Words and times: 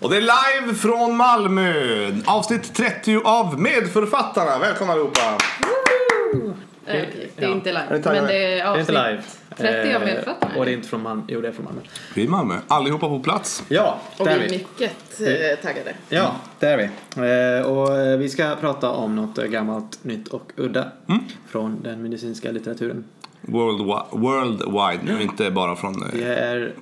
Och 0.00 0.10
det 0.10 0.16
är 0.16 0.20
live 0.20 0.74
från 0.74 1.16
Malmö. 1.16 1.72
Avsnitt 2.26 2.74
30 2.74 3.20
av 3.24 3.60
Medförfattarna. 3.60 4.58
Välkomna 4.58 4.92
allihopa. 4.92 5.20
Eh, 6.86 7.02
okej, 7.08 7.30
Det 7.36 7.44
är 7.44 7.52
inte 7.52 7.68
live. 7.72 7.84
Är 7.88 7.92
det 7.96 8.02
taggade? 8.02 8.20
men 8.20 8.28
det 8.30 8.44
är 8.44 8.48
Det 8.56 8.60
är 8.60 8.66
avsnitt 8.66 8.88
inte 8.88 9.10
live. 9.10 9.22
30 9.56 9.96
av 9.96 10.02
Eh, 10.02 10.06
medförfattarna. 10.06 10.54
Och 10.58 10.64
det 10.64 10.70
är 10.70 10.74
inte 10.74 10.88
från 10.88 11.02
Malmö. 11.02 11.22
Jo, 11.28 11.40
det 11.40 11.48
är 11.48 11.52
från 11.52 11.64
Malmö. 11.64 11.80
Vi 12.14 12.22
är 12.22 12.26
i 12.26 12.28
Malmö. 12.28 12.54
Allihopa 12.68 13.08
på 13.08 13.20
plats. 13.20 13.62
Ja, 13.68 14.00
Och 14.18 14.26
vi 14.26 14.30
är 14.30 14.38
vi. 14.38 14.48
mycket 14.50 15.20
eh, 15.20 15.58
taggade. 15.62 15.94
Ja, 16.08 16.32
där 16.58 16.78
är 16.78 16.90
vi. 17.16 17.58
Eh, 17.60 17.66
Och 17.72 17.96
eh, 17.98 18.18
vi 18.18 18.28
ska 18.28 18.56
prata 18.60 18.90
om 18.90 19.16
något 19.16 19.38
eh, 19.38 19.44
gammalt, 19.44 19.98
nytt 20.04 20.28
och 20.28 20.52
udda 20.56 20.84
Mm. 21.08 21.20
från 21.48 21.82
den 21.82 22.02
medicinska 22.02 22.50
litteraturen. 22.50 23.04
Worldwide, 23.40 24.04
worldwide 24.10 25.00
nu, 25.12 25.22
inte 25.22 25.50
bara 25.50 25.76
från... 25.76 26.02
eh, 26.02 26.08
Vi 26.12 26.22
är 26.22 26.72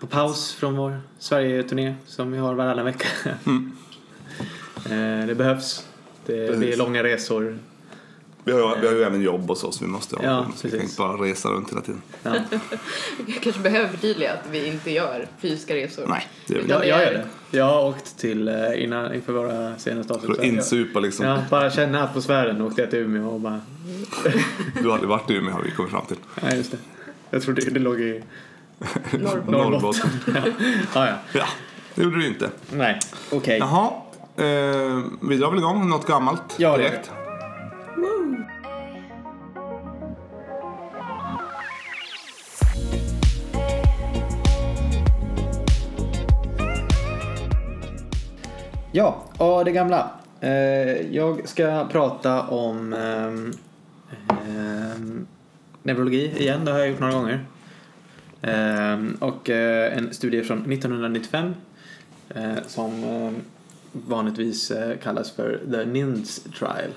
på 0.00 0.06
paus 0.06 0.52
från 0.52 0.76
vår 0.76 1.00
Sverige-turné 1.18 1.94
som 2.06 2.32
vi 2.32 2.38
har 2.38 2.54
varannan 2.54 2.84
vecka. 2.84 3.08
Eh, 4.90 5.26
Det 5.26 5.34
behövs. 5.34 5.86
Det 6.26 6.58
blir 6.58 6.76
långa 6.76 7.02
resor. 7.02 7.58
Vi 8.44 8.52
har, 8.52 8.76
vi 8.80 8.86
har 8.86 8.94
ju 8.94 9.02
även 9.02 9.22
jobb 9.22 9.48
hos 9.48 9.64
oss 9.64 9.82
vi 9.82 9.86
måste 9.86 10.16
ha. 10.16 10.24
Ja, 10.24 10.46
så 10.56 10.66
vi 10.66 10.70
kan 10.70 10.78
precis. 10.80 10.82
inte 10.82 11.02
bara 11.02 11.12
resa 11.24 11.48
runt 11.48 11.70
hela 11.70 11.80
tiden. 11.80 12.02
Ja. 12.22 12.34
Jag 13.26 13.42
kanske 13.42 13.62
behöver 13.62 13.88
förtydliga 13.88 14.32
att 14.32 14.44
vi 14.50 14.66
inte 14.66 14.90
gör 14.90 15.28
fysiska 15.40 15.74
resor. 15.74 16.06
Nej, 16.06 16.26
det 16.46 16.54
väl 16.54 16.64
Ja. 16.68 16.84
Jag, 16.84 16.86
jag 17.00 17.06
gör 17.06 17.12
det. 17.50 17.58
Jag 17.58 17.64
har 17.64 17.88
åkt 17.88 18.18
till, 18.18 18.48
eh, 18.48 18.82
innan, 18.84 19.14
inför 19.14 19.32
våra 19.32 19.78
senaste 19.78 20.12
avsnitt. 20.14 20.36
för 20.36 20.42
att 20.42 20.48
insupa 20.48 21.00
liksom. 21.00 21.26
Ja, 21.26 21.42
bara 21.50 21.70
känna 21.70 22.02
atmosfären 22.04 22.62
åkte 22.62 22.80
jag 22.80 22.90
till 22.90 22.98
Umeå 22.98 23.28
och 23.28 23.40
bara, 23.40 23.60
Du 24.80 24.86
har 24.86 24.92
aldrig 24.92 25.08
varit 25.08 25.30
i 25.30 25.34
Umeå 25.34 25.52
har 25.54 25.62
vi 25.62 25.70
kommit 25.70 25.92
fram 25.92 26.06
till. 26.06 26.16
nej 26.42 26.56
just 26.56 26.70
det. 26.70 26.78
Jag 27.30 27.42
trodde 27.42 27.70
det 27.70 27.80
låg 27.80 28.00
i 28.00 28.22
Norrbotten. 29.12 29.52
Norrbotten. 29.52 30.10
ja, 30.94 31.06
ja. 31.06 31.14
Ja, 31.32 31.44
det 31.94 32.02
gjorde 32.02 32.16
du 32.16 32.26
inte. 32.26 32.50
Nej, 32.72 32.98
okej. 33.32 33.58
Jaha, 33.58 33.90
eh, 34.36 35.02
vi 35.20 35.36
drar 35.36 35.50
väl 35.50 35.58
igång 35.58 35.88
något 35.88 36.06
gammalt 36.06 36.54
Ja, 36.56 36.76
direkt. 36.76 37.10
Ja, 48.92 49.16
och 49.38 49.64
det 49.64 49.72
gamla. 49.72 50.10
Eh, 50.40 50.50
jag 51.16 51.48
ska 51.48 51.86
prata 51.92 52.42
om 52.42 52.92
ehm, 52.92 53.52
ehm, 54.28 55.26
neurologi 55.82 56.32
igen, 56.38 56.64
det 56.64 56.72
har 56.72 56.78
jag 56.78 56.88
gjort 56.88 57.00
några 57.00 57.12
gånger. 57.12 57.44
Ehm, 58.42 59.16
och 59.20 59.50
eh, 59.50 59.96
en 59.98 60.14
studie 60.14 60.42
från 60.42 60.72
1995 60.72 61.54
eh, 62.28 62.52
som 62.66 63.04
eh, 63.04 63.32
vanligtvis 63.92 64.72
kallas 65.02 65.30
för 65.30 65.60
The 65.70 65.84
NINDS 65.84 66.40
Trial. 66.58 66.92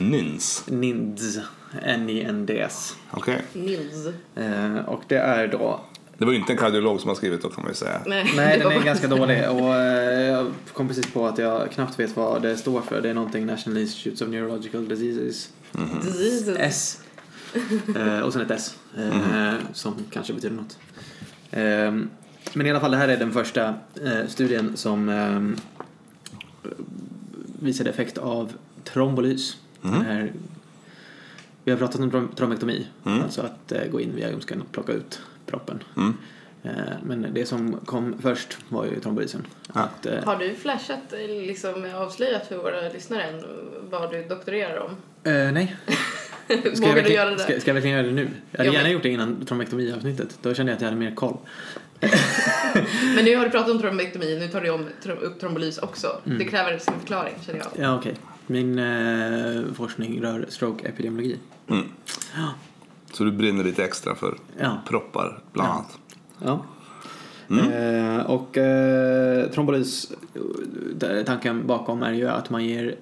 NINS. 0.00 0.64
NINDS, 0.66 1.38
N-I-N-D-S. 1.82 2.96
Okej. 3.10 3.42
Nils. 3.52 4.06
Eh, 4.34 4.76
och 4.76 5.02
det 5.08 5.16
är 5.16 5.48
då 5.48 5.80
Det 6.18 6.24
var 6.24 6.32
ju 6.32 6.38
inte 6.38 6.52
en 6.52 6.58
kardiolog 6.58 7.00
som 7.00 7.08
har 7.08 7.14
skrivit 7.14 7.42
då 7.42 7.48
kan 7.48 7.62
man 7.62 7.70
ju 7.70 7.74
säga. 7.74 8.00
Nej, 8.06 8.32
Nej, 8.36 8.58
det 8.58 8.64
den 8.64 8.72
är 8.80 8.84
ganska 8.84 9.08
dålig 9.08 9.50
och 9.50 9.74
jag 9.74 10.46
kom 10.72 10.88
precis 10.88 11.12
på 11.12 11.26
att 11.26 11.38
jag 11.38 11.70
knappt 11.70 11.98
vet 11.98 12.16
vad 12.16 12.42
det 12.42 12.56
står 12.56 12.80
för. 12.80 13.00
Det 13.00 13.10
är 13.10 13.14
någonting 13.14 13.46
National 13.46 13.78
Institutes 13.78 14.22
of 14.22 14.28
Neurological 14.28 14.88
Diseases. 14.88 15.50
Diseases. 16.02 16.56
S. 16.58 17.00
Eh, 17.96 18.20
och 18.20 18.32
sen 18.32 18.42
ett 18.42 18.50
S. 18.50 18.78
Eh, 18.98 19.54
Som 19.72 19.94
kanske 20.10 20.32
betyder 20.32 20.56
något. 20.56 20.78
Eh, 21.50 22.06
men 22.54 22.66
i 22.66 22.70
alla 22.70 22.80
fall, 22.80 22.90
det 22.90 22.96
här 22.96 23.08
är 23.08 23.16
den 23.16 23.32
första 23.32 23.74
eh, 24.04 24.26
studien 24.28 24.76
som 24.76 25.08
eh, 25.08 26.70
visade 27.62 27.90
effekt 27.90 28.18
av 28.18 28.52
trombolys. 28.84 29.56
Den 29.82 29.92
här, 30.02 30.32
vi 31.64 31.70
har 31.70 31.78
pratat 31.78 32.00
om 32.00 32.10
trom- 32.10 32.34
trombektomi, 32.36 32.86
alltså 33.04 33.42
att 33.42 33.72
eh, 33.72 33.84
gå 33.90 34.00
in 34.00 34.12
via 34.16 34.30
ljumsken 34.30 34.60
och 34.60 34.72
plocka 34.72 34.92
ut 34.92 35.20
proppen. 35.46 35.82
Mm. 35.96 36.14
Eh, 36.62 36.70
Men 37.02 37.34
det 37.34 37.46
som 37.46 37.76
kom 37.84 38.14
först 38.22 38.58
var 38.68 38.84
ju 38.84 39.00
trombolysen. 39.00 39.46
Ja. 39.74 39.80
Att, 39.80 40.06
eh, 40.06 40.24
Har 40.24 40.36
du 40.36 40.54
flashat, 40.54 41.12
liksom 41.28 41.86
avslöjat 41.94 42.46
för 42.46 42.56
våra 42.56 42.80
lyssnare 42.88 43.22
än 43.22 43.44
vad 43.90 44.10
du 44.10 44.22
doktorerar 44.28 44.78
om? 44.80 44.90
eh, 45.32 45.52
nej. 45.52 45.76
Ska 46.50 46.58
jag, 46.64 46.72
Vågar 46.74 46.88
du 46.88 46.94
verkligen- 46.94 47.22
göra 47.22 47.30
det? 47.30 47.38
ska, 47.38 47.60
ska 47.60 47.70
jag 47.70 47.74
verkligen 47.74 47.96
göra 47.96 48.06
det 48.06 48.12
nu? 48.14 48.28
Jag 48.50 48.58
hade 48.58 48.68
Ja, 48.68 48.72
gärna 48.72 48.82
men- 48.84 48.92
gjort 48.92 49.02
det 49.02 49.08
innan 49.08 49.44
trombektomi-avsnittet. 49.46 50.38
Då 50.42 50.54
kände 50.54 50.72
jag 50.72 50.76
att 50.76 50.80
jag 50.82 50.88
hade 50.88 51.00
mer 51.00 51.14
koll. 51.14 51.36
Men 53.14 53.24
nu 53.24 53.36
har 53.36 53.44
du 53.44 53.50
pratat 53.50 53.70
om 53.70 53.78
trombektomi, 53.78 54.38
nu 54.40 54.48
tar 54.48 54.60
du 54.60 54.70
om, 54.70 54.86
upp 55.20 55.40
trombolys 55.40 55.78
också. 55.78 56.20
Mm. 56.26 56.38
Det 56.38 56.44
kräver 56.44 56.78
sin 56.78 56.94
förklaring 57.00 57.34
känner 57.46 57.58
jag. 57.58 57.68
Ja, 57.84 57.96
okej. 57.98 58.14
Min 58.46 58.78
eh, 58.78 59.62
forskning 59.74 60.22
rör 60.22 60.46
stroke-epidemiologi. 60.48 61.36
Mm. 61.70 61.84
Så 63.12 63.24
du 63.24 63.32
brinner 63.32 63.64
lite 63.64 63.84
extra 63.84 64.14
för 64.14 64.38
Ja. 64.60 64.82
proppar 64.88 65.38
bland 65.52 65.68
Ja. 65.68 65.72
annat. 65.72 65.98
Ja. 66.44 66.64
Mm. 67.56 67.72
Eh, 68.18 68.26
och 68.26 68.58
eh, 68.58 69.50
trombolys, 69.50 70.12
där 70.94 71.24
tanken 71.24 71.66
bakom 71.66 72.02
är 72.02 72.12
ju 72.12 72.28
att 72.28 72.50
man 72.50 72.64
ger 72.64 72.94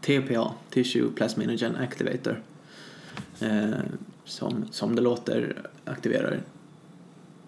TPA, 0.00 0.52
Tissue 0.70 1.08
Plasminogen 1.16 1.76
Activator, 1.76 2.40
eh, 3.42 3.78
som, 4.24 4.64
som 4.70 4.94
det 4.96 5.02
låter 5.02 5.56
aktiverar 5.84 6.40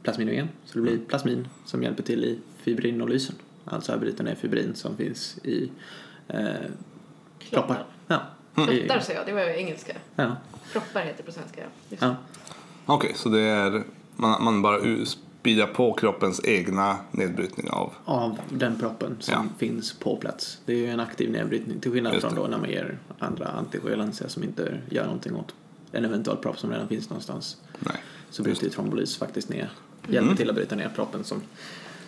plasminogen. 0.03 0.49
Så 0.65 0.79
det 0.79 0.83
blir 0.83 0.99
plasmin 1.09 1.49
som 1.65 1.83
hjälper 1.83 2.03
till 2.03 2.25
i 2.25 2.39
fibrinolysen. 2.63 3.35
Alltså 3.65 3.99
bryter 3.99 4.25
ner 4.25 4.35
fibrin 4.35 4.75
som 4.75 4.97
finns 4.97 5.39
i 5.45 5.71
eh, 6.29 6.45
proppar. 7.51 7.85
Ja. 8.07 8.21
Klottar 8.55 9.01
säger 9.01 9.19
jag, 9.21 9.27
det 9.27 9.33
var 9.33 9.41
ju 9.41 9.57
engelska. 9.57 9.93
ja. 10.17 10.37
Proppar 10.73 11.01
heter 11.01 11.17
det 11.17 11.23
på 11.23 11.33
svenska. 11.33 11.61
Just 11.91 12.03
ja. 12.03 12.17
Okej, 12.87 13.13
så 13.15 13.29
det 13.29 13.41
är 13.41 13.83
man, 14.17 14.45
man 14.45 14.63
bara 14.63 14.81
speedar 15.07 15.67
på 15.67 15.93
kroppens 15.93 16.41
egna 16.45 16.97
nedbrytning 17.11 17.71
av. 17.71 17.93
av 18.05 18.39
den 18.51 18.79
proppen 18.79 19.17
som 19.21 19.35
Ja. 19.35 19.45
finns 19.59 19.93
på 19.93 20.17
plats. 20.17 20.59
Det 20.65 20.73
är 20.73 20.77
ju 20.77 20.87
en 20.87 21.01
aktiv 21.01 21.31
nedbrytning 21.31 21.81
till 21.81 21.91
skillnad 21.93 22.21
från 22.21 22.35
då 22.35 22.47
när 22.47 22.59
man 22.59 22.71
ger 22.71 22.99
andra 23.19 23.47
antikoagulantia 23.47 24.29
som 24.29 24.45
inte 24.45 24.79
gör 24.91 25.05
någonting 25.05 25.37
åt 25.37 25.55
en 25.95 26.05
eventuell 26.05 26.37
propp 26.37 26.59
som 26.59 26.71
redan 26.71 26.89
finns 26.89 27.11
någonstans. 27.11 27.57
Nej. 27.79 27.97
Så 28.31 28.43
bryter 28.43 28.65
ju 28.65 28.71
trombolys 28.71 29.17
faktiskt 29.17 29.49
ner, 29.49 29.71
hjälper 30.09 30.35
till 30.37 30.49
att 30.49 30.55
bryta 30.57 30.75
ner 30.77 30.89
proppen 30.95 31.25
som, 31.25 31.43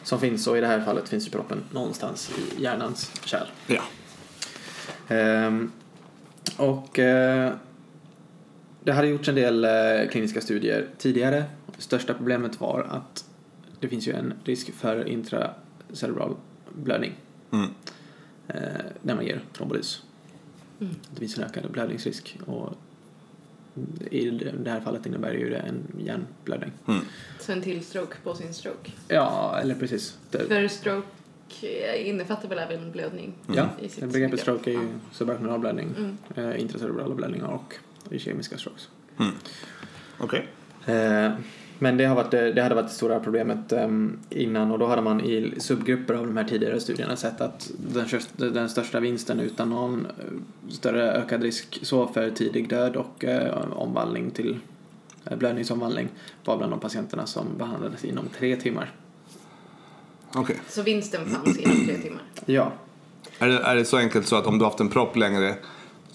som 0.02 0.20
finns 0.20 0.46
och 0.46 0.58
i 0.58 0.60
det 0.60 0.66
här 0.66 0.80
fallet 0.80 1.08
finns 1.08 1.26
ju 1.26 1.30
proppen 1.30 1.62
någonstans 1.72 2.30
i 2.58 2.62
hjärnans 2.62 3.10
kärl. 3.24 3.46
Ja. 3.66 3.82
Ehm, 5.08 5.72
och 6.56 6.98
eh, 6.98 7.52
det 8.84 8.92
hade 8.92 9.08
gjorts 9.08 9.28
en 9.28 9.34
del 9.34 9.64
eh, 9.64 9.70
kliniska 10.10 10.40
studier 10.40 10.88
tidigare. 10.98 11.44
Största 11.78 12.14
problemet 12.14 12.60
var 12.60 12.82
att 12.90 13.24
det 13.80 13.88
finns 13.88 14.08
ju 14.08 14.12
en 14.12 14.34
risk 14.44 14.74
för 14.74 15.08
intracerebral 15.08 16.36
blödning 16.74 17.12
Mm. 17.50 17.70
eh, 18.48 18.56
när 19.02 19.14
man 19.14 19.26
ger 19.26 19.40
trombolys. 19.52 20.02
Det 20.78 21.18
finns 21.18 21.38
en 21.38 21.44
ökad 21.44 21.70
blödningsrisk 21.70 22.38
och 22.46 22.72
i 24.10 24.30
det 24.64 24.70
här 24.70 24.80
fallet 24.80 25.06
innebär 25.06 25.32
ju 25.32 25.50
det 25.50 25.56
en 25.58 25.82
hjärnblödning. 25.98 26.72
Mm. 26.88 27.00
Så 27.40 27.52
en 27.52 27.62
till 27.62 27.84
stroke 27.84 28.16
på 28.24 28.34
sin 28.34 28.54
stroke. 28.54 28.90
Ja, 29.08 29.58
eller 29.62 29.74
precis. 29.74 30.18
Det, 30.30 30.38
För 30.48 30.68
stroke 30.68 31.06
eh, 31.62 32.08
innefattar 32.08 32.48
väl 32.48 32.58
även 32.58 32.90
blödning? 32.92 33.34
ja, 33.54 33.68
i 33.82 33.88
sitt 33.88 34.00
begreppet 34.00 34.12
begrepp. 34.30 34.40
stroke 34.40 34.70
är 34.70 34.74
ju 34.74 34.80
Ja. 34.80 34.88
subarachnoidal 35.12 35.60
blödning, 35.60 35.94
Mm. 35.98 36.16
eh, 36.50 36.60
intracerebrala 36.60 37.14
blödningar 37.14 37.46
och 37.46 37.74
ischemiska 38.10 38.58
strokes. 38.58 38.88
Mm. 39.18 39.32
Okej. 40.18 40.48
Eh, 40.86 41.32
Men 41.78 41.96
det, 41.96 42.04
har 42.04 42.16
varit, 42.16 42.30
det 42.30 42.62
hade 42.62 42.74
varit 42.74 42.86
det 42.88 42.94
stora 42.94 43.20
problemet 43.20 43.72
ehm, 43.72 44.18
innan 44.30 44.70
och 44.70 44.78
då 44.78 44.86
hade 44.86 45.02
man 45.02 45.20
i 45.20 45.54
subgrupper 45.58 46.14
av 46.14 46.26
de 46.26 46.36
här 46.36 46.44
tidigare 46.44 46.80
studierna 46.80 47.16
sett 47.16 47.40
att 47.40 47.70
den, 47.78 48.06
största- 48.06 48.50
den 48.50 48.68
största 48.68 49.00
vinsten 49.00 49.40
utan 49.40 49.70
någon 49.70 50.06
eh, 50.06 50.70
större 50.70 51.12
ökad 51.12 51.42
risk 51.42 51.78
så 51.82 52.06
för 52.06 52.30
tidig 52.30 52.68
död 52.68 52.96
och 52.96 53.24
eh, 53.24 53.72
omvandling 53.72 54.30
till 54.30 54.58
eh, 55.24 55.36
blödningsomvandling 55.36 56.08
var 56.44 56.56
bland 56.56 56.72
de 56.72 56.80
patienterna 56.80 57.26
som 57.26 57.46
behandlades 57.58 58.04
inom 58.04 58.28
tre 58.38 58.56
timmar. 58.56 58.92
Okej. 60.34 60.60
Så 60.68 60.82
vinsten 60.82 61.26
fanns 61.26 61.58
inom 61.58 61.86
tre 61.86 61.96
timmar. 61.96 62.22
Ja, 62.46 62.72
Är, 63.38 63.48
det, 63.48 63.58
är 63.58 63.76
det 63.76 63.84
så 63.84 63.96
enkelt 63.96 64.26
så 64.26 64.36
att 64.36 64.46
om 64.46 64.58
du 64.58 64.64
har 64.64 64.70
haft 64.70 64.80
en 64.80 64.88
propp 64.88 65.16
längre 65.16 65.54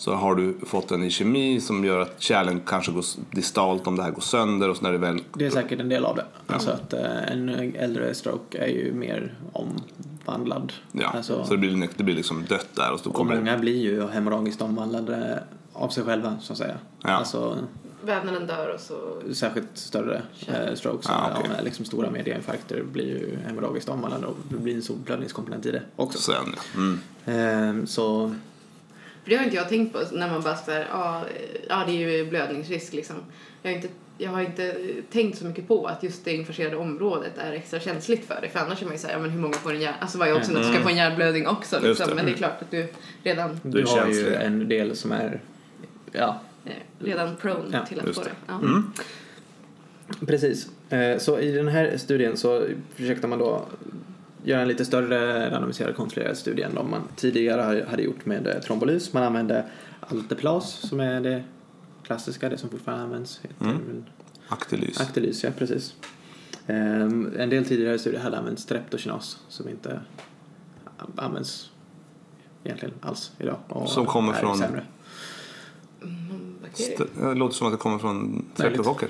så 0.01 0.13
har 0.13 0.35
du 0.35 0.55
fått 0.65 0.91
en 0.91 1.09
kemi 1.09 1.61
som 1.61 1.85
gör 1.85 1.99
att 1.99 2.21
kärlen 2.21 2.61
kanske 2.65 2.91
går 2.91 3.05
distalt 3.31 3.87
om 3.87 3.95
det 3.95 4.03
här 4.03 4.11
går 4.11 4.21
sönder 4.21 4.69
och 4.69 4.77
så 4.77 4.83
när 4.83 4.91
det 4.91 4.97
väl... 4.97 5.19
det 5.33 5.45
är 5.45 5.49
säkert 5.49 5.79
en 5.79 5.89
del 5.89 6.05
av 6.05 6.15
det. 6.15 6.25
Alltså 6.47 6.71
att 6.71 6.93
eh, 6.93 7.31
en 7.31 7.49
äldre 7.75 8.13
stroke 8.13 8.57
är 8.57 8.67
ju 8.67 8.93
mer 8.93 9.33
omvandlad. 9.53 10.73
Ja, 10.91 11.07
Alltså, 11.07 11.45
så 11.45 11.51
det 11.51 11.57
blir, 11.57 11.87
det 11.97 12.03
blir 12.03 12.15
liksom 12.15 12.45
dött 12.49 12.67
där 12.75 12.93
och 12.93 12.99
så 12.99 13.09
Och 13.09 13.15
kommer 13.15 13.33
det... 13.33 13.39
många 13.39 13.57
blir 13.57 13.77
ju 13.81 14.07
hemorragiskt 14.07 14.61
omvandlade 14.61 15.43
av 15.73 15.89
sig 15.89 16.03
själva 16.03 16.37
så 16.41 16.53
att 16.53 16.57
säga. 16.59 16.75
Ja. 17.03 17.09
Alltså, 17.09 17.57
Vävnaden 18.05 18.47
dör 18.47 18.73
och 18.73 18.79
så... 18.79 19.33
Särskilt 19.33 19.69
större 19.73 20.21
eh, 20.47 20.75
strokes 20.75 21.09
Ah, 21.09 21.29
ja, 21.29 21.37
okej. 21.39 21.49
med 21.49 21.63
liksom 21.63 21.85
stora 21.85 22.11
mediainfarkter 22.11 22.83
blir 22.91 23.05
ju 23.05 23.37
hemorragiskt 23.45 23.89
omvandlande 23.89 24.27
och 24.27 24.35
det 24.49 24.57
blir 24.57 24.75
en 24.75 24.81
stor 24.81 24.95
blödningskomponent 25.05 25.65
i 25.65 25.71
det 25.71 25.81
också. 25.95 26.19
Sen, 26.19 26.55
ja. 26.55 26.79
Mm. 26.79 26.99
Ehm, 27.25 27.87
så 27.87 28.35
För 29.23 29.29
det 29.29 29.35
har 29.35 29.43
inte 29.43 29.55
jag 29.55 29.69
tänkt 29.69 29.93
på 29.93 29.99
när 30.11 30.29
man 30.29 30.41
bara 30.41 30.55
såhär, 30.55 30.87
ja, 31.69 31.83
det 31.87 31.91
är 31.91 32.09
ju 32.17 32.29
blödningsrisk 32.29 32.93
liksom. 32.93 33.15
Jag 33.63 33.71
har, 33.71 33.75
inte, 33.75 33.87
jag 34.17 34.31
har 34.31 34.41
inte 34.41 34.75
tänkt 35.11 35.37
så 35.37 35.45
mycket 35.45 35.67
på 35.67 35.85
att 35.85 36.03
just 36.03 36.25
det 36.25 36.33
infekterade 36.33 36.75
området 36.75 37.31
är 37.37 37.51
extra 37.51 37.79
känsligt 37.79 38.25
för 38.25 38.39
det. 38.41 38.49
För 38.49 38.59
annars 38.59 38.81
är 38.81 38.85
man 38.85 38.93
ju 38.93 38.99
såhär, 38.99 39.13
ja 39.13 39.19
men 39.19 39.29
hur 39.29 39.39
många 39.41 39.53
får 39.53 39.73
en 39.73 39.81
hjärn... 39.81 39.93
Alltså 39.99 40.17
vad 40.17 40.27
är 40.27 40.35
också 40.37 40.51
att 40.57 40.63
du 40.63 40.69
ska 40.73 40.83
få 40.83 40.89
en 40.89 40.97
hjärnblödning 40.97 41.47
också 41.47 41.75
Mm. 41.77 41.89
Liksom. 41.89 42.09
det. 42.09 42.15
Men 42.15 42.25
det 42.25 42.31
är 42.31 42.35
klart 42.35 42.61
att 42.61 42.71
du 42.71 42.87
redan, 43.23 43.59
du, 43.63 43.81
Du 43.81 43.87
har 43.87 44.07
ju 44.07 44.33
en 44.35 44.67
del 44.69 44.95
som 44.95 45.11
är 45.11 45.41
ja, 46.11 46.41
eh, 46.65 46.71
redan 46.99 47.35
prone 47.35 47.77
Ja, 47.77 47.85
till 47.85 47.99
att 47.99 48.15
få 48.15 48.21
det. 48.21 48.27
det. 48.29 48.35
Ja. 48.47 48.59
Mm. 48.59 48.91
Precis. 50.27 50.67
Eh, 50.89 51.17
Så 51.17 51.39
i 51.39 51.51
den 51.51 51.67
här 51.67 51.97
studien 51.97 52.37
så 52.37 52.65
försökte 52.95 53.27
man 53.27 53.39
då 53.39 53.65
göra 54.43 54.61
en 54.61 54.67
lite 54.67 54.85
större 54.85 55.49
randomiserad 55.51 55.95
kontrollerad 55.95 56.37
studie 56.37 56.61
än 56.63 56.75
de 56.75 56.89
man 56.91 57.01
tidigare 57.15 57.61
ha- 57.61 57.89
hade 57.89 58.03
gjort 58.03 58.25
med 58.25 58.47
eh, 58.47 58.59
trombolys. 58.59 59.13
Man 59.13 59.23
använde 59.23 59.65
Alteplas 59.99 60.71
som 60.71 60.99
är 60.99 61.21
det 61.21 61.43
klassiska, 62.03 62.49
det 62.49 62.57
som 62.57 62.69
fortfarande 62.69 63.03
används. 63.03 63.39
Heter 63.43 63.65
Mm. 63.65 63.77
väl 63.87 64.03
Aktelys. 64.47 65.01
Actelys, 65.01 65.43
ja 65.43 65.49
precis. 65.57 65.95
Ehm, 66.67 67.33
En 67.37 67.49
del 67.49 67.65
tidigare 67.65 67.99
studier 67.99 68.21
hade 68.21 68.37
använt 68.37 68.59
streptokinas 68.59 69.37
som 69.47 69.69
inte 69.69 69.99
används 71.15 71.71
egentligen 72.63 72.93
alls 73.01 73.31
idag. 73.39 73.57
och 73.67 73.89
Som 73.89 74.05
kommer 74.05 74.33
från- 74.33 74.57
Sämre. 74.57 74.83
Mm, 76.01 76.55
Det 77.15 77.33
låter 77.35 77.55
som 77.55 77.67
att 77.67 77.73
det 77.73 77.77
kommer 77.77 77.97
från 77.99 78.45
streptokocker. 78.53 79.09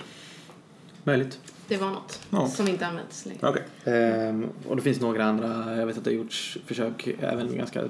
Möjligt. 1.04 1.39
Det 1.71 1.77
var 1.77 1.91
något 1.91 2.19
Ja. 2.29 2.47
som 2.47 2.68
inte 2.68 2.88
används 2.88 3.25
längre. 3.25 3.50
Okej. 3.50 3.63
Ehm, 3.85 4.47
och 4.68 4.75
det 4.75 4.81
finns 4.81 5.01
några 5.01 5.25
andra, 5.25 5.75
jag 5.77 5.85
vet 5.85 5.97
att 5.97 6.03
det 6.03 6.09
har 6.09 6.15
gjorts 6.15 6.57
försök 6.65 7.07
även 7.19 7.57
ganska 7.57 7.83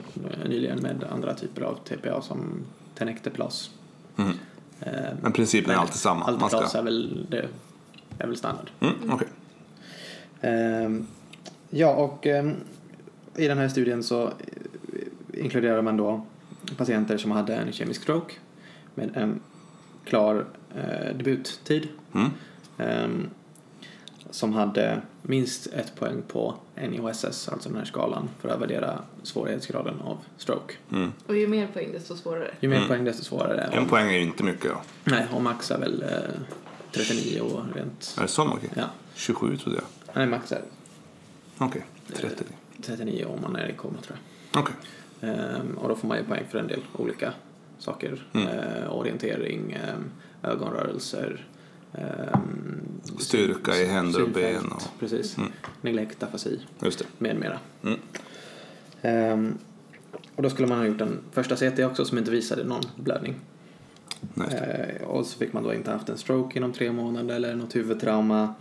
nyligen 0.46 0.80
med 0.82 1.04
andra 1.04 1.34
typer 1.34 1.62
av 1.62 1.76
TPA 1.86 2.22
som 2.22 2.66
Tenecteplas. 2.96 3.72
Mm. 4.18 4.32
Ehm, 4.80 5.18
Men 5.22 5.32
principen 5.32 5.72
är 5.72 5.78
alltid 5.78 5.96
samma. 5.96 6.20
Man 6.26 6.34
Alteplas 6.44 6.70
ska... 6.70 6.80
är 6.80 6.84
väl, 6.84 7.26
det, 7.30 7.48
är 8.18 8.28
väl 8.28 8.38
standard. 8.38 8.70
Mm, 8.80 8.94
okej. 9.10 9.28
Ehm, 10.42 11.08
ja, 11.70 11.94
och 11.96 12.28
ehm, 12.28 12.56
i 13.36 13.48
den 13.48 13.58
här 13.58 13.68
studien 13.70 14.04
så 14.04 14.32
inkluderar 15.34 15.82
man 15.82 15.98
då 15.98 16.26
patienter 16.78 17.18
som 17.18 17.32
hade 17.32 17.56
en 17.56 17.72
kemisk 17.72 18.02
stroke 18.02 18.34
med 18.96 19.18
en 19.18 19.40
klar 20.06 20.46
eh, 20.76 21.16
debuttid. 21.18 21.88
Mm. 22.14 22.30
ehm, 22.78 23.30
som 24.32 24.54
hade 24.54 25.02
minst 25.22 25.68
ett 25.68 25.96
poäng 25.96 26.22
på 26.28 26.56
NIOSS, 26.76 27.26
alltså 27.26 27.70
den 27.70 27.78
här 27.78 27.86
skalan, 27.86 28.30
för 28.40 28.50
att 28.50 28.62
värdera 28.62 29.00
svårighetsgraden 29.24 30.02
av 30.02 30.18
stroke. 30.38 30.74
Mm. 30.92 31.12
Och 31.28 31.36
ju 31.38 31.48
mer 31.48 31.68
poäng 31.68 31.92
desto 31.92 32.16
svårare. 32.16 32.52
Ju 32.60 32.70
mer 32.70 32.76
Mm. 32.76 32.88
poäng 32.88 33.06
desto 33.06 33.24
svårare. 33.24 33.62
En 33.62 33.86
poäng 33.88 34.08
är 34.10 34.18
ju 34.18 34.24
inte 34.24 34.44
mycket 34.44 34.72
då. 34.72 34.82
Nej, 35.04 35.28
och 35.34 35.42
max 35.42 35.72
är 35.72 35.78
väl 35.80 36.04
eh, 36.04 36.10
39 36.92 37.42
och 37.42 37.76
rent... 37.76 38.16
Är 38.18 38.22
det 38.22 38.28
så 38.28 38.46
mycket? 38.46 38.72
Ja, 38.78 38.86
27 39.16 39.58
trodde 39.58 39.78
jag. 39.78 40.16
nej, 40.16 40.28
max 40.28 40.52
är 40.52 40.62
Okej, 41.58 41.86
30. 42.14 42.44
39 42.82 43.26
om 43.26 43.42
man 43.42 43.56
är 43.56 43.70
i 43.70 43.74
koma 43.74 43.98
tror 44.02 44.18
jag. 44.54 44.62
Okej. 44.62 44.76
Ehm, 45.22 45.78
och 45.78 45.90
då 45.90 45.96
får 45.96 46.08
man 46.08 46.18
ju 46.18 46.24
poäng 46.24 46.44
för 46.52 46.60
en 46.60 46.68
del 46.68 46.80
olika 46.94 47.34
saker. 47.80 48.26
Mm. 48.34 48.48
Eh, 48.48 48.92
orientering, 48.98 49.72
ehm, 49.72 50.12
ögonrörelser, 50.44 51.30
ehm, 51.30 51.40
Styrka 53.20 53.76
i 53.78 53.86
händer 53.86 54.24
och 54.24 54.30
ben 54.30 54.66
och- 54.72 55.00
Precis. 55.00 55.38
Mm. 55.38 55.52
Neglekt, 55.82 56.24
afasi 56.24 56.60
Just 56.84 57.00
det. 57.00 57.06
med 57.18 57.36
mera. 57.36 57.60
Mm. 57.84 58.00
Ehm, 59.02 59.58
och 60.36 60.44
då 60.44 60.50
skulle 60.50 60.68
man 60.68 60.78
ha 60.78 60.86
gjort 60.86 61.02
en 61.02 61.20
första 61.32 61.56
CT 61.56 61.80
också 61.86 62.06
som 62.06 62.18
inte 62.18 62.32
visade 62.32 62.64
någon 62.64 62.82
blödning. 62.96 63.36
Nej, 64.34 64.48
just 64.52 64.58
det. 64.60 64.98
Eh, 65.02 65.08
och 65.08 65.26
så 65.26 65.38
fick 65.38 65.54
man 65.54 65.64
då 65.64 65.74
inte 65.74 65.92
haft 65.92 66.10
en 66.10 66.18
stroke 66.18 66.58
inom 66.58 66.74
tre 66.74 66.92
månader 66.92 67.36
eller 67.36 67.56
något 67.56 67.76
huvudtrauma. 67.76 68.54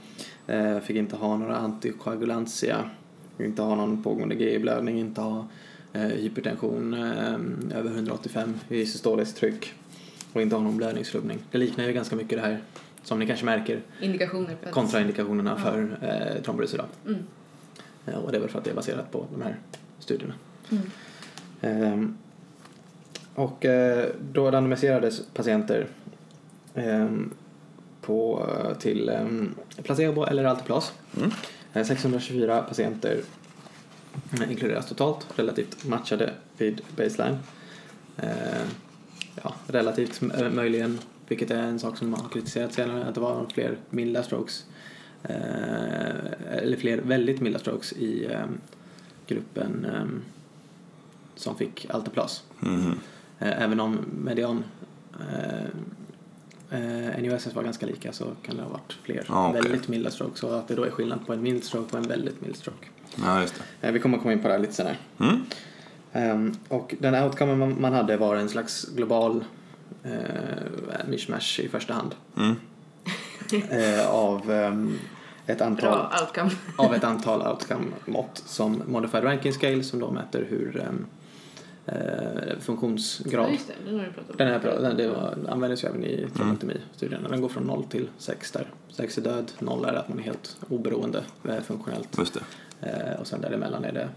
Eh, 0.47 0.79
fick 0.81 0.97
inte 0.97 1.17
ha 1.17 1.37
några 1.37 1.56
antikoagulantia. 1.56 2.91
Inte 3.38 3.62
ha 3.62 3.75
någon 3.75 4.03
pågående 4.03 4.35
GI-blödning. 4.35 4.99
Inte 4.99 5.21
ha 5.21 5.47
eh, 5.93 6.03
hypertension 6.03 6.94
eh, 6.94 7.79
över 7.79 7.91
185 7.91 8.55
i 8.69 8.87
systoliskt 8.87 9.37
tryck. 9.37 9.73
Och 10.32 10.43
inte 10.43 10.56
ha 10.56 10.62
någon 10.62 10.77
blödningsrubbning. 10.77 11.38
Det 11.50 11.59
liknar 11.59 11.85
ju 11.87 11.93
ganska 11.93 12.17
mycket 12.17 12.38
det 12.38 12.43
här 12.47 12.61
som 13.02 13.19
ni 13.19 13.26
kanske 13.26 13.44
märker 13.44 13.82
Indikationer 14.00 14.56
att... 14.64 14.73
kontraindikationerna 14.73 15.56
Ja. 15.58 15.64
för 15.64 15.99
eh, 16.02 16.43
trombolys 16.43 16.75
idag. 16.75 16.87
Mm. 17.06 17.19
Eh, 18.06 18.14
och 18.14 18.32
det 18.32 18.38
är 18.38 18.41
väl 18.41 18.50
för 18.50 18.58
att 18.58 18.64
det 18.64 18.70
är 18.70 18.75
baserat 18.75 19.12
på 19.12 19.26
de 19.32 19.43
här 19.43 19.56
studierna. 19.99 20.35
Mm. 20.70 20.82
Ehm, 21.61 22.17
och 23.35 23.64
eh, 23.64 24.08
då 24.32 24.50
randomiserades 24.50 25.23
patienter 25.35 25.87
ehm, 26.75 27.31
på, 28.00 28.47
till 28.79 29.08
ehm, 29.08 29.55
placebo 29.82 30.25
eller 30.25 30.44
Altiplas. 30.44 30.93
Mm. 31.17 31.31
Eh, 31.73 31.85
624 31.85 32.62
patienter 32.62 33.20
eh, 34.32 34.50
inkluderas 34.50 34.87
totalt, 34.88 35.26
relativt 35.37 35.85
matchade 35.85 36.31
vid 36.58 36.81
baseline. 36.96 37.38
Eh, 38.17 38.29
ja, 39.43 39.55
relativt 39.67 40.20
möjligen, 40.53 40.99
vilket 41.31 41.50
är 41.50 41.62
en 41.62 41.79
sak 41.79 41.97
som 41.97 42.15
har 42.15 42.29
kritiserats 42.29 42.75
senare, 42.77 43.05
att 43.05 43.15
det 43.15 43.21
var 43.21 43.47
fler 43.55 43.77
milda 43.91 44.23
strokes. 44.23 44.65
Eh, 45.23 46.56
eller 46.62 46.77
fler 46.77 46.99
väldigt 46.99 47.41
milda 47.41 47.59
strokes 47.59 47.93
i 47.93 48.27
ehm, 48.27 48.59
gruppen 49.27 49.85
ehm, 49.85 50.23
som 51.37 51.56
fick 51.56 51.87
Altiplas. 51.91 52.43
Mhm. 52.61 52.99
Eh, 53.38 53.62
Även 53.62 53.81
om 53.81 53.99
median 54.25 54.65
eh, 55.21 55.65
eh, 56.81 57.23
NUSS 57.23 57.55
var 57.55 57.62
ganska 57.62 57.87
lika 57.87 58.12
så 58.12 58.25
kan 58.43 58.56
det 58.56 58.62
ha 58.62 58.69
varit 58.71 58.93
fler 59.03 59.25
Ah, 59.29 59.49
okej. 59.49 59.62
väldigt 59.62 59.88
milda 59.88 60.11
strokes 60.11 60.43
och 60.43 60.59
att 60.59 60.69
det 60.69 60.75
då 60.75 60.85
är 60.85 60.91
skillnad 60.91 61.27
på 61.27 61.32
en 61.32 61.43
mild 61.43 61.65
stroke 61.65 61.97
och 61.97 62.03
en 62.03 62.09
väldigt 62.09 62.41
mild 62.41 62.56
stroke. 62.56 62.87
Ja, 63.17 63.41
just 63.41 63.55
det. 63.81 63.87
Eh, 63.87 63.93
Vi 63.93 64.00
kommer 64.00 64.19
komma 64.19 64.32
in 64.32 64.43
på 64.43 64.49
det 64.49 64.55
här 64.55 64.61
lite 64.61 64.73
senare. 64.73 64.97
Mm. 65.21 65.41
Ehm, 66.12 66.55
och 66.69 66.94
den 66.99 67.15
outcomen 67.25 67.59
man, 67.59 67.81
man 67.81 67.93
hade 67.93 68.17
var 68.17 68.37
en 68.37 68.49
slags 68.49 68.85
global 68.97 69.44
eh, 70.02 71.08
mishmash 71.08 71.61
i 71.61 71.69
första 71.69 71.94
hand 71.94 72.14
Mm. 72.37 72.56
eh, 73.70 74.11
av 74.11 74.50
ehm, 74.50 74.99
ett 75.47 75.61
antal 75.61 76.06
av 76.76 76.94
ett 76.94 77.05
antal 77.05 77.43
outcome-mått 77.43 78.43
som 78.47 78.82
Modified 78.87 79.25
Ranking 79.25 79.52
Scale 79.52 79.82
som 79.82 80.00
då 80.00 80.11
mäter 80.11 80.47
hur 80.49 80.81
ehm, 80.81 81.06
eh, 81.86 82.58
funktionsgrad 82.60 83.51
Ja, 83.51 83.58
det. 83.67 83.91
Den 83.91 83.98
har 83.98 84.06
du 84.06 84.13
pratat 84.13 84.31
om. 84.31 84.36
Den 84.36 84.48
här 84.48 84.81
den, 84.81 84.96
det 84.96 85.08
var, 85.08 85.39
användes 85.48 85.84
ju 85.84 85.89
även 85.89 86.05
i 86.05 86.27
traumatomistudierna. 86.34 87.29
Den 87.29 87.41
går 87.41 87.48
från 87.48 87.63
0 87.63 87.84
till 87.84 88.08
6 88.19 88.53
där. 88.53 88.67
6 88.89 89.19
är 89.19 89.22
död, 89.22 89.53
0 89.58 89.84
är 89.84 89.93
att 89.93 90.08
man 90.08 90.19
är 90.19 90.22
helt 90.22 90.56
oberoende 90.69 91.24
eh, 91.48 91.60
funktionellt. 91.60 92.19
Just 92.19 92.34
det. 92.34 92.41
Eh, 92.81 93.20
och 93.20 93.27
sen 93.27 93.41
däremellan 93.41 93.84
är 93.84 93.93
det 93.93 94.08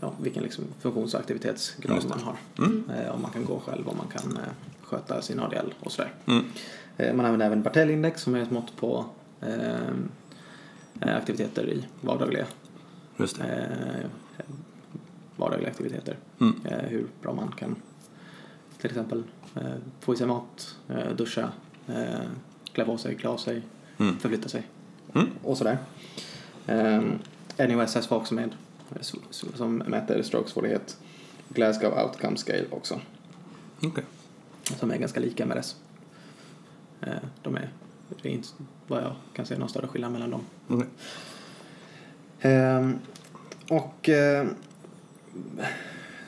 ja, 0.00 0.12
vilken 0.20 0.42
liksom 0.42 0.64
funktions 0.80 1.14
och 1.14 1.20
aktivitetsgrad 1.20 2.04
man 2.08 2.20
har. 2.20 2.36
Mm. 2.58 2.90
Eh, 2.90 3.14
om 3.14 3.22
man 3.22 3.30
kan 3.30 3.44
gå 3.44 3.60
själv, 3.60 3.88
om 3.88 3.96
man 3.96 4.06
kan 4.08 4.36
eh, 4.36 4.52
sköta 4.84 5.22
sin 5.22 5.40
ADL 5.40 5.74
och 5.80 5.92
sådär. 5.92 6.12
Mm. 6.26 6.44
Eh, 6.96 7.14
man 7.14 7.26
använder 7.26 7.46
även 7.46 7.62
Bartell-index 7.62 8.22
som 8.22 8.34
är 8.34 8.42
ett 8.42 8.50
mått 8.50 8.76
på 8.76 9.04
eh, 9.40 11.16
aktiviteter 11.16 11.68
i 11.68 11.84
vardagliga, 12.00 12.46
Just 13.16 13.38
eh, 13.40 14.06
vardagliga 15.36 15.70
aktiviteter. 15.70 16.16
Mm. 16.40 16.54
Eh, 16.64 16.78
hur 16.88 17.06
bra 17.22 17.32
man 17.34 17.52
kan 17.58 17.76
till 18.78 18.90
exempel 18.90 19.22
eh, 19.56 19.62
få 20.00 20.14
i 20.14 20.16
sig 20.16 20.26
mat, 20.26 20.76
eh, 20.88 21.10
duscha, 21.16 21.48
klä 22.72 22.84
på 22.84 22.98
sig, 22.98 23.14
klä 23.14 23.28
av 23.30 23.36
sig, 23.36 23.62
Mm. 23.98 24.18
förflytta 24.18 24.48
sig 24.48 24.62
Mm. 25.14 25.28
och 25.42 25.58
sådär. 25.58 25.78
NUSS 27.58 28.10
var 28.10 28.18
också 28.18 28.34
med 28.34 28.54
som 29.32 29.76
mäter 29.76 30.22
strokesvårighet. 30.22 30.96
Glasgow 31.48 31.92
Outcome 32.04 32.36
Scale 32.36 32.64
också 32.70 33.00
Okej. 33.82 34.04
Som 34.64 34.90
är 34.90 34.96
ganska 34.98 35.20
lika 35.20 35.46
med 35.46 35.56
dess. 35.56 35.76
Eh, 37.00 37.12
de 37.42 37.56
är, 37.56 37.68
det 38.22 38.28
är 38.28 38.32
inte 38.32 38.48
vad 38.86 39.02
jag 39.02 39.12
kan 39.34 39.46
se 39.46 39.58
någon 39.58 39.68
större 39.68 39.86
skillnad 39.86 40.12
mellan 40.12 40.30
dem. 40.30 40.40
Okej. 40.68 40.88
Ehm, 42.40 42.98
och 43.70 44.08
eh, 44.08 44.46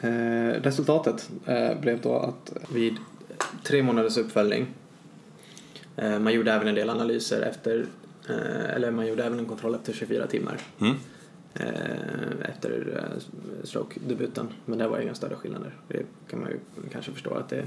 eh, 0.00 0.60
resultatet 0.62 1.30
eh, 1.46 1.80
blev 1.80 2.00
då 2.00 2.18
att 2.18 2.52
vid 2.74 2.96
tre 3.62 3.82
månaders 3.82 4.16
uppföljning 4.16 4.66
eh, 5.96 6.18
man 6.18 6.32
gjorde 6.32 6.52
även 6.52 6.68
en 6.68 6.74
del 6.74 6.90
analyser 6.90 7.42
efter 7.42 7.86
eh, 8.28 8.74
eller 8.74 8.90
man 8.90 9.06
gjorde 9.06 9.24
även 9.24 9.38
en 9.38 9.46
kontroll 9.46 9.74
efter 9.74 9.92
24 9.92 10.26
timmar 10.26 10.60
Mm. 10.80 10.96
efter 12.42 12.96
stroke-debuten 13.64 14.48
men 14.64 14.78
det 14.78 14.88
var 14.88 14.98
inga 14.98 15.14
större 15.14 15.34
skillnader. 15.34 15.74
Det 15.88 16.02
kan 16.30 16.40
man 16.40 16.50
ju 16.50 16.58
kanske 16.92 17.12
förstå 17.12 17.34
att 17.34 17.48
det 17.48 17.66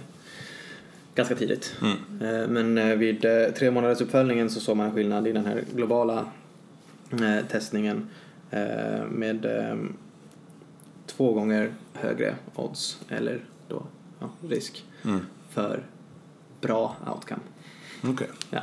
ganska 1.20 1.36
tidigt. 1.36 1.76
Mm. 1.82 2.42
Eh, 2.42 2.48
Men 2.48 2.78
eh, 2.78 2.96
vid 2.96 3.26
eh, 3.26 3.52
tre 3.58 3.72
månaders 3.72 4.02
uppföljningen 4.02 4.50
så 4.50 4.60
såg 4.60 4.78
man 4.78 4.86
en 4.86 4.94
skillnad 4.94 5.28
i 5.28 5.32
den 5.32 5.46
här 5.46 5.64
globala 5.76 6.26
testningen 7.52 8.08
med 9.10 9.48
två 11.06 11.34
gånger 11.34 11.74
högre 11.94 12.36
odds, 12.56 13.02
eller 13.10 13.40
då 13.68 13.84
ja, 14.20 14.30
risk, 14.50 14.86
Mm. 15.06 15.20
för 15.50 15.84
bra 16.62 16.96
outcome. 17.16 17.42
Okej. 18.04 18.28
Ja. 18.50 18.62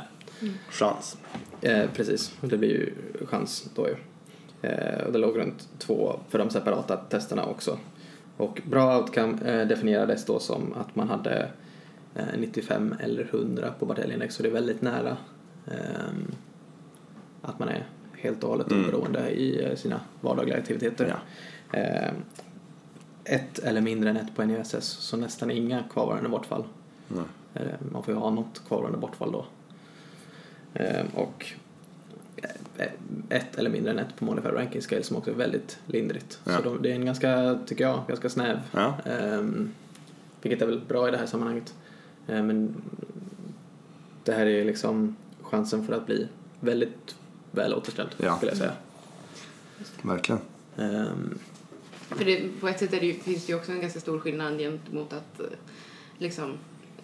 Chans. 0.69 1.17
Eh, 1.61 1.89
precis, 1.93 2.31
det 2.41 2.57
blir 2.57 2.69
ju 2.69 2.93
chans 3.25 3.69
då 3.75 3.87
ju. 3.87 3.95
Eh, 4.69 4.99
och 5.05 5.11
det 5.11 5.17
låg 5.17 5.37
runt 5.37 5.67
två 5.79 6.19
för 6.29 6.39
de 6.39 6.49
separata 6.49 6.97
testerna 6.97 7.45
också. 7.45 7.77
Och 8.37 8.61
bra 8.65 8.97
outcome 8.99 9.37
eh, 9.45 9.67
definierades 9.67 10.25
då 10.25 10.39
som 10.39 10.73
att 10.73 10.95
man 10.95 11.09
hade 11.09 11.49
95 12.37 12.95
eller 12.99 13.23
100 13.23 13.73
på 13.79 13.85
Bartell-index 13.85 14.35
så 14.35 14.43
det 14.43 14.49
är 14.49 14.53
väldigt 14.53 14.81
nära 14.81 15.17
ehm, 15.67 16.31
att 17.41 17.59
man 17.59 17.69
är 17.69 17.85
helt 18.17 18.43
och 18.43 18.49
hållet 18.49 18.71
Mm. 18.71 18.83
oberoende 18.83 19.29
i 19.31 19.63
eh, 19.65 19.75
sina 19.75 20.01
vardagliga 20.21 20.57
aktiviteter. 20.57 21.15
Eh, 21.73 22.11
ett 23.23 23.59
eller 23.59 23.81
mindre 23.81 24.09
än 24.09 24.17
ett 24.17 24.35
på 24.35 24.43
NUSS, 24.45 24.85
så 24.85 25.17
nästan 25.17 25.51
inga 25.51 25.83
kvarvarande 25.93 26.29
bortfall. 26.29 26.63
Nej. 27.07 27.23
Eh, 27.53 27.61
Man 27.91 28.03
får 28.03 28.13
ju 28.13 28.19
ha 28.19 28.29
något 28.29 28.61
kvarvarande 28.67 28.97
bortfall 28.97 29.31
då. 29.31 29.45
Eh, 30.73 31.05
Och 31.13 31.45
eh, 32.35 32.85
ett 33.29 33.55
eller 33.57 33.69
mindre 33.69 33.91
än 33.91 33.99
ett 33.99 34.15
på 34.15 34.25
Modified 34.25 34.53
Ranking 34.55 34.81
Scale 34.81 35.03
som 35.03 35.17
också 35.17 35.31
är 35.31 35.35
väldigt 35.35 35.79
lindrigt. 35.85 36.39
Ja. 36.43 36.51
Så 36.57 36.61
de, 36.63 36.81
det 36.81 36.91
är 36.91 36.95
en 36.95 37.05
ganska, 37.05 37.59
tycker 37.65 37.83
jag, 37.83 38.01
ganska 38.07 38.29
snäv. 38.29 38.59
Ja. 38.71 38.93
Ehm, 39.05 39.71
vilket 40.41 40.61
är 40.61 40.65
väl 40.65 40.81
bra 40.87 41.07
i 41.07 41.11
det 41.11 41.17
här 41.17 41.25
sammanhanget. 41.25 41.73
Eh, 42.27 42.43
men 42.43 42.75
det 44.23 44.31
här 44.33 44.45
är 44.45 44.65
liksom 44.65 45.15
chansen 45.41 45.85
för 45.87 45.93
att 45.93 46.05
bli 46.05 46.27
väldigt 46.59 47.15
väl 47.51 47.73
återställd, 47.73 48.09
Ja. 48.17 48.35
skulle 48.35 48.51
jag 48.51 48.57
säga. 48.57 48.73
Verkligen. 50.01 50.41
Ehm, 50.77 51.37
För 52.09 52.25
det, 52.25 52.59
på 52.59 52.67
ett 52.67 52.79
sätt 52.79 52.93
är 52.93 52.99
det 52.99 53.05
ju, 53.05 53.13
finns 53.13 53.45
det 53.45 53.51
ju 53.53 53.57
också 53.59 53.71
en 53.71 53.81
ganska 53.81 53.99
stor 53.99 54.19
skillnad 54.19 54.57
gentemot 54.59 55.13
att 55.13 55.39
eh, 55.39 55.45
liksom 56.17 56.53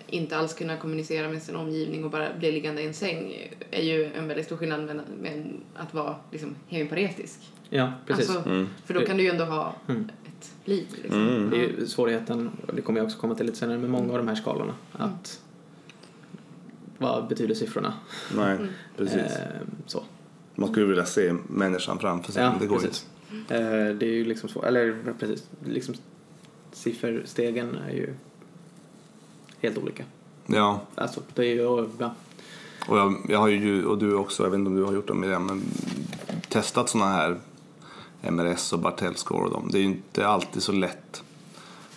inte 0.07 0.37
alls 0.37 0.53
kunna 0.53 0.77
kommunicera 0.77 1.29
med 1.29 1.43
sin 1.43 1.55
omgivning 1.55 2.03
och 2.03 2.11
bara 2.11 2.33
bli 2.39 2.51
liggande 2.51 2.81
i 2.81 2.87
en 2.87 2.93
säng 2.93 3.49
är 3.71 3.81
ju 3.83 4.05
en 4.13 4.27
väldigt 4.27 4.45
stor 4.45 4.57
skillnad 4.57 4.85
med, 4.85 5.01
med 5.21 5.53
att 5.75 5.93
vara 5.93 6.15
liksom 6.31 6.55
hemiparetisk. 6.67 7.39
ja, 7.69 7.93
precis. 8.05 8.29
Alltså, 8.29 8.49
Mm. 8.49 8.67
För 8.85 8.93
då 8.93 9.05
kan 9.05 9.17
du 9.17 9.23
ju 9.23 9.29
ändå 9.29 9.45
ha 9.45 9.75
Mm. 9.87 10.09
Liv. 10.65 10.87
Liksom. 11.03 11.27
Mm. 11.27 11.49
Det 11.49 11.55
är 11.57 11.59
ju 11.69 11.87
svårigheten, 11.87 12.51
och 12.67 12.75
det 12.75 12.81
kommer 12.81 12.99
jag 12.99 13.05
också 13.05 13.17
komma 13.19 13.35
till 13.35 13.45
lite 13.45 13.57
senare, 13.57 13.77
med 13.77 13.89
många 13.89 14.11
av 14.11 14.17
de 14.17 14.27
här 14.27 14.35
skalorna. 14.35 14.73
Att 14.91 15.41
vad 16.97 17.27
betyder 17.27 17.55
siffrorna? 17.55 17.93
Nej, 18.35 18.55
Mm. 18.55 18.67
precis. 18.97 19.15
Ehm, 19.15 19.67
så. 19.85 20.03
Man 20.55 20.69
skulle 20.71 20.85
vilja 20.85 21.05
se 21.05 21.33
människan 21.47 21.99
framför 21.99 22.31
sig, 22.31 22.43
Ja, 22.43 22.53
det 22.59 22.67
går 22.67 22.75
precis. 22.79 23.07
inte. 23.31 23.55
Eh, 23.57 23.95
det 23.95 24.05
är 24.05 24.13
ju 24.13 24.25
liksom 24.25 24.49
så, 24.49 24.63
eller 24.63 24.95
precis, 25.19 25.47
liksom 25.65 25.95
sifferstegen 26.71 27.75
är 27.89 27.93
ju 27.93 28.13
helt 29.61 29.77
olika. 29.77 30.03
Ja, 30.45 30.81
Alltså, 30.95 31.21
det 31.33 31.41
är 31.41 31.55
ju, 31.55 31.61
ja, 31.99 32.13
och 32.87 32.97
jag, 32.97 33.15
jag 33.29 33.39
har 33.39 33.47
ju, 33.47 33.85
och 33.85 33.97
du 33.97 34.13
också, 34.15 34.43
jag 34.43 34.49
vet 34.49 34.57
inte 34.57 34.69
om 34.69 34.75
du 34.75 34.83
har 34.83 34.93
gjort 34.93 35.07
det 35.07 35.13
Miriam, 35.13 35.45
men 35.45 35.61
testat 36.49 36.89
sådana 36.89 37.11
här 37.11 37.37
MRS 38.31 38.73
och 38.73 38.79
Bartell 38.79 39.15
score 39.15 39.43
och 39.45 39.51
dem. 39.51 39.69
Det 39.71 39.77
är 39.77 39.81
ju 39.81 39.85
inte 39.87 40.27
alltid 40.27 40.63
så 40.63 40.71
lätt 40.71 41.23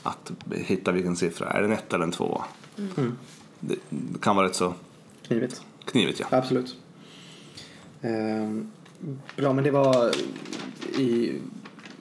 att 0.03 0.33
hitta 0.53 0.93
vilken 0.93 1.17
siffra. 1.17 1.51
Är 1.51 1.61
det 1.61 1.67
en 1.67 1.73
ett 1.73 1.93
eller 1.93 2.05
en 2.05 2.13
två? 2.13 2.43
Mm. 2.79 3.13
Det, 3.61 3.77
kan 4.21 4.37
vara 4.37 4.47
rätt 4.49 4.55
så 4.55 4.75
knivigt. 5.27 5.63
knivigt 5.85 6.21
ja. 6.21 6.27
Absolut. 6.39 6.77
Ehm, 8.03 8.71
bra, 9.37 9.53
men 9.53 9.65
det 9.65 9.71
var 9.71 10.11
i 10.99 11.39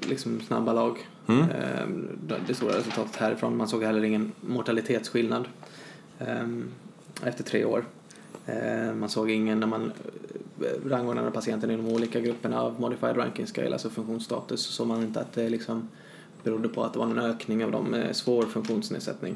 liksom 0.02 0.42
snabba 0.42 0.74
lag. 0.74 0.98
Mm. 1.28 1.42
Ehm, 1.50 2.08
det- 2.28 2.40
det 2.48 2.54
stora 2.56 2.78
resultatet 2.78 3.16
härifrån. 3.16 3.58
Man 3.58 3.68
såg 3.68 3.84
heller 3.84 4.04
ingen 4.04 4.32
mortalitetsskillnad 4.42 5.48
ehm, 6.20 6.70
efter 7.24 7.44
tre 7.44 7.66
år. 7.66 7.86
Ehm, 8.46 9.00
man 9.00 9.10
såg 9.10 9.30
ingen 9.30 9.60
när 9.60 9.68
man 9.68 9.92
eh, 10.62 10.90
rangordnade 10.90 11.32
patienten 11.32 11.72
i 11.72 11.78
de 11.78 11.88
olika 11.88 12.20
grupperna 12.20 12.62
av 12.62 12.82
modified 12.82 13.18
ranking 13.18 13.48
scale, 13.48 13.74
alltså 13.74 13.90
funktionsstatus, 13.90 14.62
så 14.62 14.72
såg 14.72 14.88
man 14.88 15.02
inte 15.02 15.20
att 15.20 15.34
det 15.34 15.50
liksom 15.50 15.90
berodde 16.44 16.70
på 16.70 16.84
att 16.84 16.94
det 16.94 17.00
var 17.00 17.06
en 17.06 17.20
ökning 17.20 17.66
av 17.66 17.72
dem 17.72 17.86
med 17.86 18.16
svår 18.16 18.44
funktionsnedsättning. 18.44 19.36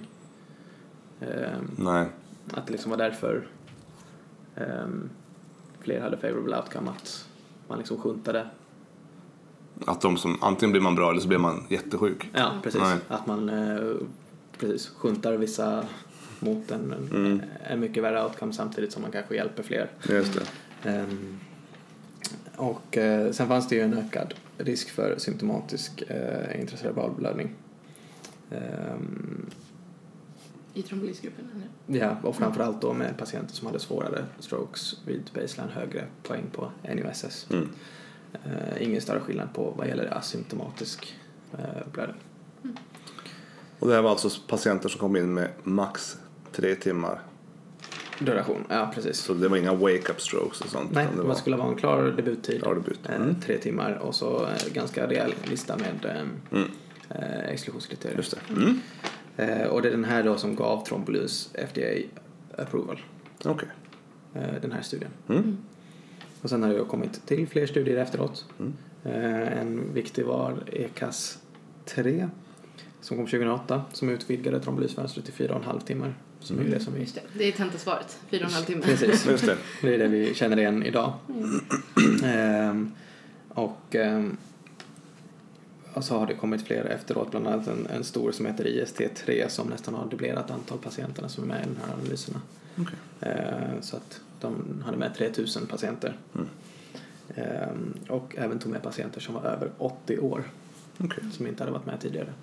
Ehm, 1.20 1.72
Nej. 1.76 2.08
att 2.52 2.66
det 2.66 2.72
liksom 2.72 2.92
var 2.92 2.98
därför 2.98 3.48
ehm, 4.56 5.10
fler 5.80 6.02
hade 6.02 6.18
favorable 6.18 6.58
outcome, 6.58 6.92
att 6.92 7.28
man 7.68 7.78
liksom 7.78 7.98
sjuntade. 7.98 8.48
Att 9.86 10.02
de 10.02 10.18
som, 10.18 10.38
antingen 10.42 10.72
blir 10.72 10.82
man 10.82 10.96
bra 10.96 11.10
eller 11.12 11.22
så 11.22 11.28
blir 11.28 11.38
man 11.38 11.64
jättesjuk. 11.70 12.30
Ja, 12.34 12.52
precis. 12.64 12.82
Nej. 12.82 12.98
Att 13.08 13.28
man 13.28 13.50
eh, 13.50 13.96
precis 14.58 14.88
sjuntar 14.88 15.34
vissa 15.34 15.86
mot 16.42 16.72
en, 16.72 16.94
Mm. 16.94 17.42
en 17.70 17.80
mycket 17.80 18.04
värre 18.04 18.24
outcome 18.24 18.54
samtidigt 18.54 18.92
som 18.94 19.02
man 19.02 19.12
kanske 19.12 19.36
hjälper 19.36 19.64
fler. 19.64 19.90
Just 20.10 20.34
det. 20.34 20.90
Ehm, 20.90 21.40
och 22.56 22.98
eh, 22.98 23.32
sen 23.32 23.48
fanns 23.48 23.68
det 23.68 23.76
ju 23.76 23.82
en 23.82 23.94
ökad 23.98 24.34
risk 24.58 24.90
för 24.90 25.16
symptomatisk 25.18 26.02
eh, 26.02 26.62
intracerebral 26.62 27.12
blödning. 27.18 27.52
Ehm, 28.52 29.50
I 30.74 30.82
trombolysgruppen. 30.82 31.46
eller? 31.56 32.00
Ja, 32.00 32.16
och 32.24 32.36
framförallt 32.36 32.82
då 32.82 32.94
med 32.94 33.18
patienter 33.18 33.54
som 33.56 33.68
hade 33.68 33.80
svårare 33.80 34.26
strokes 34.40 34.96
vid 35.06 35.30
baseline, 35.34 35.70
högre 35.70 36.06
poäng 36.24 36.44
på 36.52 36.72
NUSS. 36.96 37.48
Mm. 37.52 37.70
Eh, 38.34 38.84
ingen 38.84 39.02
större 39.02 39.20
skillnad 39.20 39.54
på 39.54 39.74
vad 39.78 39.88
gäller 39.88 40.18
asymptomatisk 40.18 41.16
eh, 41.54 41.88
blödning. 41.94 42.22
Och 43.80 43.88
det 43.88 43.94
här 43.94 44.02
var 44.02 44.10
alltså 44.10 44.30
patienter 44.48 44.90
som 44.90 45.00
kom 45.00 45.16
in 45.16 45.34
med 45.34 45.50
max 45.64 46.18
tre 46.52 46.76
timmar. 46.76 47.22
Duration, 48.20 48.64
ja 48.70 48.92
precis. 48.96 49.18
Så 49.18 49.34
det 49.34 49.48
var 49.48 49.58
inga 49.58 49.74
wake-up 49.74 50.22
strokes 50.22 50.62
och 50.62 50.68
sånt. 50.70 50.92
Nej, 50.92 51.08
det 51.16 51.22
var 51.22 51.36
skulle 51.36 51.56
vara 51.58 51.68
en 51.70 51.76
klar 51.76 52.04
debuttid. 52.18 52.62
klar 52.62 52.76
debut. 52.76 53.00
Mm. 53.10 53.36
Tre 53.42 53.58
timmar 53.58 53.94
och 53.94 54.16
så 54.16 54.46
eh, 54.46 54.74
ganska 54.74 55.08
rejäl 55.08 55.34
lista 55.44 55.78
med 55.78 56.06
eh, 56.16 56.22
Mm. 56.60 56.70
eh, 57.10 57.50
exklusionskriterier. 57.50 58.18
Just 58.18 58.32
det. 58.48 58.54
Mm. 58.62 58.80
Eh, 59.38 59.68
och 59.68 59.82
det 59.82 59.88
är 59.88 59.92
den 59.92 60.04
här 60.06 60.24
då 60.24 60.38
som 60.38 60.56
gav 60.56 60.86
Trombolys 60.86 61.50
FDA 61.54 62.08
approval, 62.58 63.02
Okej. 63.46 63.70
eh, 64.36 64.62
den 64.62 64.72
här 64.72 64.82
studien. 64.82 65.12
Mm. 65.30 65.58
Och 66.42 66.50
sen 66.50 66.64
har 66.64 66.70
det 66.74 66.80
kommit 66.86 67.26
till 67.28 67.48
fler 67.48 67.66
studier 67.68 67.98
efteråt. 67.98 68.46
Mm. 68.60 68.74
Eh, 69.04 69.60
en 69.62 69.94
viktig 69.94 70.26
var 70.26 70.64
ECAS 70.72 71.38
3 71.86 72.30
som 73.02 73.18
kom 73.18 73.26
2008 73.26 73.82
som 73.94 74.10
utvidgade 74.10 74.60
trombolysfönstret 74.60 75.26
till 75.26 75.34
4,5 75.50 75.80
timmar. 75.80 76.14
Som 76.40 76.58
är 76.58 76.62
Mm. 76.62 76.74
det 76.74 76.80
som 76.84 76.94
vi... 76.94 77.00
Just 77.00 77.16
det, 77.16 77.22
det 77.34 77.44
är 77.48 77.52
tentasvaret. 77.52 78.20
Fyra 78.30 78.42
och 78.46 78.48
en 78.50 78.54
halv 78.56 78.66
timme. 78.66 78.82
Precis, 78.82 79.26
Just 79.28 79.46
det. 79.46 79.58
det 79.82 79.94
är 79.96 79.98
det 79.98 80.08
vi 80.08 80.34
känner 80.36 80.60
igen 80.60 80.84
idag. 80.84 81.14
Ehm, 82.24 82.92
och, 83.50 83.96
ehm, 83.96 84.38
och 85.94 86.04
så 86.04 86.18
har 86.20 86.28
det 86.28 86.34
kommit 86.36 86.62
fler 86.68 86.86
efteråt, 86.86 87.32
bland 87.32 87.48
annat 87.48 87.68
en, 87.68 87.88
en 87.88 88.04
stor 88.04 88.32
som 88.32 88.46
heter 88.46 88.66
IST3 88.66 89.48
som 89.48 89.68
nästan 89.68 89.94
har 89.94 90.08
dubblerat 90.10 90.52
antal 90.52 90.78
patienterna 90.78 91.30
som 91.30 91.44
är 91.44 91.48
med 91.48 91.62
i 91.62 91.66
de 91.76 91.76
här 91.88 91.94
analyserna. 91.94 92.42
Okej. 92.78 92.96
Eh, 93.32 93.82
Så 93.82 93.96
att 93.98 94.22
de 94.42 94.82
hade 94.86 94.98
med 94.98 95.16
3000 95.16 95.66
patienter. 95.68 96.18
Mm. 96.36 96.48
Ehm, 97.36 97.94
Och 98.10 98.36
även 98.38 98.60
tog 98.60 98.72
med 98.72 98.82
patienter 98.84 99.22
som 99.22 99.34
var 99.36 99.42
över 99.44 99.72
80 99.78 100.20
år 100.20 100.44
Okej. 100.98 101.24
som 101.32 101.48
inte 101.48 101.64
hade 101.64 101.72
varit 101.74 101.86
med 101.86 102.00
tidigare. 102.02 102.34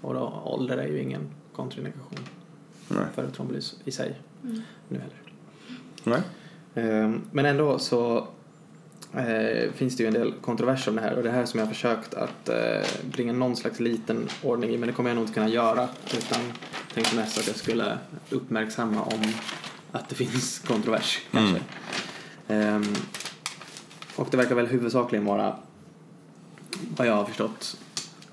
Och 0.00 0.14
då, 0.14 0.42
ålder 0.44 0.78
är 0.78 0.86
ju 0.88 1.00
ingen 1.02 1.22
kontraindikation 1.52 2.18
Nej. 2.88 3.04
för 3.14 3.30
trombolys 3.30 3.76
i 3.84 3.90
sig 3.90 4.20
Mm. 4.44 4.62
nu 4.88 4.98
heller. 4.98 5.16
Nej. 6.04 6.20
Ehm, 6.74 7.20
Men 7.32 7.46
ändå 7.46 7.78
så 7.78 8.28
eh, 9.14 9.72
finns 9.72 9.96
det 9.96 10.02
ju 10.02 10.06
en 10.06 10.12
del 10.14 10.32
kontroverser 10.32 10.90
om 10.90 10.96
det 10.96 11.02
här 11.02 11.16
och 11.16 11.22
det 11.22 11.30
här 11.30 11.44
som 11.46 11.58
jag 11.60 11.66
har 11.66 11.72
försökt 11.72 12.14
att 12.14 12.48
eh, 12.48 12.86
bringa 13.12 13.32
någon 13.32 13.56
slags 13.56 13.80
liten 13.80 14.28
ordning 14.42 14.70
i 14.70 14.78
men 14.78 14.86
det 14.86 14.92
kommer 14.92 15.10
jag 15.10 15.14
nog 15.14 15.22
inte 15.24 15.34
kunna 15.34 15.48
göra 15.48 15.88
utan 16.18 16.40
tänkte 16.94 17.16
mest 17.16 17.38
att 17.38 17.46
jag 17.46 17.56
skulle 17.56 17.98
uppmärksamma 18.30 19.02
om 19.02 19.22
att 19.92 20.08
det 20.08 20.14
finns 20.24 20.58
kontrovers 20.58 21.20
kanske. 21.32 21.60
Ehm, 22.48 22.94
och 24.16 24.28
det 24.30 24.36
verkar 24.36 24.54
väl 24.54 24.66
huvudsakligen 24.66 25.24
vara 25.24 25.56
vad 26.96 27.06
jag 27.06 27.14
har 27.14 27.24
förstått 27.24 27.76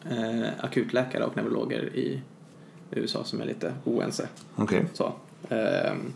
eh, 0.09 0.47
akutläkare 0.59 1.23
och 1.23 1.35
neurologer 1.37 1.95
i 1.95 2.21
USA 2.91 3.23
som 3.23 3.41
är 3.41 3.45
lite 3.45 3.73
oense. 3.83 4.27
Okej. 4.55 4.85
Så, 4.93 5.13
ehm, 5.49 6.13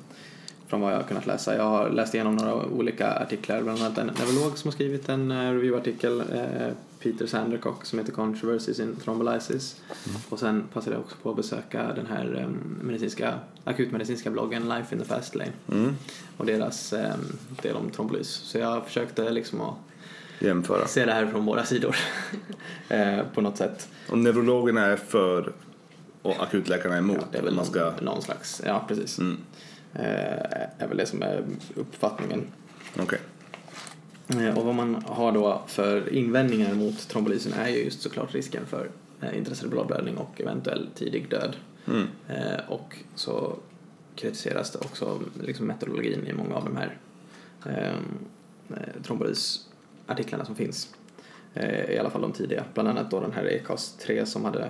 från 0.67 0.81
vad 0.81 0.91
jag 0.93 0.97
har 0.97 1.03
kunnat 1.03 1.27
läsa. 1.27 1.55
Jag 1.55 1.63
har 1.63 1.89
läst 1.89 2.13
igenom 2.13 2.35
några 2.35 2.55
olika 2.65 3.11
artiklar, 3.13 3.61
bland 3.61 3.79
annat 3.81 3.97
en 3.97 4.07
neurolog 4.07 4.57
som 4.57 4.67
har 4.67 4.71
skrivit 4.71 5.09
en 5.09 5.31
eh, 5.31 5.51
reviewartikel 5.51 6.19
eh, 6.33 6.73
Peter 6.99 7.27
Sandercock 7.27 7.85
som 7.85 7.99
heter 7.99 8.11
Controversies 8.11 8.79
in 8.79 8.95
Thrombolysis. 8.95 9.81
Och 10.29 10.39
sen 10.39 10.63
passade 10.73 10.95
jag 10.95 11.03
också 11.05 11.15
på 11.23 11.29
att 11.29 11.35
besöka 11.35 11.93
den 11.95 12.05
här 12.05 12.43
um, 12.45 12.77
medicinska, 12.81 13.33
akutmedicinska 13.63 14.29
bloggen 14.29 14.69
Life 14.69 14.95
in 14.95 15.01
the 15.01 15.07
Fast 15.07 15.35
Lane 15.35 15.51
Mm. 15.71 15.95
och 16.37 16.45
deras 16.45 16.93
um, 16.93 16.99
del 17.61 17.75
om 17.75 17.89
trombolys. 17.89 18.27
Så 18.27 18.57
jag 18.57 18.85
försökte 18.85 19.29
liksom 19.29 19.61
att 19.61 19.75
Jämföra. 20.39 20.87
se 20.87 21.05
det 21.05 21.11
här 21.13 21.25
från 21.27 21.45
båda 21.45 21.63
sidor 21.65 21.95
eh, 22.89 23.19
på 23.33 23.41
något 23.41 23.57
sätt. 23.57 23.87
Och 24.09 24.17
neurologerna 24.17 24.85
är 24.85 24.95
för 24.97 25.51
och 26.21 26.43
akutläkarna 26.43 26.95
är 26.95 26.99
emot. 26.99 27.17
Ja, 27.19 27.27
det 27.31 27.37
är 27.37 27.41
väl 27.43 27.55
man 27.55 27.65
ska... 27.65 27.79
någon, 27.79 28.05
någon 28.05 28.21
slags, 28.21 28.61
ja 28.65 28.85
precis. 28.87 29.19
Mm. 29.19 29.37
Eh, 29.93 30.03
är 30.77 30.87
väl 30.87 30.97
det 30.97 31.05
som 31.05 31.21
är 31.21 31.43
uppfattningen. 31.75 32.47
Okej. 32.99 33.19
Eh, 34.27 34.57
Och 34.57 34.65
vad 34.65 34.75
man 34.75 35.03
har 35.07 35.31
då 35.31 35.61
för 35.67 36.13
invändningar 36.13 36.73
mot 36.73 37.07
trombolysen 37.09 37.53
är 37.53 37.69
ju 37.69 37.83
just 37.83 38.01
såklart 38.01 38.33
risken 38.33 38.65
för 38.65 38.89
eh, 39.21 39.37
intracerebral 39.37 39.85
blödning 39.85 40.17
och 40.17 40.41
eventuell 40.41 40.89
tidig 40.95 41.29
död. 41.29 41.55
Mm. 41.87 42.07
Eh, 42.27 42.59
Och 42.69 42.95
så 43.15 43.55
kritiseras 44.15 44.71
det 44.71 44.79
också 44.79 45.19
liksom 45.43 45.67
metodologin 45.67 46.27
i 46.27 46.33
många 46.33 46.55
av 46.55 46.63
de 46.65 46.77
här 46.77 46.97
eh, 47.65 47.95
eh, 48.69 49.01
trombolysartiklarna 49.03 50.45
som 50.45 50.55
finns. 50.55 50.93
Eh, 51.53 51.91
I 51.91 51.97
alla 51.99 52.09
fall 52.09 52.21
de 52.21 52.31
tidiga. 52.31 52.63
Bland 52.73 52.89
annat 52.89 53.11
då 53.11 53.19
den 53.19 53.31
här 53.31 53.45
ECAS 53.45 53.93
3 54.05 54.25
som 54.25 54.45
hade 54.45 54.69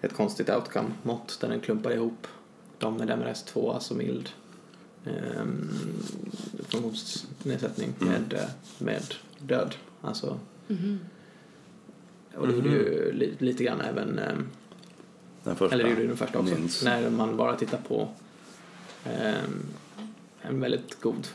ett 0.00 0.12
konstigt 0.14 0.48
outcome-mått 0.50 1.38
där 1.40 1.48
den 1.48 1.60
klumpar 1.60 1.90
ihop 1.90 2.26
de 2.78 2.96
med 2.96 3.10
MRS2, 3.10 3.74
alltså 3.74 3.94
mild 3.94 4.28
eh, 5.04 5.44
funktionsnedsättning 6.68 7.92
Mm. 8.00 8.12
med, 8.12 8.32
eh, 8.32 8.48
med 8.78 9.14
död. 9.38 9.74
Alltså, 10.02 10.38
Mhm. 10.66 11.00
och 12.36 12.46
det 12.48 12.54
gjorde 12.54 12.68
ju 12.68 13.12
li, 13.12 13.34
lite 13.38 13.64
grann 13.64 13.80
även 13.80 14.18
eh, 14.18 14.32
Den 15.44 15.56
första. 15.56 15.74
eller 15.74 15.84
det 15.84 15.90
gjorde 15.90 16.06
den 16.06 16.16
första 16.16 16.38
också. 16.38 16.54
Minns. 16.54 16.84
När 16.84 17.10
man 17.10 17.36
bara 17.36 17.56
tittar 17.56 17.78
på 17.78 18.08
ehm, 19.04 19.62
en 20.42 20.60
väldigt 20.60 21.00
god 21.00 21.28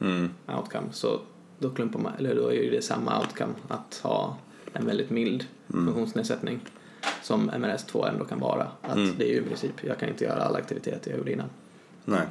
Mm. 0.00 0.30
outcome 0.48 0.86
så 0.92 1.20
då 1.58 1.70
klumpar 1.70 2.00
man, 2.00 2.12
eller 2.18 2.34
då 2.34 2.48
är 2.48 2.62
ju 2.62 2.70
det 2.70 2.82
samma 2.82 3.20
outcome 3.20 3.52
att 3.68 4.00
ha 4.02 4.36
en 4.72 4.86
väldigt 4.86 5.10
mild 5.10 5.46
Mm. 5.72 5.84
funktionsnedsättning 5.86 6.60
som 7.22 7.50
MRS2 7.50 8.08
ändå 8.08 8.24
kan 8.24 8.40
vara. 8.40 8.66
Att 8.82 8.96
Mm. 8.96 9.14
det 9.18 9.24
är 9.24 9.28
ju 9.34 9.38
i 9.40 9.42
princip, 9.42 9.84
jag 9.84 9.98
kan 9.98 10.08
inte 10.08 10.24
göra 10.24 10.42
alla 10.42 10.58
aktiviteter 10.58 11.10
jag 11.10 11.18
gjorde 11.18 11.32
innan. 11.32 11.48
Nej. 12.04 12.26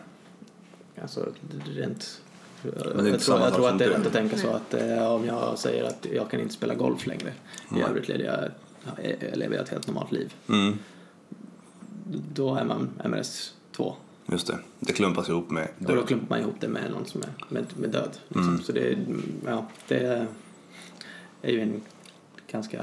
Alltså 1.02 1.26
rent 1.66 2.22
det 2.64 2.70
är 2.70 2.96
jag, 2.98 3.08
inte 3.08 3.26
tror, 3.26 3.40
jag 3.40 3.54
tror 3.54 3.70
att 3.70 3.80
det 3.80 3.86
är 3.86 3.90
rätt 3.90 4.08
att 4.08 4.14
tänka 4.14 4.38
så 4.38 4.50
att 4.50 4.74
eh, 4.74 5.12
om 5.12 5.26
jag 5.26 5.60
säger 5.60 5.84
att 5.84 6.06
jag 6.14 6.30
kan 6.30 6.40
inte 6.40 6.54
spela 6.54 6.76
golf 6.76 7.08
längre 7.08 7.34
i 7.78 7.82
övrigt 7.82 8.08
lever 8.08 8.24
jag, 8.26 8.44
ja, 8.84 9.04
jag 9.30 9.38
lever 9.38 9.56
jag 9.56 9.64
ett 9.64 9.70
helt 9.70 9.88
normalt 9.88 10.12
liv. 10.12 10.34
Mm. 10.50 10.78
Då 12.34 12.56
är 12.56 12.64
man 12.66 12.90
MRS2 13.04 13.94
Just 14.32 14.48
det. 14.48 14.58
Det 14.80 14.94
klumpas 14.94 15.30
ihop 15.30 15.50
med 15.50 15.68
Och 15.80 15.86
då 15.86 15.96
död. 15.96 16.08
klumpar 16.08 16.28
man 16.30 16.40
ihop 16.40 16.56
det 16.60 16.68
med 16.68 16.92
någon 16.92 17.06
som 17.06 17.22
är 17.22 17.30
med, 17.50 17.66
med 17.78 17.90
död. 17.90 18.10
Liksom. 18.28 18.48
Mm. 18.48 18.62
Så 18.62 18.72
det, 18.72 18.88
är- 18.92 19.06
ja, 19.46 19.66
det 19.88 20.28
är 21.42 21.52
ju 21.52 21.62
en 21.62 21.82
ganska... 22.52 22.82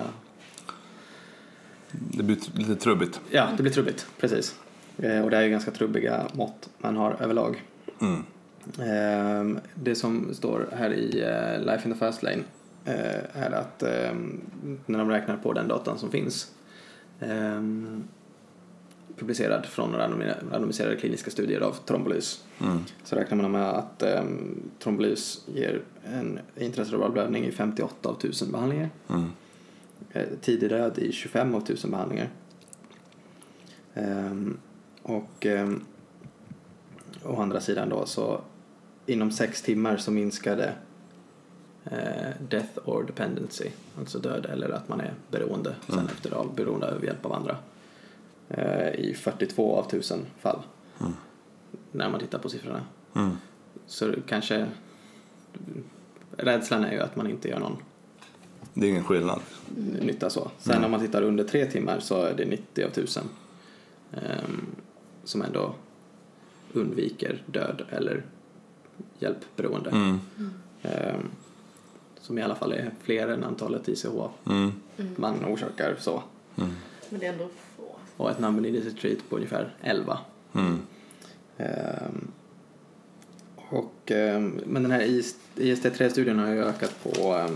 Det 1.92 2.22
blir 2.22 2.36
lite 2.54 2.76
trubbigt. 2.76 3.20
Ja, 3.30 3.48
det 3.56 3.62
blir 3.62 3.72
trubbigt. 3.72 4.06
Precis. 4.20 4.54
Eh, 4.98 5.24
och 5.24 5.30
det 5.30 5.36
är 5.36 5.42
ju 5.42 5.50
ganska 5.50 5.70
trubbiga 5.70 6.26
mått 6.32 6.68
man 6.78 6.96
har 6.96 7.16
överlag. 7.20 7.62
Mm. 8.00 8.22
Eh, 8.78 9.62
det 9.74 9.94
som 9.94 10.34
står 10.34 10.68
här 10.76 10.92
i 10.92 11.20
eh, 11.22 11.64
Life 11.66 11.88
in 11.88 11.94
the 11.94 11.98
Fast 11.98 12.22
Lane 12.22 12.42
eh, 12.84 13.42
är 13.42 13.50
att 13.50 13.82
eh, 13.82 14.14
när 14.86 14.98
de 14.98 15.08
räknar 15.10 15.36
på 15.36 15.52
den 15.52 15.68
datan 15.68 15.98
som 15.98 16.10
finns 16.10 16.50
eh, 17.20 17.62
publicerad 19.18 19.66
från 19.66 19.94
randomi- 19.94 20.50
randomiserade 20.52 20.96
kliniska 20.96 21.30
studier 21.30 21.60
av 21.60 21.72
trombolys 21.86 22.44
Mm. 22.60 22.78
så 23.04 23.16
räknar 23.16 23.38
man 23.42 23.50
med 23.52 23.68
att 23.70 24.02
um, 24.20 24.60
trombolys 24.78 25.40
ger 25.54 25.82
en 26.04 26.38
intracerebral 26.56 27.12
blödning 27.12 27.44
i 27.44 27.52
58 27.52 28.08
av 28.08 28.16
1000 28.18 28.52
behandlingar. 28.52 28.90
Mm. 29.10 29.28
Eh, 30.12 30.26
tidig 30.40 30.70
död 30.70 30.98
i 30.98 31.12
25 31.12 31.54
av 31.54 31.60
1000 31.62 31.90
behandlingar. 31.90 32.28
Ehm, 33.94 34.58
och 35.02 35.46
ehm, 35.46 35.84
å 37.24 37.36
andra 37.42 37.60
sidan 37.60 37.88
då 37.88 38.06
så 38.06 38.40
inom 39.06 39.30
sex 39.30 39.62
timmar 39.62 39.96
så 39.96 40.10
minskade 40.10 40.72
eh, 41.84 42.30
death 42.48 42.78
or 42.84 43.04
dependency, 43.04 43.68
alltså 43.98 44.18
död 44.18 44.46
eller 44.46 44.68
att 44.70 44.88
man 44.88 45.00
är 45.00 45.14
beroende 45.30 45.74
sen 45.86 45.98
Mm. 45.98 46.06
efter 46.06 46.32
av 46.34 46.54
beroende 46.54 46.94
av 46.94 47.04
hjälp 47.04 47.26
av 47.26 47.32
andra 47.32 47.56
eh, 48.48 48.88
i 48.94 49.14
42 49.14 49.76
av 49.76 49.86
1000 49.86 50.26
fall 50.40 50.62
Mm. 51.00 51.12
när 51.92 52.10
man 52.10 52.20
tittar 52.20 52.38
på 52.38 52.48
siffrorna. 52.48 52.80
Mm. 53.14 53.30
Så 53.86 54.12
kanske 54.26 54.66
rädslan 56.36 56.84
är 56.84 56.92
ju 56.92 57.00
att 57.00 57.16
man 57.16 57.30
inte 57.30 57.48
gör 57.48 57.58
någon 57.58 57.76
Det 58.74 58.86
är 58.86 58.90
ingen 58.90 59.04
skillnad. 59.04 59.40
nytta 60.00 60.30
så. 60.30 60.50
Sen 60.58 60.72
Mm. 60.72 60.84
om 60.84 60.90
man 60.90 61.00
tittar 61.00 61.22
under 61.22 61.44
tre 61.44 61.66
timmar 61.66 62.00
så 62.00 62.22
är 62.22 62.34
det 62.34 62.44
90 62.44 62.84
av 62.84 62.90
1000 62.90 63.24
ehm, 64.12 64.66
som 65.24 65.42
ändå 65.42 65.74
undviker 66.72 67.42
död 67.46 67.82
eller 67.90 68.22
hjälpberoende. 69.18 69.90
Mm. 69.90 70.18
Ehm, 70.82 71.30
som 72.20 72.38
i 72.38 72.42
alla 72.42 72.54
fall 72.54 72.72
är 72.72 72.90
fler 73.02 73.28
än 73.28 73.44
antalet 73.44 73.88
ICH 73.88 74.06
Mm. 74.46 74.72
man 75.16 75.44
orsakar 75.44 75.96
så. 75.98 76.22
Mm. 76.56 76.70
Men 77.10 77.20
det 77.20 77.26
är 77.26 77.32
ändå 77.32 77.48
få. 77.76 77.84
Och 78.16 78.30
ett 78.30 78.38
number 78.38 78.62
needed 78.62 78.84
to 78.94 79.00
treat 79.00 79.18
på 79.28 79.36
ungefär 79.36 79.74
11. 79.82 80.18
Mm. 80.54 80.78
Ehm, 81.58 82.30
och, 83.56 84.10
ehm, 84.10 84.60
men 84.66 84.82
den 84.82 84.92
här 84.92 85.02
IST3-studien 85.56 86.38
har 86.38 86.48
ju 86.52 86.64
ökat 86.64 86.94
på 87.02 87.46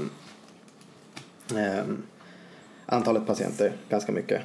ehm, 1.55 2.03
antalet 2.87 3.27
patienter 3.27 3.73
ganska 3.89 4.13
mycket. 4.13 4.43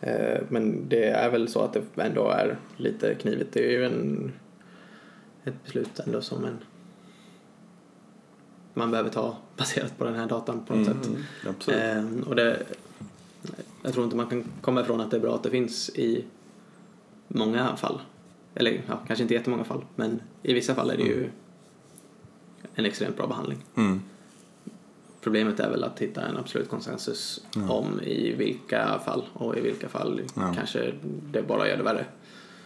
Ehm, 0.00 0.44
men 0.48 0.88
det 0.88 1.04
är 1.04 1.30
väl 1.30 1.48
så 1.48 1.60
att 1.60 1.72
det 1.72 2.02
ändå 2.02 2.28
är 2.28 2.56
lite 2.76 3.14
knivigt. 3.14 3.52
Det 3.52 3.66
är 3.66 3.70
ju 3.70 3.84
en, 3.84 4.32
ett 5.44 5.64
beslut 5.64 5.98
ändå 5.98 6.20
som 6.20 6.44
en 6.44 6.58
man 8.74 8.90
behöver 8.90 9.10
ta 9.10 9.36
baserat 9.56 9.98
på 9.98 10.04
den 10.04 10.14
här 10.14 10.26
datan 10.26 10.64
på 10.66 10.74
något 10.74 10.86
sätt. 10.86 11.06
Mm. 11.06 11.22
Absolut. 11.48 11.80
Ehm, 11.80 12.22
och 12.22 12.36
det, 12.36 12.62
jag 13.82 13.92
tror 13.92 14.04
inte 14.04 14.16
man 14.16 14.26
kan 14.26 14.44
komma 14.60 14.80
ifrån 14.80 15.00
att 15.00 15.10
det 15.10 15.16
är 15.16 15.20
bra 15.20 15.34
att 15.34 15.42
det 15.42 15.50
finns 15.50 15.90
i 15.90 16.24
många 17.28 17.76
fall. 17.76 18.00
Eller 18.54 18.82
ja, 18.88 19.00
kanske 19.06 19.22
inte 19.22 19.34
jättemånga 19.34 19.64
fall, 19.64 19.84
men 19.94 20.20
i 20.42 20.54
vissa 20.54 20.74
fall 20.74 20.90
är 20.90 20.96
det 20.96 21.02
ju 21.02 21.30
en 22.74 22.84
extremt 22.84 23.16
bra 23.16 23.26
behandling. 23.26 23.58
Mm. 23.74 24.02
Problemet 25.26 25.60
är 25.60 25.70
väl 25.70 25.84
att 25.84 25.98
hitta 25.98 26.26
en 26.26 26.36
absolut 26.36 26.68
konsensus 26.68 27.44
Ja. 27.54 27.70
om 27.72 28.00
i 28.00 28.32
vilka 28.32 28.98
fall 29.04 29.24
och 29.32 29.56
i 29.56 29.60
vilka 29.60 29.88
fall 29.88 30.20
Ja. 30.34 30.52
kanske 30.56 30.92
det 31.32 31.42
bara 31.42 31.68
gör 31.68 31.76
det 31.76 31.82
värre. 31.82 32.06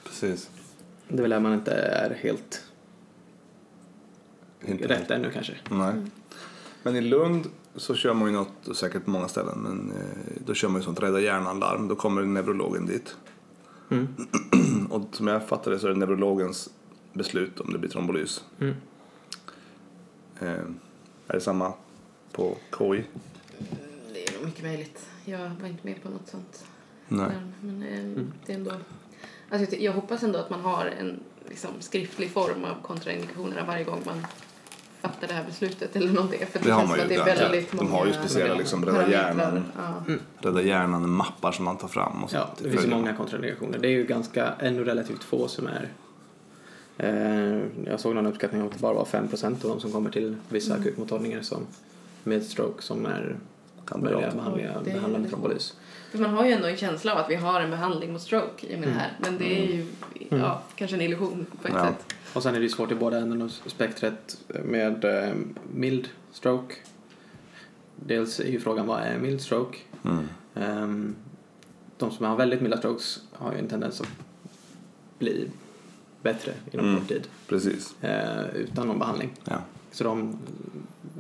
Precis. 0.05 0.51
Det 1.09 1.17
är 1.19 1.21
väl 1.23 1.31
där 1.31 1.41
man 1.41 1.55
inte 1.55 1.73
är 1.73 2.15
helt 2.15 2.65
Inte 4.67 4.89
rätt 4.89 5.11
ännu 5.11 5.31
kanske. 5.31 5.53
Nej. 5.71 5.95
Men 6.83 6.97
i 6.97 7.01
Lund 7.01 7.47
så 7.77 7.95
kör 7.95 8.15
man 8.15 8.29
ju 8.29 8.35
något, 8.35 8.69
och 8.69 8.77
säkert 8.77 9.05
på 9.05 9.11
många 9.11 9.29
ställen, 9.29 9.59
men 9.59 9.93
eh, 9.97 10.43
då 10.47 10.55
kör 10.55 10.69
man 10.69 10.81
ju 10.81 10.85
sånt 10.85 11.01
rädda 11.03 11.21
hjärnan-larm. 11.21 11.89
Då 11.89 11.97
kommer 11.97 12.23
neurologen 12.23 12.87
dit. 12.87 13.17
Mm. 13.91 14.09
Och 14.91 15.03
som 15.13 15.27
jag 15.27 15.49
fattar 15.49 15.71
det 15.71 15.79
så 15.79 15.87
är 15.87 15.91
det 15.93 15.99
neurologens 15.99 16.71
beslut 17.13 17.61
om 17.61 17.73
det 17.73 17.79
blir 17.79 17.91
trombolys. 17.91 18.45
Mm. 18.59 18.75
Eh, 20.41 20.49
är 21.29 21.35
det 21.35 21.41
samma 21.41 21.73
på 22.33 22.57
KI? 22.79 23.05
Det 24.13 24.29
är 24.29 24.33
nog 24.37 24.45
mycket 24.45 24.65
möjligt. 24.65 25.07
Jag 25.25 25.39
var 25.61 25.69
inte 25.69 25.87
med 25.87 26.03
på 26.03 26.09
något 26.09 26.29
sånt. 26.29 26.65
Nej. 27.09 27.31
Men 27.61 27.83
eh, 27.83 28.25
det 28.47 28.53
är 28.53 28.57
ändå... 28.57 28.73
Alltså, 29.51 29.77
jag- 29.77 29.93
hoppas 29.93 30.23
ändå 30.23 30.39
att 30.39 30.51
man 30.51 30.61
har 30.61 30.87
en 31.01 31.21
liksom, 31.49 31.71
skriftlig 31.81 32.31
form 32.31 32.65
av 32.65 32.83
kontraindikationerna 32.83 33.65
varje 33.67 33.85
gång 33.85 34.03
man 34.07 34.27
fattar 35.01 35.29
det 35.29 35.35
här 35.35 35.45
beslutet 35.45 35.97
eller 35.97 36.13
någonting. 36.13 36.47
För 36.47 36.59
Det 36.65 36.71
har 36.71 36.81
känns 36.81 36.89
man 36.91 36.99
ju 36.99 37.03
att 37.03 37.09
det 37.09 37.15
är 37.15 37.25
väldigt 37.41 37.71
De 37.71 37.77
många 37.77 37.91
har 37.91 38.07
ju 38.07 38.13
speciella, 38.13 38.55
liksom, 38.55 38.85
Rädda. 38.87 39.11
Hjärnan. 39.11 39.65
Ja. 39.77 40.15
Rädda 40.39 40.63
hjärnan-mappar 40.63 41.53
som 41.53 41.65
man 41.65 41.77
tar 41.79 41.89
fram. 41.89 42.25
Och 42.25 42.31
Ja, 42.33 42.47
sånt. 42.47 42.59
det 42.63 42.71
finns 42.71 42.85
ju 42.85 42.89
många 42.91 43.13
kontraindikationer. 43.17 43.79
Det 43.79 43.89
är 43.89 43.93
ju 43.93 44.05
ganska, 44.05 44.53
ännu 44.59 44.85
relativt 44.85 45.25
få 45.25 45.49
som 45.49 45.67
är 45.67 45.89
eh, 46.99 47.63
jag 47.87 48.01
såg 48.01 48.15
någon 48.15 48.27
uppskattning 48.27 48.61
om 48.63 48.67
att 48.69 48.75
det 48.75 48.81
bara 48.81 48.95
var 48.95 49.05
5% 49.05 49.45
av 49.47 49.59
de 49.71 49.81
som 49.81 49.93
kommer 49.93 50.11
till 50.11 50.37
vissa 50.49 50.71
Mm. 50.75 50.83
akutmottagningar 50.83 51.43
som 51.43 51.67
med 52.25 52.43
stroke 52.43 52.83
som 52.83 53.07
är 53.07 53.37
Kan 53.87 54.05
möjliga 54.05 54.31
behandlingar, 54.31 54.81
behandlade 54.85 55.13
väldigt 55.13 55.31
trombolys. 55.31 55.77
För 56.11 56.19
man 56.19 56.31
har 56.31 56.45
ju 56.47 56.53
ändå 56.53 56.67
en 56.69 56.77
känsla 56.77 57.13
av 57.13 57.19
att 57.19 57.31
vi 57.31 57.35
har 57.35 57.61
en 57.61 57.71
behandling 57.71 58.13
mot 58.13 58.23
stroke 58.23 58.67
i 58.67 58.77
och 58.77 58.79
med 58.81 58.89
det 58.89 58.93
här. 58.95 59.13
Men 59.19 59.39
det 59.39 59.63
är 59.63 59.67
ju 59.77 59.87
ja, 60.29 60.63
kanske 60.75 60.97
en 60.97 61.03
illusion 61.03 61.47
på 61.63 61.69
ett 61.69 61.75
Ja. 61.77 61.87
sätt. 61.87 62.15
Och 62.35 62.43
sen 62.43 62.55
är 62.55 62.59
det 62.59 62.63
ju 62.65 62.69
svårt 62.71 62.93
i 62.93 62.95
båda 62.95 63.19
änden 63.19 63.43
av 63.43 63.49
spektret 63.49 64.39
med 64.65 65.05
eh, 65.05 65.35
mild 65.75 66.09
stroke. 66.33 66.75
dels 67.97 68.41
är 68.41 68.49
ju 68.49 68.61
frågan 68.61 68.87
vad 68.87 69.01
är 69.01 69.19
mild 69.19 69.41
stroke? 69.41 69.79
Mm. 70.05 70.29
Ehm, 70.55 71.15
de 71.99 72.11
som 72.11 72.27
har 72.27 72.37
väldigt 72.37 72.61
milda 72.61 72.77
strokes 72.79 73.21
har 73.33 73.53
ju 73.53 73.59
en 73.59 73.69
tendens 73.69 74.01
att 74.01 74.09
bli 75.19 75.49
bättre 76.23 76.53
inom 76.73 76.87
Mm. 76.87 76.99
kort 77.01 77.09
tid 77.09 77.29
Precis. 77.49 78.03
eh, 78.03 78.45
utan 78.55 78.87
någon 78.87 78.99
behandling. 78.99 79.31
Ja. 79.45 79.57
Så 79.91 80.05
de, 80.05 80.39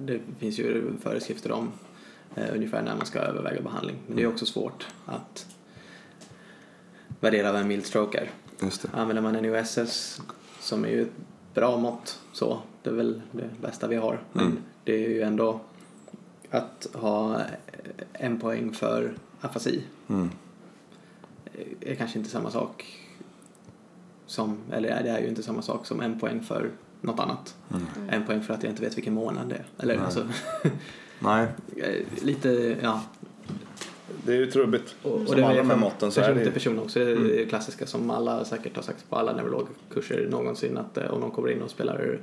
det 0.00 0.20
finns 0.38 0.58
ju 0.58 0.92
föreskrifter 1.02 1.52
om 1.52 1.72
eh, 2.34 2.54
ungefär 2.54 2.82
när 2.82 2.96
man 2.96 3.06
ska 3.06 3.18
överväga 3.18 3.62
behandling. 3.62 3.96
Men 4.06 4.16
det 4.16 4.22
är 4.22 4.26
också 4.26 4.46
svårt 4.46 4.86
att 5.06 5.46
värdera 7.20 7.52
vad 7.52 7.60
en 7.60 7.68
mild 7.68 7.86
stroke 7.86 8.18
är. 8.18 8.30
Just 8.64 8.82
det. 8.82 8.88
Använder 8.92 9.22
man 9.22 9.36
en 9.36 9.44
USS 9.44 10.20
som 10.60 10.84
är 10.84 10.88
ju 10.88 11.02
ett 11.02 11.12
bra 11.54 11.76
mått 11.78 12.20
så, 12.32 12.60
det 12.82 12.90
är 12.90 12.94
väl 12.94 13.22
det 13.32 13.50
bästa 13.60 13.88
vi 13.88 13.96
har. 13.96 14.20
Men 14.32 14.44
Mm. 14.46 14.58
det 14.84 15.04
är 15.04 15.08
ju 15.08 15.22
ändå 15.22 15.60
att 16.50 16.86
ha 16.94 17.40
en 18.12 18.40
poäng 18.40 18.72
för 18.72 19.14
afasi 19.40 19.82
Mm. 20.08 20.30
är 21.80 21.94
kanske 21.94 22.18
inte 22.18 22.30
samma 22.30 22.50
sak 22.50 22.96
som, 24.26 24.58
eller 24.72 25.02
det 25.02 25.10
är 25.10 25.20
ju 25.20 25.28
inte 25.28 25.42
samma 25.42 25.62
sak 25.62 25.86
som 25.86 26.00
en 26.00 26.20
poäng 26.20 26.40
för 26.40 26.70
något 27.00 27.20
annat. 27.20 27.54
Mm. 27.70 27.86
En 28.10 28.26
poäng 28.26 28.42
för 28.42 28.54
att 28.54 28.62
jag 28.62 28.72
inte 28.72 28.82
vet 28.82 28.96
vilken 28.96 29.14
månad 29.14 29.48
det 29.48 29.54
är. 29.54 29.64
Eller 29.78 29.96
Nej. 29.96 30.04
alltså, 30.04 30.26
Nej, 31.18 31.46
eh, 31.76 32.24
lite, 32.24 32.76
ja. 32.82 33.02
det 34.24 34.32
är 34.32 34.36
ju 34.36 34.46
trubbigt. 34.50 34.96
Och, 35.02 35.26
Som 35.26 35.36
det 35.36 35.46
alla 35.46 35.60
är 35.60 35.64
från 35.64 35.80
måtten 35.80 36.10
så 36.12 36.20
är 36.20 36.34
det 36.34 36.44
ju- 36.44 36.50
person 36.50 36.78
också. 36.78 36.98
Det 36.98 37.04
är 37.10 37.16
Mm. 37.16 37.28
det 37.28 37.44
klassiska 37.46 37.86
som 37.86 38.10
alla 38.10 38.44
säkert 38.44 38.76
har 38.76 38.82
sagt 38.82 39.10
på 39.10 39.16
alla 39.16 39.32
neurologkurser 39.32 40.28
någonsin 40.30 40.78
att 40.78 40.98
eh, 40.98 41.10
om 41.10 41.20
någon 41.20 41.30
kommer 41.30 41.50
in 41.50 41.62
och 41.62 41.70
spelar 41.70 42.18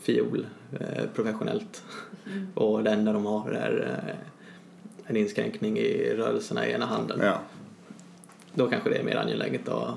fiol 0.00 0.46
eh, 0.80 1.04
professionellt 1.14 1.82
Mm. 2.26 2.46
och 2.54 2.82
det 2.84 2.90
enda 2.90 3.12
de 3.12 3.26
har 3.26 3.50
är 3.50 4.02
eh, 4.08 4.14
en 5.06 5.16
inskränkning 5.16 5.78
i 5.78 6.14
rörelserna 6.16 6.66
i 6.68 6.72
ena 6.72 6.86
handen. 6.86 7.20
Ja, 7.22 7.38
Då 8.54 8.66
kanske 8.70 8.90
det 8.90 8.96
är 8.96 9.04
mer 9.04 9.16
angeläget 9.16 9.68
att 9.68 9.94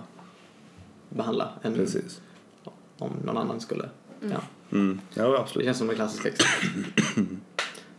behandla 1.09 1.49
än 1.63 1.73
precis. 1.73 2.21
Om 2.97 3.11
någon 3.25 3.37
annan 3.37 3.59
skulle. 3.59 3.89
Mm. 4.21 4.31
Ja. 4.33 4.41
Mm. 4.77 5.01
Ja, 5.13 5.27
Det 5.31 5.39
absolut. 5.39 5.65
känns 5.65 5.77
som 5.77 5.87
det 5.87 5.95
klassiska 5.95 6.29
exemplet. 6.29 7.03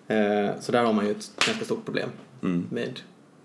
eh, 0.08 0.60
så 0.60 0.72
där 0.72 0.84
har 0.84 0.92
man 0.92 1.04
ju 1.04 1.10
ett 1.10 1.30
ganska 1.46 1.64
stort 1.64 1.84
problem 1.84 2.08
Mm. 2.42 2.66
med 2.70 3.00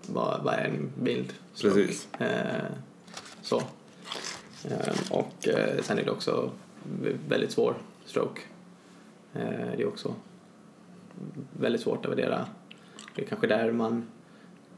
vad, 0.06 0.42
vad 0.44 0.54
är 0.54 0.64
en 0.64 0.92
bild. 1.02 1.32
Precis. 1.62 2.08
Eh, 2.18 2.64
så. 3.42 3.62
Eh, 4.64 4.94
och 5.10 5.48
eh, 5.48 5.82
sen 5.82 5.98
är 5.98 6.04
det 6.04 6.10
också 6.10 6.50
väldigt 7.28 7.52
svår 7.52 7.74
stroke. 8.06 8.40
Eh, 9.34 9.42
det 9.76 9.82
är 9.82 9.86
också 9.88 10.14
väldigt 11.60 11.80
svårt 11.80 12.04
att 12.06 12.10
värdera. 12.12 12.46
Det 13.14 13.22
är 13.22 13.26
kanske 13.26 13.46
där 13.46 13.72
man 13.72 14.06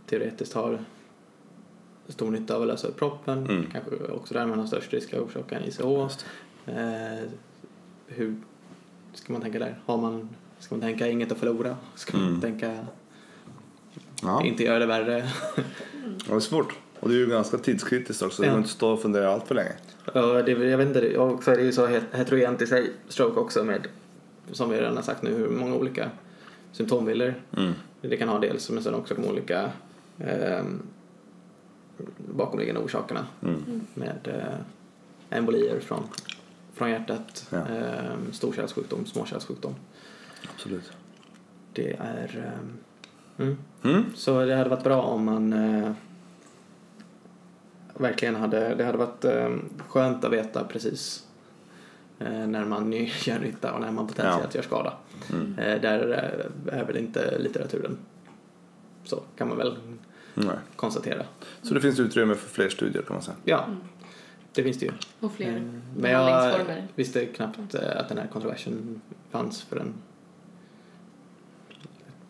teoretiskt 0.06 0.52
har 0.54 0.78
stor 2.08 2.30
nytta 2.30 2.56
av 2.56 2.62
att 2.62 2.68
lösa 2.68 2.88
upp 2.88 2.96
proppen. 2.98 3.38
Mm. 3.50 3.66
Kanske 3.72 3.90
också 4.12 4.34
där 4.34 4.46
man 4.46 4.58
har 4.58 4.66
störst 4.66 4.92
risk 4.92 5.12
att 5.14 5.20
orsaka 5.20 5.58
en 5.58 5.64
ICH. 5.64 5.80
Eh, 6.66 7.28
hur 8.06 8.34
ska 9.14 9.32
man 9.32 9.42
tänka 9.42 9.58
där? 9.58 9.78
Har 9.86 9.96
man, 9.98 10.28
ska 10.58 10.74
man 10.74 10.80
tänka 10.82 11.08
inget 11.08 11.32
att 11.32 11.38
förlora? 11.38 11.76
Ska 11.94 12.16
man 12.18 12.28
Mm. 12.28 12.40
tänka 12.40 12.86
Ja. 14.22 14.44
inte 14.44 14.64
göra 14.64 14.78
det 14.78 14.86
värre? 14.86 15.28
ja, 15.56 15.62
det 16.28 16.34
är 16.34 16.40
svårt. 16.40 16.74
Och 17.00 17.08
det 17.08 17.14
är 17.14 17.18
ju 17.18 17.26
ganska 17.26 17.58
tidskritiskt 17.58 18.22
också. 18.22 18.42
Det 18.42 18.46
Ja. 18.48 18.52
går 18.52 18.58
inte 18.58 18.70
stå 18.70 18.90
och 18.92 19.02
fundera 19.02 19.32
allt 19.32 19.48
för 19.48 19.54
länge. 19.54 19.72
Ja, 20.14 20.42
det, 20.42 20.50
jag 20.52 20.78
vet 20.78 20.86
inte, 20.88 21.18
och 21.18 21.42
så 21.44 21.50
är 21.50 21.56
det 21.56 21.62
ju 21.62 21.72
så 21.72 21.86
het- 21.86 22.12
heterogent 22.16 22.62
i 22.62 22.66
sig, 22.66 22.90
stroke 23.08 23.40
också 23.40 23.64
med, 23.64 23.86
som 24.52 24.70
vi 24.70 24.76
redan 24.80 24.96
har 24.96 25.02
sagt 25.02 25.22
nu, 25.22 25.34
hur 25.34 25.48
många 25.48 25.74
olika 25.74 26.10
symptombilder 26.72 27.34
Mm. 27.56 27.72
det 28.00 28.16
kan 28.16 28.28
ha 28.28 28.38
dels, 28.38 28.70
men 28.70 28.82
sen 28.82 28.94
också 28.94 29.14
de 29.14 29.24
olika 29.28 29.70
eh, 30.18 30.64
bakomliggande 32.36 32.80
orsakerna 32.80 33.26
Mm. 33.42 33.80
med 33.94 34.28
eh, 34.28 35.38
embolier 35.38 35.80
från, 35.80 36.02
från 36.76 36.90
hjärtat, 36.90 37.46
Ja. 37.50 37.58
eh, 37.58 38.14
storkärlssjukdom, 38.32 39.06
småkärlssjukdom. 39.06 39.74
Absolut. 40.54 40.92
Det 41.72 41.96
är... 42.00 42.52
Eh, 43.38 43.44
mm. 43.46 43.56
Mm. 43.82 44.04
Så 44.14 44.44
det 44.44 44.56
hade 44.56 44.70
varit 44.70 44.84
bra 44.84 45.02
om 45.02 45.24
man 45.24 45.52
eh, 45.52 45.92
verkligen 47.94 48.36
hade, 48.36 48.74
det 48.74 48.84
hade 48.84 48.98
varit 48.98 49.24
eh, 49.24 49.50
skönt 49.88 50.24
att 50.24 50.32
veta 50.32 50.64
precis 50.64 51.26
eh, 52.18 52.46
när 52.46 52.64
man 52.64 52.92
gör 53.24 53.38
nytta 53.38 53.72
och 53.72 53.80
när 53.80 53.90
man 53.92 54.06
potentiellt 54.06 54.54
gör 54.54 54.62
skada. 54.62 54.92
Mm. 55.32 55.58
Eh, 55.58 55.80
där 55.80 56.08
eh, 56.68 56.78
är 56.78 56.84
väl 56.84 56.96
inte 56.96 57.38
litteraturen 57.38 57.98
så 59.04 59.22
kan 59.36 59.48
man 59.48 59.56
väl 59.58 59.76
Nej. 60.34 60.56
konstatera. 60.76 61.22
Så 61.62 61.74
det 61.74 61.80
finns 61.80 62.00
utrymme 62.00 62.34
för 62.34 62.48
fler 62.48 62.68
studier 62.68 63.02
kan 63.02 63.14
man 63.14 63.22
säga. 63.22 63.36
Ja, 63.44 63.64
Mm. 63.64 63.78
Det 64.56 64.62
finns 64.62 64.78
det 64.78 64.86
ju. 64.86 64.92
Och 65.20 65.32
fler 65.32 65.56
Eh, 65.56 65.62
Men 65.96 66.10
jag 66.10 66.64
visste 66.94 67.26
knappt 67.26 67.74
eh, 67.74 67.96
att 67.96 68.08
den 68.08 68.18
här 68.18 68.26
kontroversen 68.26 69.00
fanns 69.30 69.62
förrän, 69.62 69.92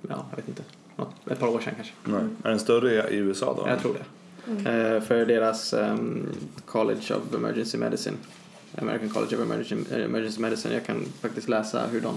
ja, 0.08 0.26
jag 0.30 0.36
vet 0.36 0.48
inte, 0.48 0.62
något, 0.96 1.14
ett 1.30 1.38
par 1.40 1.48
år 1.48 1.60
sedan 1.60 1.72
kanske. 1.76 1.92
Nej. 2.04 2.20
Är 2.44 2.50
den 2.50 2.58
större 2.58 3.10
i- 3.10 3.16
USA 3.16 3.54
då? 3.64 3.68
Jag 3.68 3.80
tror 3.80 3.94
det. 3.94 4.04
Mm. 4.50 4.66
Eh, 4.94 5.00
för 5.02 5.26
deras 5.26 5.72
ehm, 5.74 6.26
College 6.66 7.14
of 7.14 7.34
Emergency 7.34 7.78
Medicine, 7.78 8.16
American 8.78 9.08
College 9.08 9.36
of 9.36 9.42
Emergency, 9.42 9.94
Emergency 10.02 10.40
Medicine, 10.40 10.74
jag 10.74 10.84
kan 10.86 11.04
faktiskt 11.20 11.48
läsa 11.48 11.86
hur 11.86 12.00
de 12.00 12.14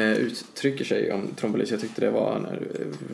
eh, 0.00 0.12
uttrycker 0.12 0.84
sig 0.84 1.12
om 1.12 1.26
trombolys. 1.36 1.70
Jag 1.70 1.80
tyckte 1.80 2.00
det 2.00 2.10
var 2.10 2.58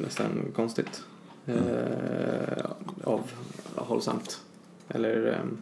nästan 0.02 0.28
konstigt. 0.56 1.02
Eh, 1.46 2.64
av 3.04 3.30
hållsamt. 3.74 4.40
Eller 4.88 5.26
ehm, 5.40 5.58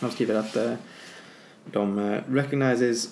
de 0.00 0.10
skriver 0.10 0.34
att 0.34 0.56
eh, 0.56 0.72
de 1.72 1.98
eh, 1.98 2.20
recognizes 2.28 3.08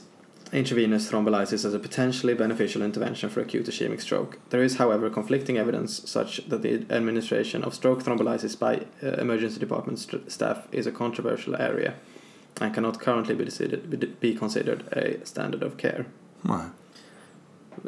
intravenous 0.53 1.09
thrombolysis 1.09 1.65
as 1.65 1.75
a 1.75 1.79
potentially 1.79 2.35
beneficial 2.35 2.83
intervention 2.83 3.31
for 3.31 3.41
acute 3.41 3.71
ischemic 3.71 4.01
stroke. 4.01 4.37
There 4.51 4.65
is, 4.65 4.77
however, 4.77 5.11
conflicting 5.11 5.57
evidence 5.57 6.03
such 6.07 6.41
that 6.51 6.63
the 6.63 6.79
administration 6.91 7.65
of 7.65 7.75
stroke 7.75 8.05
thrombolysis 8.05 8.59
by 8.59 8.79
uh, 9.03 9.21
emergency 9.21 9.61
department 9.61 9.99
st- 9.99 10.31
staff 10.31 10.59
is 10.71 10.87
a 10.87 10.91
controversial 10.91 11.55
area 11.55 11.93
and 12.61 12.75
cannot 12.75 13.01
currently 13.01 13.35
be, 13.35 13.45
decided, 13.45 13.81
be 14.21 14.37
considered 14.39 14.81
a 14.93 15.15
standard 15.25 15.63
of 15.63 15.77
care. 15.77 16.05
Nej. 16.41 16.61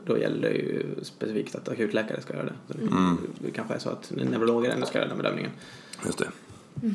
Då 0.07 0.19
gäller 0.19 0.49
det 0.51 0.55
ju 0.55 0.87
specifikt 1.03 1.55
att 1.55 1.69
akutläkare 1.69 2.21
ska 2.21 2.33
göra 2.35 2.45
det. 2.47 2.53
Så 2.69 2.79
det, 2.79 2.83
Mm. 2.87 3.17
det 3.39 3.51
kanske 3.51 3.75
är 3.75 3.79
så 3.79 3.89
att 3.91 4.13
neurologer 4.17 4.71
ändå 4.71 4.87
ska 4.87 4.99
göra 4.99 5.09
den 5.09 5.17
bedömningen. 5.17 5.51
Just 6.07 6.19
det. 6.19 6.25
Eh, 6.83 6.91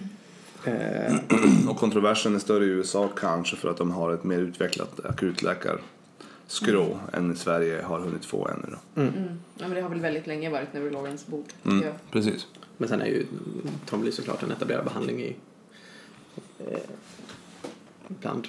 Och 1.69 1.77
kontroversen 1.77 2.35
är 2.35 2.39
större 2.39 2.65
i 2.65 2.67
USA 2.67 3.09
kanske 3.19 3.55
för 3.55 3.69
att 3.69 3.77
de 3.77 3.91
har 3.91 4.13
ett 4.13 4.23
mer 4.23 4.39
utvecklat 4.39 5.05
akutläkarskrå 5.05 6.99
än 7.13 7.33
i 7.33 7.35
Sverige 7.35 7.81
har 7.81 7.99
hunnit 7.99 8.25
få 8.25 8.47
ännu. 8.47 8.75
Då. 8.95 9.01
mm. 9.01 9.13
Mm. 9.13 9.39
Ja, 9.57 9.67
men 9.67 9.73
det 9.73 9.81
har 9.81 9.89
väl 9.89 9.99
väldigt 9.99 10.27
länge 10.27 10.49
varit 10.49 10.73
neurologens 10.73 11.27
bord. 11.27 11.45
Mm. 11.65 11.83
jag. 11.83 11.93
Precis. 12.11 12.47
Men 12.77 12.89
sen 12.89 13.01
är 13.01 13.05
ju 13.05 13.25
trombolys 13.85 14.15
såklart 14.15 14.43
en 14.43 14.51
etablerad 14.51 14.83
behandling 14.83 15.21
i 15.21 15.35
eh, 16.59 16.79
bland 18.07 18.47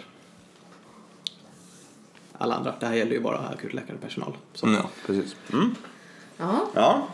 alla 2.39 2.55
andra. 2.55 2.75
Det 2.81 2.87
här 2.87 2.95
gäller 2.95 3.13
ju 3.13 3.21
bara 3.21 3.39
akutläkare 3.39 3.95
och 3.95 4.03
personal. 4.03 4.37
Så. 4.55 4.67
Mm, 4.67 4.79
ja, 4.79 4.91
precis. 5.07 5.37
Mm. 5.53 5.75
Ja, 6.37 6.67
Ja, 6.75 7.09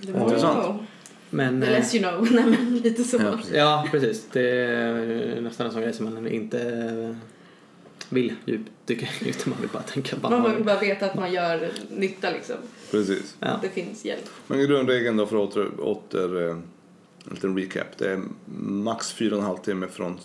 det 0.00 0.12
var 0.12 0.20
Intressant. 0.20 0.82
Ju 1.30 1.36
Men, 1.36 1.60
The 1.60 1.66
eh, 1.66 1.72
less 1.72 1.94
you 1.94 2.04
know. 2.04 2.28
Nej, 2.32 2.44
men 2.44 2.78
lite 2.78 3.04
så. 3.04 3.16
ja, 3.16 3.32
precis. 3.36 3.54
ja, 3.54 3.88
precis. 3.90 4.26
Det 4.32 4.50
är 4.50 5.40
nästan 5.40 5.66
en 5.66 5.72
sån 5.72 5.82
grej 5.82 5.92
som 5.92 6.14
man 6.14 6.28
inte 6.28 7.16
vill 8.08 8.34
djupdyka 8.44 9.06
i 9.20 9.28
utan 9.28 9.50
man 9.50 9.60
vill 9.60 9.70
bara 9.72 9.82
tänka 9.82 10.16
bara 10.16 10.38
Man 10.38 10.54
vill 10.54 10.64
bara 10.64 10.80
veta 10.80 11.06
att 11.06 11.14
man 11.14 11.32
gör 11.32 11.70
nytta 11.90 12.30
liksom. 12.30 12.56
precis. 12.90 13.36
Ja. 13.40 13.58
Det 13.62 13.68
finns 13.68 14.04
hjälp. 14.04 14.28
Men 14.46 14.60
grundregeln 14.60 15.16
då 15.16 15.26
för 15.26 15.44
att 15.44 15.50
åter, 15.56 15.80
åter 15.80 16.48
eh, 16.48 16.50
en 17.24 17.34
liten 17.34 17.58
recap. 17.58 17.98
Det 17.98 18.10
är 18.12 18.20
max 18.56 19.14
4,5 19.16 19.60
timme 19.60 19.86
från 19.88 20.18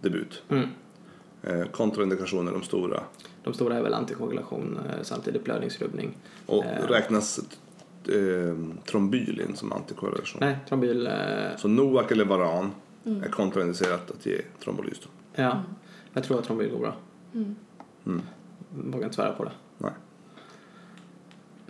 debut. 0.00 0.42
Mm. 0.48 0.68
Eh, 1.42 1.64
kontraindikationer 1.66 2.52
de 2.52 2.62
stora. 2.62 3.02
De 3.44 3.54
stora 3.54 3.76
är 3.76 3.82
väl 3.82 3.94
antikoagulation, 3.94 4.78
eh, 4.88 5.02
samtidigt 5.02 5.44
blödningsrubbning. 5.44 6.16
Och 6.46 6.64
Eh. 6.64 6.86
räknas 6.88 7.40
eh, 8.08 8.56
trombyl 8.84 9.40
in 9.40 9.56
som 9.56 9.72
antikoagulation. 9.72 10.38
Nej, 10.40 10.56
trombyl, 10.68 11.06
eh, 11.06 11.12
Så 11.58 11.68
Noac 11.68 12.12
eller 12.12 12.24
Varan 12.24 12.70
Mm. 13.06 13.22
är 13.22 13.28
kontraindicerat 13.28 14.10
att 14.10 14.26
ge 14.26 14.40
trombolys. 14.64 14.98
Då. 15.02 15.42
ja. 15.42 15.62
Jag 16.12 16.24
tror 16.24 16.38
att 16.38 16.44
trombyl 16.44 16.70
går 16.70 16.78
bra. 16.78 16.94
Mm. 17.34 17.56
Mm. 18.06 18.22
Vågar 18.70 19.04
inte 19.04 19.16
svära 19.16 19.32
på 19.32 19.44
det. 19.44 19.52
Nej. 19.78 19.90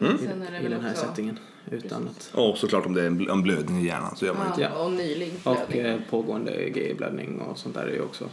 Mm. 0.00 0.18
Sen 0.18 0.42
är 0.42 0.50
det 0.52 0.58
I 0.58 0.68
den 0.68 0.80
här 0.80 0.90
också... 0.90 1.06
settingen. 1.06 1.38
Utan 1.70 2.08
att... 2.08 2.30
Och 2.34 2.58
såklart 2.58 2.86
om 2.86 2.94
det 2.94 3.02
är 3.02 3.06
en 3.06 3.20
bl- 3.20 3.30
en 3.32 3.42
blödning 3.42 3.78
i 3.78 3.86
hjärnan 3.86 4.16
så 4.16 4.26
gör 4.26 4.34
man 4.34 4.42
Ja, 4.46 4.50
inte 4.50 4.62
Ja. 4.62 4.84
och 4.84 4.92
nylig 4.92 5.34
Och 5.44 5.56
blödning. 5.68 5.80
eh, 5.86 6.00
pågående 6.10 6.68
GI-blödning 6.68 7.40
och 7.40 7.58
sånt 7.58 7.74
där 7.74 7.82
är 7.86 7.92
ju 7.92 8.00
också. 8.02 8.28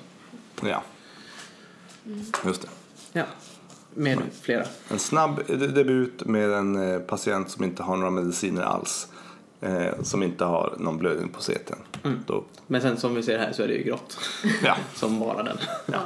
Ja, 0.63 0.83
Mm. 2.05 2.19
just 2.45 2.61
det. 2.61 2.67
Ja. 3.13 3.23
Med 3.93 4.17
flera. 4.41 4.65
En 4.89 4.99
snabb 4.99 5.39
de- 5.47 5.55
debut 5.67 6.25
med 6.25 6.51
en 6.51 6.91
eh, 6.93 6.99
patient 6.99 7.49
som 7.51 7.63
inte 7.63 7.83
har 7.83 7.97
några 7.97 8.11
mediciner 8.11 8.61
alls. 8.61 9.07
Eh, 9.61 10.01
som 10.03 10.23
inte 10.23 10.45
har 10.45 10.75
någon 10.79 10.97
blödning 10.97 11.29
på 11.29 11.41
CTn. 11.41 11.75
Mm. 12.03 12.19
Då, 12.27 12.43
Men 12.67 12.81
sen 12.81 12.97
som 12.97 13.15
vi 13.15 13.23
ser 13.23 13.39
här 13.39 13.51
så 13.53 13.63
är 13.63 13.67
det 13.67 13.73
ju 13.73 13.83
grått. 13.83 14.17
ja, 14.63 14.75
som 14.95 15.19
bara 15.19 15.43
den. 15.43 15.57
Ja. 15.85 15.99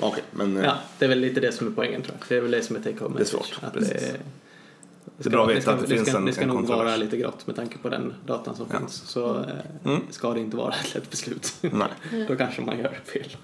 okej. 0.00 0.22
men 0.30 0.56
eh, 0.56 0.64
Ja, 0.64 0.76
det 0.98 1.04
är 1.04 1.08
väl 1.08 1.18
lite 1.20 1.40
det 1.40 1.52
som 1.52 1.66
är 1.66 1.70
poängen 1.70 2.02
tror 2.02 2.14
jag. 2.20 2.28
Det 2.28 2.36
är 2.36 2.40
väl 2.40 2.50
det 2.50 2.62
som 2.62 2.76
är 2.76 2.80
take 2.80 3.04
home 3.04 3.16
Det 3.16 3.22
är 3.22 3.26
svårt, 3.26 3.58
Att 3.62 3.74
det, 3.74 3.80
det 5.18 5.26
är 5.26 5.30
bra 5.30 5.44
att 5.44 5.50
veta 5.50 5.72
att 5.72 5.80
det, 5.80 5.86
det 5.86 5.94
finns 5.94 6.08
ska, 6.08 6.16
en, 6.18 6.24
det 6.24 6.32
ska 6.32 6.42
en 6.42 6.48
nog 6.48 6.56
kontrovers. 6.56 6.84
vara 6.84 6.96
lite 6.96 7.16
grått 7.16 7.46
med 7.46 7.56
tanke 7.56 7.78
på 7.78 7.88
den 7.88 8.14
datan 8.26 8.56
som 8.56 8.66
Ja. 8.72 8.78
finns. 8.78 8.94
Så 8.94 9.38
eh, 9.38 9.44
Mm. 9.84 10.00
ska 10.10 10.34
det 10.34 10.40
inte 10.40 10.56
vara 10.56 10.74
ett 10.84 10.94
lätt 10.94 11.10
beslut. 11.10 11.54
Nej, 11.60 12.26
Då 12.28 12.36
kanske 12.36 12.62
man 12.62 12.78
gör 12.78 12.98
fel. 13.04 13.36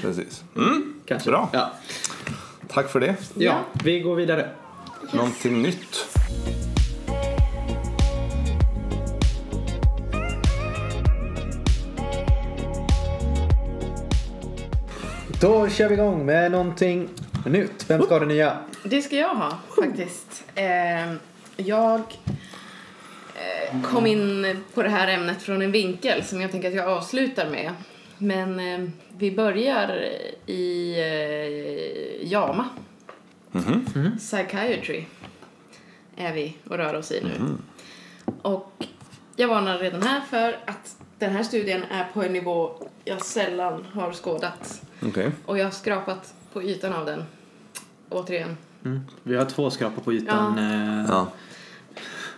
precis. 0.00 0.44
Mm, 0.56 0.94
Kanske. 1.06 1.30
Bra. 1.30 1.48
Ja. 1.52 1.70
Tack 2.74 2.90
för 2.90 3.00
det. 3.00 3.16
ja, 3.34 3.64
vi 3.84 4.00
går 4.00 4.16
vidare. 4.16 4.48
Någonting 5.12 5.62
nytt. 5.62 6.18
Då 15.40 15.68
kör 15.68 15.88
vi 15.88 15.94
igång 15.94 16.26
med 16.26 16.52
någonting 16.52 17.08
nytt. 17.46 17.90
Vem 17.90 18.02
ska 18.02 18.14
ha 18.14 18.20
det 18.20 18.26
nya? 18.26 18.56
Det 18.84 19.02
ska 19.02 19.16
jag 19.16 19.34
ha 19.34 19.58
faktiskt. 19.76 20.44
Eh, 20.54 21.12
jag 21.56 22.00
eh, 23.34 23.82
kom 23.82 24.06
in 24.06 24.56
på 24.74 24.82
det 24.82 24.88
här 24.88 25.08
ämnet 25.08 25.42
från 25.42 25.62
en 25.62 25.72
vinkel 25.72 26.24
som 26.24 26.40
jag 26.40 26.50
tänker 26.50 26.68
att 26.68 26.74
jag 26.74 26.88
avslutar 26.88 27.50
med. 27.50 27.72
Men 28.22 28.60
eh, 28.60 28.88
vi 29.18 29.30
börjar 29.32 30.08
i 30.46 30.94
eh, 31.00 32.32
JAMA. 32.32 32.68
Mhm. 33.52 34.16
Psychiatry 34.18 35.04
är 36.16 36.32
vi 36.32 36.56
och 36.68 36.76
rör 36.76 36.94
oss 36.94 37.12
i 37.12 37.24
nu. 37.24 37.56
Och 38.42 38.84
jag 39.36 39.48
varnar 39.48 39.78
redan 39.78 40.02
här 40.02 40.20
för 40.20 40.58
att 40.66 40.96
den 41.18 41.30
här 41.32 41.42
studien 41.42 41.82
är 41.90 42.04
på 42.04 42.22
en 42.22 42.32
nivå 42.32 42.72
jag 43.04 43.24
sällan 43.24 43.86
har 43.92 44.12
skådat. 44.12 44.82
Okej. 45.02 45.30
Och 45.46 45.58
jag 45.58 45.64
har 45.64 45.70
skrapat 45.70 46.34
på 46.52 46.62
ytan 46.62 46.92
av 46.92 47.06
den. 47.06 47.24
Återigen. 48.08 48.56
Mm. 48.84 49.00
Vi 49.22 49.36
har 49.36 49.44
två 49.44 49.70
skrapor 49.70 50.02
på 50.02 50.12
ytan. 50.12 50.58
eh, 50.58 51.04
Ja. 51.08 51.26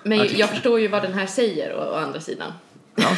Men 0.03 0.21
Artikel. 0.21 0.39
jag 0.41 0.51
förstår 0.51 0.81
ju 0.81 0.89
vad 0.89 1.03
den 1.03 1.15
här 1.15 1.27
säger 1.27 1.75
å, 1.75 1.93
å 1.93 1.95
andra 1.95 2.21
sidan. 2.21 2.53
Ja. 2.95 3.17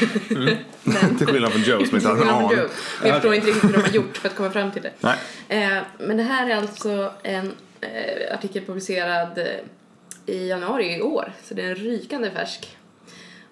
Men, 0.85 1.19
Till 1.19 1.27
skillnad 1.27 1.53
från 1.53 1.63
Joe 1.63 1.87
som 1.87 1.97
inte 1.97 2.09
hade 2.09 2.23
en 2.23 2.29
aning. 2.29 2.59
Jag 3.05 3.15
förstår 3.15 3.35
inte 3.35 3.47
riktigt 3.47 3.65
hur 3.65 3.73
de 3.73 3.83
har 3.83 3.89
gjort 3.89 4.17
för 4.17 4.29
att 4.29 4.37
komma 4.37 4.51
fram 4.51 4.73
till 4.73 4.83
det. 4.83 4.93
Nej. 5.01 5.19
Eh, 5.49 5.83
men 5.99 6.17
det 6.17 6.23
här 6.23 6.51
är 6.51 6.57
alltså 6.57 7.13
en 7.23 7.53
eh, 7.81 8.35
artikel 8.35 8.65
publicerad 8.65 9.39
eh, 9.39 10.35
i 10.35 10.49
januari 10.49 10.97
i 10.97 11.03
år. 11.03 11.33
Så 11.43 11.55
det 11.55 11.63
är 11.63 11.69
en 11.69 11.75
rykande 11.75 12.31
färsk. 12.31 12.77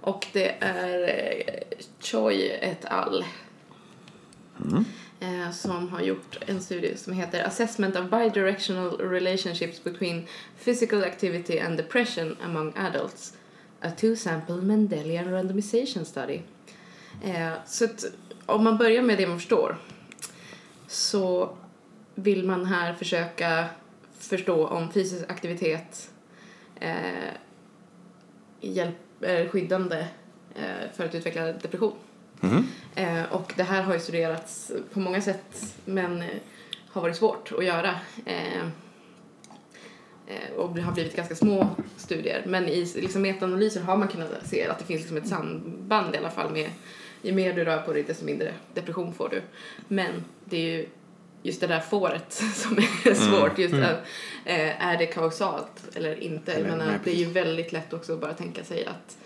Och 0.01 0.27
det 0.33 0.55
är 0.61 1.03
eh, 1.03 1.85
Choi 2.01 2.51
et 2.51 2.85
al. 2.85 3.25
Eh, 5.21 5.51
som 5.53 5.89
har 5.89 6.01
gjort 6.01 6.39
en 6.47 6.61
studie 6.61 6.97
som 6.97 7.13
heter 7.13 7.45
Assessment 7.45 7.97
of 7.97 8.11
Bidirectional 8.11 8.91
Relationships 8.91 9.85
Between 9.85 10.27
Physical 10.65 11.05
Activity 11.05 11.59
and 11.59 11.77
Depression 11.77 12.37
Among 12.45 12.73
Adults. 12.77 13.33
A 13.85 13.91
two-sample 13.91 14.63
Mendelian 14.63 15.31
randomization 15.31 16.05
study. 16.05 16.41
Eh, 17.25 17.53
så 17.67 17.85
att, 17.85 18.05
om 18.47 18.65
man 18.65 18.79
börjar 18.79 19.03
med 19.03 19.19
det 19.19 19.27
man 19.27 19.39
förstår 19.39 19.77
så 20.87 21.57
vill 22.15 22.45
man 22.45 22.67
här 22.67 22.95
försöka 22.95 23.67
förstå 24.19 24.67
om 24.67 24.93
fysisk 24.93 25.31
aktivitet 25.31 26.11
eh, 26.81 27.33
hjälp, 28.61 28.97
är 29.21 29.49
skyddande 29.49 30.07
eh, 30.55 30.91
för 30.97 31.05
att 31.05 31.15
utveckla 31.15 31.45
depression. 31.53 31.95
Mhm. 32.41 32.67
Eh, 32.95 33.23
och 33.33 33.53
det 33.57 33.63
här 33.63 33.83
har 33.83 33.95
ju 33.95 34.01
studerats 34.01 34.73
på 34.93 35.01
många 35.01 35.21
sätt 35.21 35.77
men 35.85 36.23
eh, 36.23 36.29
har 36.89 37.03
varit 37.03 37.17
svårt 37.17 37.53
att 37.59 37.65
göra. 37.65 37.95
Eh, 40.27 40.57
och 40.57 40.75
det 40.75 40.81
har 40.83 40.93
blivit 40.93 41.17
ganska 41.17 41.35
små 41.35 41.69
studier. 41.97 42.43
Men 42.47 42.69
i 42.69 42.93
liksom, 42.97 43.23
metaanalyser 43.23 43.81
har 43.81 43.97
man 43.97 44.09
kunnat 44.09 44.29
se 44.45 44.67
att 44.69 44.79
det 44.79 44.85
finns 44.85 45.01
liksom 45.01 45.17
ett 45.17 45.29
samband 45.29 46.15
i 46.15 46.19
alla 46.19 46.31
fall 46.31 46.53
med 46.53 46.71
ju 47.23 47.33
mer 47.33 47.53
du 47.53 47.65
rör 47.65 47.79
på 47.79 47.93
dig 47.93 48.03
desto 48.03 48.25
mindre 48.25 48.53
depression 48.75 49.13
får 49.15 49.29
du. 49.29 49.43
Men 49.89 50.11
det 50.45 50.57
är 50.57 50.77
ju 50.79 50.87
just 51.43 51.61
det 51.61 51.67
där 51.67 51.81
fåret 51.81 52.33
som 52.55 52.77
är 53.05 53.15
svårt. 53.15 53.59
Just 53.59 53.75
att, 53.75 54.03
eh, 54.45 54.87
är 54.87 54.99
det 54.99 55.07
kausalt 55.07 55.83
eller 55.95 56.21
inte? 56.23 56.53
Eller, 56.53 56.69
menar, 56.71 56.87
nej, 56.87 56.99
det 57.05 57.11
är 57.11 57.15
ju 57.17 57.25
väldigt 57.25 57.73
lätt 57.73 57.93
också 57.93 58.13
att 58.13 58.21
bara 58.21 58.33
tänka 58.33 58.65
sig 58.65 58.87
att 58.87 59.17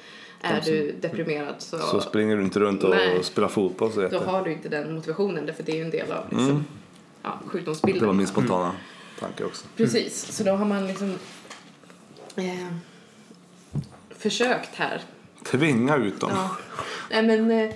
är 0.41 0.61
som- 0.61 0.73
du 0.73 0.93
deprimerad 1.01 1.55
så, 1.59 1.79
Så 1.79 2.01
springer 2.01 2.37
du 2.37 2.43
inte 2.43 2.61
runt 2.61 2.85
och 2.85 2.91
Nej. 2.91 3.23
spelar 3.25 3.49
fotboll 3.49 3.93
så 3.93 4.09
då 4.09 4.19
har 4.19 4.45
du 4.45 4.53
inte 4.53 4.69
den 4.69 4.95
motivationen 4.95 5.47
därför 5.47 5.63
det 5.63 5.73
är 5.73 5.77
ju 5.77 5.83
en 5.83 5.91
del 5.91 6.13
av 6.13 6.25
liksom, 6.31 6.49
Mm. 6.51 6.65
ja, 7.23 7.39
sjukdomsbilden. 7.47 8.01
Det 8.01 8.07
var 8.07 8.15
min 8.15 8.27
spontana 8.27 8.73
tanke 9.21 9.45
också. 9.45 9.67
Precis, 9.77 10.33
så 10.37 10.45
då 10.45 10.51
har 10.53 10.65
man 10.65 10.87
liksom 10.87 11.15
eh, 12.37 12.67
försökt 14.11 14.75
här 14.75 15.03
Tvinga 15.45 15.97
ut 15.97 16.21
dem. 16.21 16.31
Ja. 16.35 16.57
Nej, 17.11 17.23
men 17.23 17.51
eh, 17.51 17.75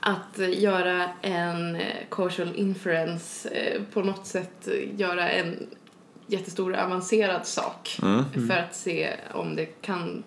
att 0.00 0.38
göra 0.38 1.08
en 1.22 1.76
eh, 1.76 1.96
causal 2.10 2.52
inference 2.56 3.48
eh, 3.48 3.82
på 3.92 4.02
något 4.02 4.26
sätt 4.26 4.68
göra 4.96 5.30
en 5.30 5.66
jättestor 6.26 6.74
avancerad 6.76 7.46
sak 7.46 7.98
Mm. 8.02 8.24
för 8.48 8.54
att 8.56 8.74
se 8.76 9.10
om 9.34 9.56
det 9.56 9.66
kan 9.66 10.22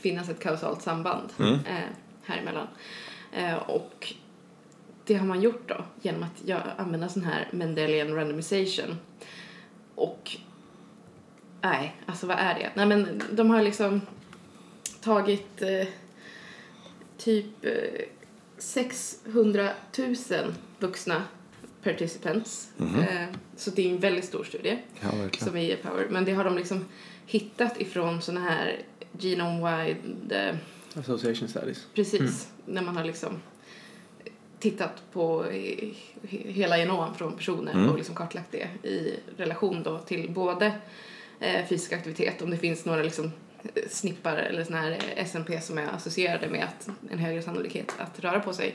finnas 0.00 0.28
ett 0.28 0.40
kausalt 0.40 0.82
samband 0.82 1.28
Mm. 1.38 1.52
eh, 1.54 1.88
här 2.24 2.38
emellan. 2.38 2.66
Eh, 3.32 3.54
och 3.54 4.12
det 5.06 5.14
har 5.14 5.26
man 5.26 5.40
gjort 5.40 5.68
då 5.68 5.84
genom 6.02 6.22
att 6.22 6.48
göra, 6.48 6.72
använda 6.76 7.08
sån 7.08 7.24
här 7.24 7.48
Mendelian 7.52 8.14
randomization. 8.14 8.96
Och 9.94 10.36
nej, 11.62 11.96
alltså 12.06 12.26
vad 12.26 12.38
är 12.38 12.54
det? 12.54 12.70
Nej 12.74 12.86
men 12.86 13.22
de 13.32 13.50
har 13.50 13.62
liksom 13.62 14.00
tagit 15.00 15.62
eh, 15.62 15.86
typ 17.18 17.64
eh, 17.64 17.72
600 18.58 19.70
000 19.98 20.14
vuxna 20.78 21.22
participants. 21.82 22.70
Mhm. 22.76 23.00
Eh, 23.00 23.26
så 23.56 23.70
det 23.70 23.86
är 23.86 23.90
en 23.90 23.98
väldigt 24.00 24.24
stor 24.24 24.44
studie 24.44 24.78
Ja, 25.00 25.10
som 25.38 25.56
är 25.56 25.76
Power. 25.76 26.06
Men 26.10 26.24
det 26.24 26.32
har 26.32 26.44
de 26.44 26.56
liksom 26.56 26.84
hittat 27.26 27.80
ifrån 27.80 28.22
såna 28.22 28.40
här 28.40 28.80
genome-wide, 29.12 30.48
eh, 30.48 30.56
Association 31.00 31.48
studies. 31.48 31.86
precis, 31.94 32.48
när 32.66 32.82
man 32.82 32.96
har 32.96 33.04
liksom 33.04 33.40
tittat 34.70 35.02
på 35.12 35.44
he- 35.44 35.94
hela 36.52 36.78
genom 36.78 37.14
från 37.14 37.36
personer 37.36 37.72
Mm. 37.72 37.90
och 37.90 37.96
liksom 37.98 38.14
kartlagt 38.14 38.52
det 38.52 38.88
i 38.88 39.16
relation 39.36 39.82
då 39.82 39.98
till 39.98 40.30
både 40.30 40.72
eh, 41.40 41.66
fysisk 41.66 41.92
aktivitet, 41.92 42.42
om 42.42 42.50
det 42.50 42.56
finns 42.56 42.84
några 42.84 43.02
liksom 43.02 43.32
eh, 43.74 43.88
snippar 43.90 44.36
eller 44.36 44.64
såna 44.64 44.80
här 44.80 44.90
eh, 45.16 45.24
SNP 45.26 45.60
som 45.60 45.78
är 45.78 45.86
associerade 45.86 46.48
med 46.48 46.64
att 46.64 46.88
en 47.10 47.18
högre 47.18 47.42
sannolikhet 47.42 47.94
att 47.98 48.20
röra 48.20 48.40
på 48.40 48.52
sig 48.52 48.74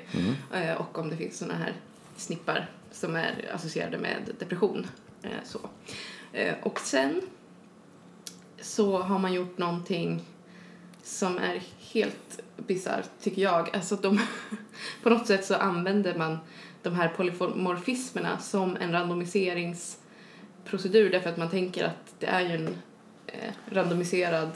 Mm. 0.52 0.78
och 0.78 0.98
om 0.98 1.10
det 1.10 1.16
finns 1.18 1.38
såna 1.38 1.54
här 1.56 1.74
snippar 2.18 2.70
som 2.92 3.16
är 3.16 3.50
associerade 3.54 3.98
med 3.98 4.16
depression. 4.40 4.88
Så. 5.44 5.60
Och 6.64 6.80
sen 6.80 7.22
så 8.62 8.98
har 9.00 9.20
man 9.20 9.34
gjort 9.34 9.58
någonting 9.58 10.22
som 11.10 11.38
är 11.38 11.62
helt 11.94 12.40
bisarrt 12.58 13.10
tycker 13.22 13.42
jag. 13.42 13.76
Alltså 13.76 13.96
de, 13.96 14.20
på 15.04 15.10
något 15.10 15.28
sätt 15.28 15.46
så 15.46 15.56
använder 15.56 16.18
man 16.18 16.38
de 16.84 16.96
här 16.96 17.08
polymorfismerna 17.08 18.38
som 18.38 18.76
en 18.76 18.92
randomiseringsprocedur 18.92 21.10
därför 21.10 21.30
att 21.30 21.38
man 21.38 21.50
tänker 21.50 21.86
att 21.86 22.14
det 22.20 22.26
är 22.26 22.42
ju 22.42 22.56
en 22.56 22.68
eh, 23.28 23.54
randomiserad 23.72 24.50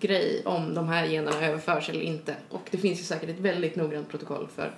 grej 0.00 0.42
om 0.44 0.74
de 0.74 0.88
här 0.88 1.06
generna 1.06 1.46
överförs 1.46 1.90
eller 1.90 2.00
inte. 2.00 2.36
Och 2.48 2.68
det 2.70 2.78
finns 2.78 3.00
ju 3.00 3.04
säkert 3.04 3.30
ett 3.30 3.40
väldigt 3.40 3.76
noggrant 3.76 4.08
protokoll 4.08 4.48
för 4.54 4.74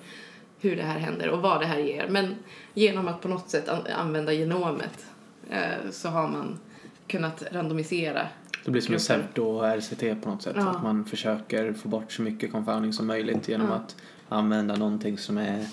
hur 0.61 0.77
det 0.77 0.83
här 0.83 0.99
händer 0.99 1.29
och 1.29 1.43
vad 1.43 1.61
det 1.61 1.67
här 1.67 1.79
ger. 1.79 2.09
Men 2.09 2.35
genom 2.75 3.09
att 3.09 3.21
på 3.21 3.29
något 3.29 3.51
sätt 3.51 3.69
an- 3.69 3.87
använda 3.97 4.33
genomet 4.33 5.07
eh, 5.51 5.91
så 5.91 6.09
har 6.09 6.29
man 6.29 6.59
kunnat 7.07 7.43
randomisera. 7.53 8.29
Det 8.65 8.71
blir 8.71 8.83
som 8.83 8.95
en 8.95 8.99
Gruppen. 9.01 9.27
pseudo-RCT 9.35 10.23
på 10.23 10.31
något 10.31 10.43
sätt. 10.43 10.53
Ja. 10.57 10.69
Att 10.69 10.83
man 10.83 11.05
försöker 11.05 11.73
få 11.73 11.89
bort 11.89 12.13
så 12.13 12.23
mycket 12.23 12.53
confounding 12.53 12.93
som 12.93 13.07
möjligt 13.07 13.49
genom 13.49 13.67
Ja. 13.69 13.75
att 13.75 13.97
använda 14.29 14.77
någonting 14.77 15.19
som 15.19 15.39
är 15.39 15.67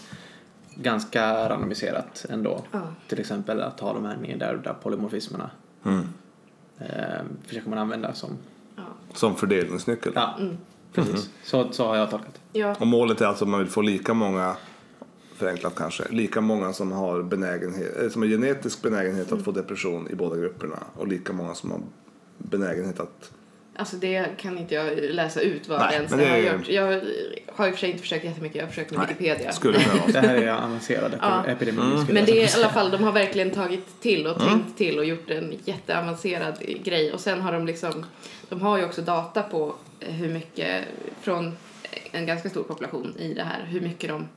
ganska 0.75 1.49
randomiserat 1.49 2.25
ändå. 2.29 2.63
Ja. 2.71 2.81
Till 3.07 3.19
exempel 3.19 3.61
att 3.61 3.79
ha 3.79 3.93
de 3.93 4.05
här 4.05 4.17
nedärvda 4.17 4.73
polymorfismerna. 4.73 5.49
Mm. 5.85 6.07
Eh, 6.79 6.87
försöker 7.47 7.69
man 7.69 7.79
använda 7.79 8.13
som... 8.13 8.29
Ja. 8.75 8.83
Som 9.13 9.35
fördelningsnyckel. 9.35 10.11
Ja, 10.15 10.35
Mm. 10.39 10.57
precis. 10.93 11.29
Så, 11.43 11.71
så 11.71 11.85
har 11.87 11.95
jag 11.95 12.09
tolkat. 12.09 12.39
Ja. 12.51 12.75
Och 12.79 12.87
målet 12.87 13.21
är 13.21 13.25
alltså 13.25 13.45
att 13.45 13.49
man 13.49 13.59
vill 13.59 13.69
få 13.69 13.81
lika 13.81 14.13
många 14.13 14.55
förenklat 15.35 15.75
kanske, 15.75 16.03
lika 16.09 16.41
många 16.41 16.73
som 16.73 16.91
har, 16.91 17.23
benägenhet, 17.23 18.01
eh, 18.03 18.09
som 18.09 18.21
har 18.21 18.29
genetisk 18.29 18.81
benägenhet 18.81 19.31
att 19.31 19.41
få 19.43 19.51
depression 19.51 20.07
i 20.09 20.15
båda 20.15 20.35
grupperna 20.37 20.77
och 20.93 21.07
lika 21.07 21.33
många 21.33 21.53
som 21.55 21.71
har 21.71 21.79
benägenhet 22.37 22.99
att 22.99 23.31
Alltså 23.77 23.95
det 23.95 24.25
kan 24.37 24.57
inte 24.57 24.75
jag 24.75 24.97
läsa 24.97 25.41
ut 25.41 25.67
vad 25.67 25.79
Nej, 25.79 25.87
det 25.89 25.95
ens 25.95 26.11
det 26.11 26.17
har 26.29 26.37
är- 26.37 26.53
gjort. 26.53 26.67
Jag 26.69 27.01
har 27.55 27.67
i 27.67 27.71
och 27.71 27.73
för 27.73 27.79
sig 27.79 27.89
inte 27.89 28.01
försökt 28.01 28.25
jättemycket, 28.25 28.55
jag 28.55 28.63
har 28.63 28.69
försökt 28.69 28.91
med 28.91 28.99
Nej, 28.99 29.07
Wikipedia. 29.07 29.51
skulle. 29.51 29.77
Det 30.07 30.19
här 30.19 30.35
är 30.35 30.51
avancerad 30.51 31.17
Ja. 31.21 31.45
epidemi. 31.47 31.81
Mm. 31.81 32.05
Men 32.09 32.25
det 32.25 32.31
är 32.43 32.59
i 32.59 32.61
alla 32.63 32.69
fall, 32.73 32.91
de 32.91 33.03
har 33.03 33.11
verkligen 33.11 33.51
tagit 33.51 34.01
till 34.01 34.27
och 34.27 34.39
tänkt 34.39 34.77
till 34.77 34.99
och 34.99 35.05
gjort 35.05 35.29
en 35.29 35.53
jätteavancerad 35.65 36.59
grej. 36.83 37.13
Och 37.13 37.19
sen 37.19 37.41
har 37.41 37.51
de 37.53 37.65
liksom, 37.65 38.05
de 38.49 38.61
har 38.61 38.77
ju 38.77 38.85
också 38.85 39.01
data 39.01 39.41
på 39.43 39.75
hur 39.99 40.29
mycket, 40.29 40.83
från 41.21 41.57
en 42.11 42.25
ganska 42.25 42.49
stor 42.49 42.63
population 42.63 43.13
i 43.19 43.33
det 43.33 43.43
här, 43.43 43.65
hur 43.69 43.81
mycket 43.81 44.09
de 44.09 44.27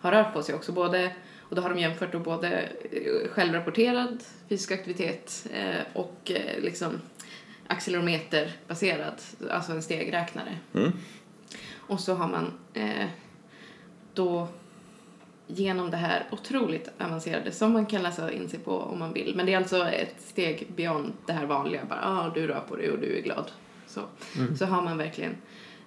har 0.00 0.12
rört 0.12 0.34
på 0.34 0.42
sig 0.42 0.54
också. 0.54 0.72
Både, 0.72 1.10
och 1.40 1.56
då 1.56 1.62
har 1.62 1.68
de 1.70 1.78
jämfört 1.78 2.12
då 2.12 2.18
både 2.18 2.62
självrapporterad 3.32 4.18
fysisk 4.48 4.70
aktivitet 4.72 5.46
eh, 5.54 5.80
och 5.92 6.30
eh, 6.34 6.60
liksom 6.62 7.00
accelerometerbaserad, 7.68 9.14
alltså 9.50 9.72
en 9.72 9.82
stegräknare. 9.82 10.58
Mm. 10.74 10.92
Och 11.76 12.00
så 12.00 12.14
har 12.14 12.28
man 12.28 12.52
eh, 12.74 13.06
då 14.14 14.48
genom 15.46 15.90
det 15.90 15.96
här 15.96 16.26
otroligt 16.30 16.90
avancerade 16.98 17.52
som 17.52 17.72
man 17.72 17.86
kan 17.86 18.02
läsa 18.02 18.32
in 18.32 18.48
sig 18.48 18.58
på 18.58 18.78
om 18.78 18.98
man 18.98 19.12
vill. 19.12 19.36
Men 19.36 19.46
det 19.46 19.52
är 19.52 19.56
alltså 19.56 19.88
ett 19.88 20.14
steg 20.18 20.68
beyond 20.76 21.12
det 21.26 21.32
här 21.32 21.46
vanliga, 21.46 21.84
bara 21.84 22.00
ah, 22.02 22.30
du 22.34 22.46
rör 22.46 22.60
på 22.60 22.76
dig 22.76 22.90
och 22.90 22.98
du 22.98 23.18
är 23.18 23.22
glad. 23.22 23.50
Så, 23.86 24.00
så 24.58 24.66
har 24.66 24.82
man 24.82 24.98
verkligen 24.98 25.36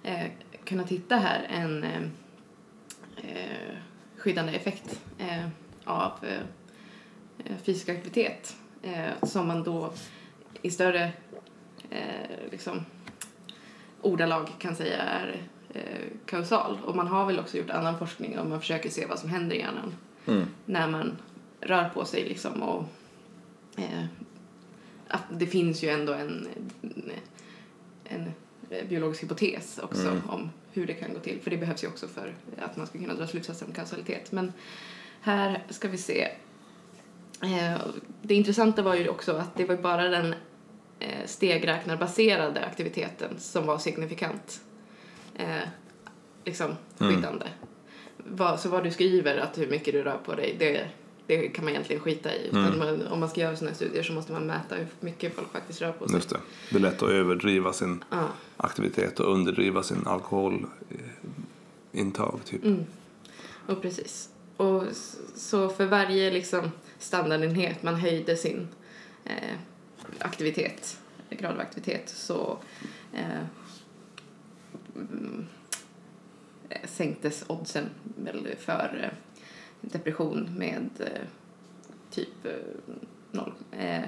eh, 0.02 0.26
kunnat 0.64 0.88
hitta 0.88 1.16
här 1.16 1.46
en 1.50 1.84
eh, 1.84 2.02
eh, 3.16 3.76
skyddande 4.16 4.52
effekt 4.52 5.00
eh, 5.18 5.48
av 5.84 6.12
eh, 6.22 6.40
eh, 7.44 7.56
fysisk 7.62 7.88
aktivitet 7.88 8.56
eh, 8.82 9.26
som 9.28 9.46
man 9.46 9.62
då 9.62 9.92
i 10.62 10.70
större 10.70 11.12
eh, 11.94 12.50
liksom, 12.50 12.84
ordalag 14.00 14.48
kan 14.58 14.76
säga 14.76 15.02
är 15.02 15.36
eh, 15.74 15.82
kausal. 16.26 16.78
Och 16.84 16.96
man 16.96 17.06
har 17.06 17.26
väl 17.26 17.38
också 17.38 17.56
gjort 17.56 17.70
annan 17.70 17.98
forskning 17.98 18.38
om 18.38 18.48
man 18.48 18.60
försöker 18.60 18.90
se 18.90 19.06
vad 19.06 19.18
som 19.18 19.28
händer 19.28 19.56
i 19.56 19.58
hjärnan 19.58 19.94
Mm. 20.26 20.46
när 20.64 20.88
man 20.88 21.16
rör 21.60 21.88
på 21.88 22.04
sig 22.04 22.24
liksom 22.24 22.62
och 22.62 22.84
eh, 23.76 24.04
att 25.08 25.22
det 25.30 25.46
finns 25.46 25.82
ju 25.84 25.88
ändå 25.88 26.12
en, 26.12 26.48
en, 28.04 28.30
biologisk 28.88 29.22
hypotes 29.22 29.78
också 29.78 30.08
Mm. 30.08 30.22
om 30.28 30.50
hur 30.72 30.86
det 30.86 30.94
kan 30.94 31.12
gå 31.12 31.18
till. 31.18 31.40
För 31.40 31.50
det 31.50 31.56
behövs 31.56 31.84
ju 31.84 31.88
också 31.88 32.08
för 32.08 32.34
att 32.58 32.76
man 32.76 32.86
ska 32.86 32.98
kunna 32.98 33.14
dra 33.14 33.26
slutsatser 33.26 33.66
om 33.66 33.72
kausalitet. 33.72 34.32
Men 34.32 34.52
här 35.20 35.62
ska 35.70 35.88
vi 35.88 35.98
se. 35.98 36.28
Eh, 37.42 37.80
det 38.22 38.34
intressanta 38.34 38.82
var 38.82 38.94
ju 38.94 39.08
också 39.08 39.32
att 39.36 39.56
det 39.56 39.64
var 39.64 39.76
bara 39.76 40.08
den 40.08 40.34
stegräknarbaserade 41.26 42.64
aktiviteten 42.64 43.34
som 43.38 43.66
var 43.66 43.78
signifikant 43.78 44.60
eh, 45.34 45.46
liksom 46.44 46.70
Mm. 46.98 47.14
skyddande. 47.14 47.46
Vad, 48.16 48.60
så 48.60 48.68
vad 48.68 48.84
du 48.84 48.90
skriver, 48.90 49.36
att 49.38 49.58
hur 49.58 49.66
mycket 49.70 49.94
du 49.94 50.02
rör 50.02 50.18
på 50.24 50.34
dig, 50.34 50.56
det, 50.58 50.88
det 51.26 51.48
kan 51.48 51.64
man 51.64 51.72
egentligen 51.72 52.02
skita 52.02 52.34
i. 52.34 52.48
Mm. 52.50 52.78
man, 52.78 53.06
om 53.06 53.20
man 53.20 53.28
ska 53.28 53.40
göra 53.40 53.56
sådana 53.56 53.74
studier 53.74 54.02
så 54.02 54.12
måste 54.12 54.32
man 54.32 54.46
mäta 54.46 54.74
hur 54.74 54.86
mycket 55.00 55.34
folk 55.34 55.52
faktiskt 55.52 55.80
rör 55.80 55.92
på 55.92 56.08
sig. 56.08 56.16
Just 56.16 56.28
det. 56.30 56.40
Det 56.70 56.76
är 56.76 56.80
lätt 56.80 57.02
att 57.02 57.10
överdriva 57.10 57.72
sin 57.72 58.04
Ja. 58.10 58.28
aktivitet 58.56 59.20
och 59.20 59.32
underdriva 59.32 59.82
sin 59.82 60.06
alkoholintag 60.06 62.40
typ. 62.44 62.64
Mm. 62.64 62.84
Och 63.66 63.82
precis. 63.82 64.28
Och 64.56 64.82
så 65.36 65.68
för 65.68 65.86
varje 65.86 66.30
liksom 66.30 66.70
standardenhet 66.98 67.82
man 67.82 67.94
höjde 67.94 68.36
sin 68.36 68.68
eh, 69.24 69.56
aktivitet, 70.18 71.00
grad 71.30 71.52
av 71.54 71.60
aktivitet, 71.60 72.08
så 72.08 72.58
eh, 73.12 73.44
mm, 74.96 75.46
sänktes 76.84 77.44
oddsen 77.46 77.84
väl 78.16 78.54
för 78.58 79.00
eh, 79.04 79.18
depression 79.80 80.48
med 80.56 80.88
eh, 81.00 81.22
typ 82.10 82.46
eh, 82.46 82.52
noll, 83.30 83.52
eh, 83.72 84.02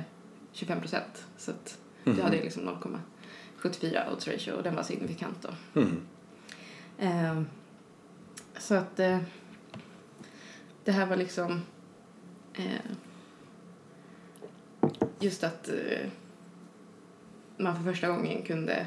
25 0.53 0.81
procent. 0.81 1.25
Så 1.37 1.51
att 1.51 1.79
Mhm. 2.07 2.17
du 2.17 2.23
hade 2.23 2.37
liksom 2.43 2.63
0,74 2.69 4.13
odds 4.13 4.29
ratio 4.29 4.53
och 4.53 4.63
den 4.63 4.75
var 4.77 4.83
signifikant 4.83 5.43
då. 5.43 5.81
Mm. 5.81 6.01
Eh, 6.99 7.43
så 8.59 8.75
att 8.75 8.99
eh, 9.01 9.19
det 10.85 10.93
här 10.93 11.07
var 11.07 11.17
liksom 11.17 11.63
eh, 12.55 12.81
just 15.25 15.45
att 15.45 15.69
eh, 15.69 16.09
man 17.57 17.77
för 17.77 17.93
första 17.93 18.09
gången 18.09 18.43
kunde 18.43 18.87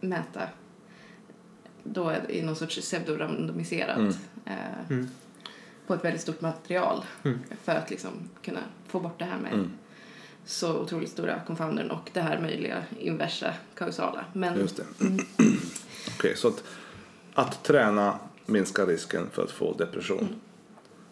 mäta 0.00 0.48
då 1.84 2.12
i 2.28 2.42
någon 2.42 2.56
sorts 2.56 2.78
pseudorandomiserat 2.80 3.96
Mm. 3.98 4.12
eh, 4.46 4.90
Mm. 4.90 5.08
på 5.86 5.94
ett 5.94 6.04
väldigt 6.04 6.20
stort 6.22 6.40
material 6.40 7.04
Mm. 7.24 7.38
för 7.62 7.72
att 7.72 7.90
liksom 7.90 8.12
kunna 8.42 8.60
få 8.86 9.00
bort 9.00 9.18
det 9.18 9.24
här 9.24 9.38
med 9.38 9.52
Mm. 9.52 9.70
så 10.44 10.78
otroligt 10.78 11.10
stora 11.10 11.40
confoundern 11.46 11.90
och 11.90 12.10
det 12.12 12.20
här 12.20 12.40
möjliga 12.40 12.82
inversa 12.98 13.54
kausala. 13.74 14.24
Men 14.32 14.58
Just 14.58 14.76
det. 14.76 14.84
Okej, 16.18 16.36
så 16.36 16.48
att, 16.48 16.64
att 17.34 17.64
träna 17.64 18.18
minskar 18.46 18.86
risken 18.86 19.30
för 19.32 19.42
att 19.44 19.50
få 19.50 19.72
depression. 19.72 20.28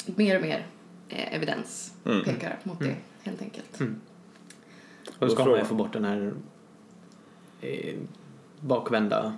mer 0.07 0.37
och 0.37 0.43
mer 0.43 0.67
eh, 1.09 1.35
evidens 1.35 1.93
Mm. 2.05 2.25
pekar 2.25 2.59
mot 2.63 2.79
det 2.81 2.97
helt 3.23 3.43
enkelt. 3.43 3.81
Mm. 3.81 4.01
Och 5.19 5.27
då 5.29 5.35
ska 5.35 5.45
man 5.45 5.59
ju 5.59 5.65
få 5.65 5.75
bort 5.75 5.93
den 5.93 6.05
här 6.05 6.33
eh, 7.61 7.97
bakvända 8.61 9.33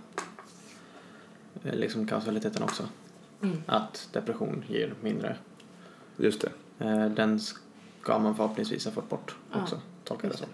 eh, 1.64 1.74
liksom 1.74 2.06
kausaliteten 2.06 2.62
också. 2.62 2.88
Mm. 3.42 3.56
Att 3.66 4.08
depression 4.12 4.64
ger 4.68 4.94
mindre. 5.00 5.36
Just 6.16 6.40
det. 6.40 6.52
Eh, 6.84 7.06
den 7.06 7.40
ska 7.40 8.18
man 8.18 8.36
förhoppningsvis 8.36 8.84
ha 8.84 8.92
fått 8.92 9.08
bort 9.08 9.36
Ja, 9.52 9.62
också, 9.62 9.80
tolkar 10.04 10.24
jag 10.28 10.32
det 10.34 10.38
som. 10.38 10.46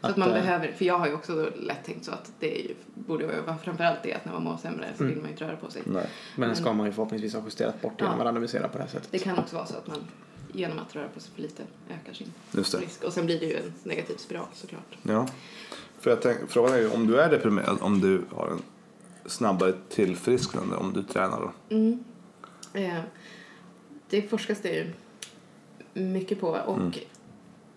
Så 0.00 0.06
att 0.06 0.16
man 0.16 0.28
eh, 0.28 0.34
behöver, 0.34 0.72
för 0.72 0.84
jag 0.84 0.98
har 0.98 1.06
ju 1.06 1.14
också 1.14 1.50
lätt 1.60 1.84
tänkt 1.84 2.04
så 2.04 2.12
att 2.12 2.32
det 2.38 2.60
är 2.60 2.68
ju, 2.68 2.74
borde 2.94 3.26
vara 3.26 3.58
framförallt 3.58 4.02
det 4.02 4.14
att 4.14 4.24
när 4.24 4.32
man 4.32 4.44
mår 4.44 4.56
sämre 4.56 4.86
så 4.96 5.02
Mm. 5.02 5.14
vill 5.14 5.22
man 5.22 5.26
ju 5.30 5.32
inte 5.32 5.44
röra 5.44 5.56
på 5.56 5.70
sig. 5.70 5.82
Nej. 5.86 6.06
Men 6.36 6.48
den 6.48 6.56
ska 6.56 6.72
man 6.72 6.86
ju 6.86 6.92
förhoppningsvis 6.92 7.34
ha 7.34 7.42
justerat 7.44 7.82
bort 7.82 8.00
genom 8.00 8.14
Ja. 8.14 8.20
att 8.20 8.26
randomisera 8.26 8.68
på 8.68 8.78
det 8.78 8.84
här 8.84 8.90
sättet. 8.90 9.08
Det 9.10 9.18
kan 9.18 9.38
också 9.38 9.56
vara 9.56 9.66
så 9.66 9.76
att 9.76 9.86
man 9.86 9.98
genom 10.56 10.78
att 10.78 10.96
röra 10.96 11.08
på 11.08 11.20
sig 11.20 11.30
för 11.34 11.42
lite 11.42 11.62
ökar 11.90 12.12
sin 12.12 12.32
risk. 12.80 13.04
Och 13.04 13.12
sen 13.12 13.26
blir 13.26 13.40
det 13.40 13.46
ju 13.46 13.56
en 13.56 13.72
negativ 13.82 14.16
spiral 14.16 14.46
såklart. 14.54 14.98
Ja. 15.02 15.28
För 16.00 16.10
jag 16.10 16.22
tänk, 16.22 16.38
frågan 16.48 16.74
är 16.74 16.78
ju 16.78 16.90
om 16.90 17.06
du 17.06 17.20
är 17.20 17.30
deprimerad, 17.30 17.78
om 17.80 18.00
du 18.00 18.22
har 18.30 18.48
en 18.48 18.62
snabbare 19.26 19.74
tillfrisknande 19.88 20.76
om 20.76 20.92
du 20.92 21.02
tränar 21.02 21.40
då? 21.40 21.74
Mm. 21.76 22.04
Eh, 22.72 23.00
det 24.10 24.22
forskas 24.22 24.60
det 24.62 24.68
ju 24.74 24.92
mycket 25.94 26.40
på 26.40 26.48
och 26.48 26.76
Mm. 26.76 26.92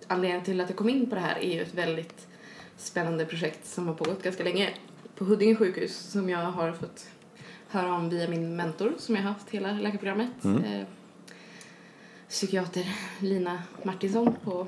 anledningen 0.07 0.45
till 0.45 0.61
att 0.61 0.69
jag 0.69 0.77
kom 0.77 0.89
in 0.89 1.09
på 1.09 1.15
det 1.15 1.21
här 1.21 1.39
är 1.39 1.53
ju 1.53 1.61
ett 1.61 1.73
väldigt 1.73 2.27
spännande 2.77 3.25
projekt 3.25 3.67
som 3.67 3.87
har 3.87 3.93
pågått 3.93 4.23
ganska 4.23 4.43
länge 4.43 4.73
på 5.15 5.25
Huddinge 5.25 5.55
sjukhus 5.55 5.97
som 5.97 6.29
jag 6.29 6.39
har 6.39 6.71
fått 6.71 7.07
höra 7.67 7.93
om 7.93 8.09
via 8.09 8.27
min 8.29 8.55
mentor 8.55 8.93
som 8.97 9.15
jag 9.15 9.23
har 9.23 9.29
haft 9.31 9.49
hela 9.49 9.71
läkarprogrammet. 9.71 10.43
Mm. 10.43 10.63
Eh, 10.63 10.85
psykiater 12.29 12.95
Lina 13.19 13.61
Martinsson 13.83 14.35
på 14.43 14.67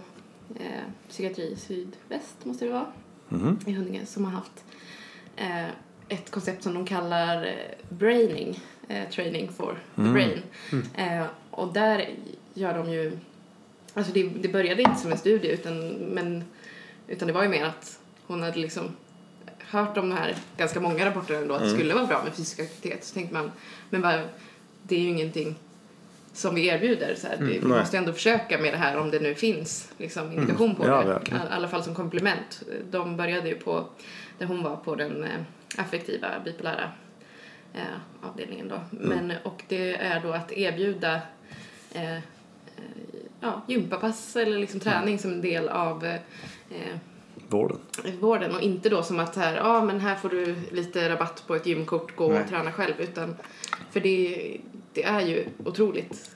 eh, 0.59 0.81
Psykiatri 1.09 1.55
Sydväst 1.55 2.35
måste 2.45 2.65
det 2.65 2.71
vara 2.71 2.85
Mhm. 3.29 3.59
i 3.65 3.71
Huddinge 3.71 4.05
som 4.05 4.25
har 4.25 4.31
haft 4.31 4.63
eh, 5.35 5.67
ett 6.09 6.31
koncept 6.31 6.63
som 6.63 6.73
de 6.73 6.85
kallar 6.85 7.43
eh, 7.45 7.53
braining, 7.89 8.59
eh, 8.87 9.09
training 9.09 9.49
for 9.57 9.79
the 9.95 10.01
Mm. 10.01 10.13
brain. 10.13 10.41
Eh, 10.95 11.25
och 11.51 11.73
där 11.73 12.09
gör 12.53 12.77
de 12.77 12.91
ju, 12.91 13.17
alltså 13.93 14.13
det, 14.13 14.23
det 14.29 14.49
började 14.49 14.81
inte 14.81 15.01
som 15.01 15.11
en 15.11 15.17
studie 15.17 15.47
utan, 15.47 15.87
men, 15.89 16.43
utan 17.07 17.27
det 17.27 17.33
var 17.33 17.43
ju 17.43 17.49
mer 17.49 17.65
att 17.65 17.99
hon 18.27 18.41
hade 18.43 18.57
liksom 18.59 18.83
hört 19.59 19.95
de 19.95 20.11
här 20.11 20.35
ganska 20.57 20.79
många 20.79 21.05
rapporterna 21.05 21.39
ändå 21.39 21.53
att 21.53 21.59
det 21.61 21.65
Mm. 21.67 21.79
skulle 21.79 21.93
vara 21.93 22.05
bra 22.05 22.23
med 22.23 22.33
fysisk 22.33 22.59
aktivitet 22.59 23.03
så 23.05 23.13
tänkte 23.13 23.33
man, 23.33 23.51
men 23.89 24.01
vad, 24.01 24.19
det 24.83 24.95
är 24.95 24.99
ju 24.99 25.07
ingenting 25.09 25.55
som 26.33 26.55
vi 26.55 26.67
erbjuder. 26.67 27.15
Så 27.15 27.27
här. 27.27 27.37
vi 27.39 27.57
Mm. 27.57 27.69
Nej. 27.69 27.79
måste 27.79 27.97
ändå 27.97 28.13
försöka 28.13 28.57
med 28.57 28.73
det 28.73 28.77
här 28.77 28.97
om 28.97 29.11
det 29.11 29.19
nu 29.19 29.35
finns 29.35 29.91
liksom, 29.97 30.31
indikation 30.31 30.75
på 30.75 30.87
Ja, 30.87 31.03
det. 31.03 31.31
I 31.31 31.33
alla 31.51 31.67
fall 31.67 31.83
som 31.83 31.95
komplement. 31.95 32.63
De 32.91 33.17
började 33.17 33.49
ju 33.49 33.55
på, 33.55 33.85
där 34.37 34.45
hon 34.45 34.63
var 34.63 34.75
på 34.75 34.95
den 34.95 35.23
eh, 35.23 35.29
affektiva 35.77 36.27
bipolära 36.45 36.91
eh, 37.73 38.27
avdelningen 38.29 38.67
då. 38.67 38.75
Mm. 38.75 39.27
Men, 39.27 39.37
och 39.43 39.63
det 39.67 39.95
är 39.95 40.19
då 40.19 40.31
att 40.31 40.51
erbjuda 40.51 41.21
eh, 41.93 42.15
eh, 42.15 42.21
ja, 43.39 43.61
gympapass 43.67 44.35
eller 44.35 44.59
liksom 44.59 44.79
träning 44.79 45.19
som 45.19 45.31
en 45.31 45.41
del 45.41 45.69
av 45.69 46.05
eh, 46.05 46.19
Vården. 47.49 47.77
vården 48.19 48.55
och 48.55 48.61
inte 48.61 48.89
då 48.89 49.03
som 49.03 49.19
att 49.19 49.35
här, 49.35 49.55
ja 49.55 49.85
men 49.85 49.99
här 49.99 50.15
får 50.15 50.29
du 50.29 50.55
lite 50.71 51.09
rabatt 51.09 51.43
på 51.47 51.55
ett 51.55 51.65
gymkort, 51.65 52.15
gå 52.15 52.27
Nej. 52.31 52.41
och 52.41 52.49
träna 52.49 52.71
själv 52.71 52.93
utan 52.97 53.35
för 53.91 53.99
det, 53.99 54.57
det 54.93 55.03
är 55.03 55.21
ju 55.21 55.45
otroligt 55.65 56.29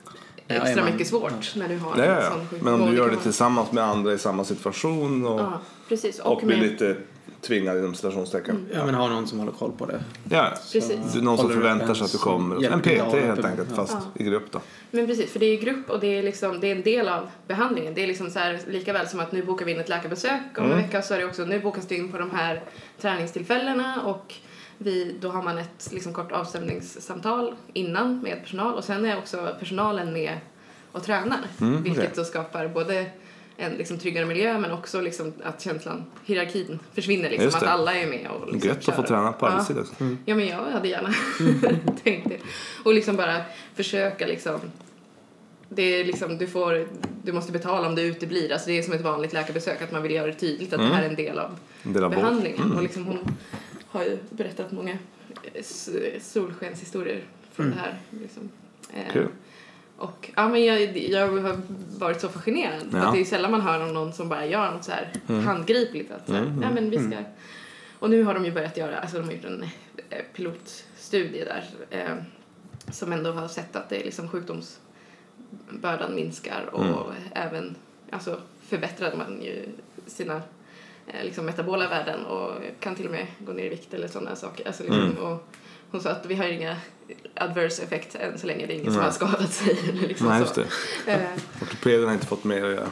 Ja, 0.48 0.54
extra 0.54 0.82
man- 0.84 0.92
mycket 0.92 1.06
svårt 1.06 1.54
när 1.56 1.68
du 1.68 1.76
har 1.78 1.98
Ja, 1.98 2.04
en 2.04 2.10
ja, 2.10 2.30
sån 2.30 2.40
ja. 2.40 2.46
sjukdom. 2.50 2.72
Men 2.72 2.80
om 2.82 2.90
du 2.90 2.96
gör 2.96 3.10
det 3.10 3.16
tillsammans 3.16 3.72
med 3.72 3.84
andra 3.84 4.12
i 4.12 4.18
samma 4.18 4.44
situation 4.44 5.26
och, 5.26 5.40
Ja, 5.40 5.60
precis. 5.88 6.18
och, 6.18 6.32
Och, 6.32 6.46
blir 6.46 6.56
med, 6.58 6.70
lite 6.70 6.96
tvingad 7.40 7.78
inom 7.78 7.94
citationstecken. 7.94 8.66
Ja, 8.74 8.86
men 8.86 8.94
ha 8.94 9.08
någon 9.08 9.26
som 9.26 9.38
håller 9.38 9.52
koll 9.52 9.72
på 9.78 9.86
det. 9.86 10.04
Ja, 10.30 10.52
Precis. 10.72 11.12
Du, 11.14 11.22
någon 11.22 11.38
som 11.38 11.50
förväntar 11.50 11.94
sig 11.94 12.04
att 12.04 12.12
du 12.12 12.18
kommer. 12.18 12.72
En 12.72 12.80
PT 12.80 12.86
helt 13.14 13.44
enkelt, 13.44 13.68
ja. 13.70 13.76
fast 13.76 13.96
i 14.14 14.24
grupp 14.24 14.52
då. 14.52 14.60
Men 14.90 15.06
precis, 15.06 15.32
för 15.32 15.38
det 15.38 15.46
är 15.46 15.50
ju 15.50 15.56
grupp 15.56 15.90
och 15.90 16.00
det 16.00 16.18
är, 16.18 16.22
liksom, 16.22 16.60
det 16.60 16.66
är 16.72 16.76
en 16.76 16.82
del 16.82 17.08
av 17.08 17.28
behandlingen. 17.46 17.94
Det 17.94 18.02
är 18.02 18.06
liksom 18.06 18.30
så 18.30 18.38
här, 18.38 18.60
lika 18.68 18.92
väl 18.92 19.08
som 19.08 19.20
att 19.20 19.32
nu 19.32 19.42
bokar 19.42 19.66
vi 19.66 19.72
in 19.72 19.80
ett 19.80 19.88
läkarbesök 19.88 20.40
om 20.58 20.64
Mm. 20.64 20.76
en 20.78 20.82
vecka 20.82 21.02
så 21.02 21.14
är 21.14 21.18
det 21.18 21.24
också 21.24 21.44
nu 21.44 21.60
bokas 21.60 21.86
du 21.86 21.96
in 21.96 22.12
på 22.12 22.18
de 22.18 22.30
här 22.30 22.62
träningstillfällena 23.00 24.02
och 24.04 24.34
vi, 24.78 25.14
då 25.20 25.28
har 25.28 25.42
man 25.42 25.58
ett 25.58 25.88
liksom, 25.92 26.12
kort 26.12 26.32
avstämningssamtal 26.32 27.54
innan 27.72 28.20
med 28.22 28.42
personal 28.42 28.74
och 28.74 28.84
sen 28.84 29.04
är 29.04 29.18
också 29.18 29.56
personalen 29.58 30.12
med 30.12 30.38
och 30.92 31.02
tränar. 31.02 31.38
Mm, 31.60 31.82
vilket 31.82 32.02
okej. 32.02 32.12
då 32.16 32.24
skapar 32.24 32.68
både 32.68 33.06
en 33.56 33.72
liksom, 33.72 33.98
tryggare 33.98 34.24
miljö 34.26 34.58
men 34.58 34.70
också 34.72 35.00
liksom, 35.00 35.32
att 35.42 35.62
känslan, 35.62 36.04
hierarkin 36.24 36.78
försvinner 36.94 37.30
liksom, 37.30 37.48
att 37.48 37.62
alla 37.62 37.94
är 37.94 38.06
med 38.06 38.28
och 38.30 38.52
liksom, 38.52 38.68
Gött 38.70 38.78
att 38.78 38.84
få 38.84 39.02
kör. 39.02 39.08
träna 39.08 39.32
på 39.32 39.46
Ja. 39.46 39.50
arbetstid 39.50 39.78
också. 39.78 39.94
Ja, 40.24 40.34
men 40.34 40.46
jag 40.46 40.56
hade 40.64 40.88
gärna 40.88 41.14
tänkt 42.04 42.28
det. 42.28 42.38
Och 42.84 42.94
liksom 42.94 43.16
bara 43.16 43.40
försöka 43.74 44.26
liksom... 44.26 44.60
Det 45.68 45.82
är 45.82 46.04
liksom, 46.04 46.38
du, 46.38 46.46
får, 46.46 46.88
du 47.22 47.32
måste 47.32 47.52
betala 47.52 47.88
om 47.88 47.94
du 47.94 48.02
uteblir. 48.02 48.52
Alltså 48.52 48.68
det 48.68 48.78
är 48.78 48.82
som 48.82 48.92
ett 48.92 49.00
vanligt 49.00 49.32
läkarbesök, 49.32 49.82
att 49.82 49.92
man 49.92 50.02
vill 50.02 50.12
göra 50.12 50.26
det 50.26 50.32
tydligt 50.34 50.72
att 50.72 50.80
det 50.80 50.86
här 50.86 51.02
är 51.02 51.08
en 51.08 51.14
del 51.16 51.38
av 51.38 51.58
En 51.82 51.92
del 51.92 52.04
av 52.04 52.10
behandlingen. 52.10 52.72
Och 52.72 52.82
liksom 52.82 53.04
hon 53.04 53.18
har 53.88 54.04
ju 54.04 54.18
berättat 54.30 54.72
många 54.72 54.98
eh, 55.54 55.64
solskenshistorier 56.20 57.22
från 57.52 57.70
det 57.70 57.76
här. 57.76 57.98
Liksom. 58.10 58.48
Eh, 58.94 59.12
Kul. 59.12 59.28
Och 59.98 60.30
ja, 60.36 60.48
men 60.48 60.64
jag, 60.64 60.96
jag 60.98 61.28
har 61.28 61.60
varit 61.98 62.20
så 62.20 62.28
fascinerad. 62.28 62.90
För 62.90 62.98
Ja. 62.98 63.06
att 63.06 63.14
det 63.14 63.20
är 63.20 63.24
sällan 63.24 63.50
man 63.50 63.60
hör 63.60 63.82
om 63.82 63.94
någon 63.94 64.12
som 64.12 64.28
bara 64.28 64.46
gör 64.46 64.70
något 64.72 64.84
så 64.84 64.92
här 64.92 65.12
handgripligt. 65.44 66.10
Att 66.12 66.26
så 66.26 66.32
här, 66.32 66.42
Mm, 66.42 66.62
ja, 66.62 66.70
men 66.74 66.90
vi 66.90 66.98
ska... 66.98 67.22
Och 67.98 68.10
nu 68.10 68.22
har 68.22 68.34
de 68.34 68.44
ju 68.44 68.52
börjat 68.52 68.76
göra, 68.76 68.98
alltså 68.98 69.16
de 69.18 69.24
har 69.24 69.32
gjort 69.32 69.44
en 69.44 69.62
eh, 70.10 70.18
pilotstudie 70.34 71.44
där 71.44 71.64
eh, 71.90 72.14
som 72.92 73.12
ändå 73.12 73.32
har 73.32 73.48
sett 73.48 73.76
att 73.76 73.88
det 73.88 74.00
är 74.00 74.04
liksom 74.04 74.28
sjukdomsbördan 74.28 76.14
minskar 76.14 76.68
och 76.72 76.84
Mm. 76.84 76.96
även 77.32 77.76
alltså 78.10 78.40
förbättrade 78.68 79.16
man 79.16 79.42
ju 79.42 79.68
sina 80.06 80.34
eh, 80.34 80.40
liksom 81.22 81.46
metabola 81.46 81.88
värden 81.88 82.24
och 82.26 82.50
kan 82.80 82.94
till 82.94 83.04
och 83.06 83.10
med 83.12 83.26
gå 83.38 83.52
ner 83.52 83.64
i 83.64 83.68
vikt 83.68 83.94
eller 83.94 84.08
sådana 84.08 84.36
saker. 84.36 84.66
Alltså 84.66 84.82
liksom, 84.82 85.00
Mm. 85.02 85.16
och 85.18 85.48
hon 85.90 86.00
sa 86.00 86.10
att 86.10 86.26
vi 86.26 86.34
har 86.34 86.44
inga 86.46 86.76
adverse 87.34 87.82
effects 87.82 88.16
än 88.16 88.38
så 88.38 88.46
länge 88.46 88.66
det 88.66 88.72
är 88.74 88.78
ingen 88.78 88.92
som 88.92 89.02
har 89.02 89.10
skadat 89.10 89.52
sig 89.52 89.78
eller 89.88 90.08
liksom 90.08 90.28
Nej, 90.28 90.36
så. 90.46 90.60
just 90.60 90.70
det. 91.06 91.12
Eh, 91.12 91.62
Ortopeden 91.62 92.06
har 92.06 92.12
inte 92.14 92.26
fått 92.26 92.44
mer 92.44 92.64
att 92.64 92.72
göra. 92.74 92.88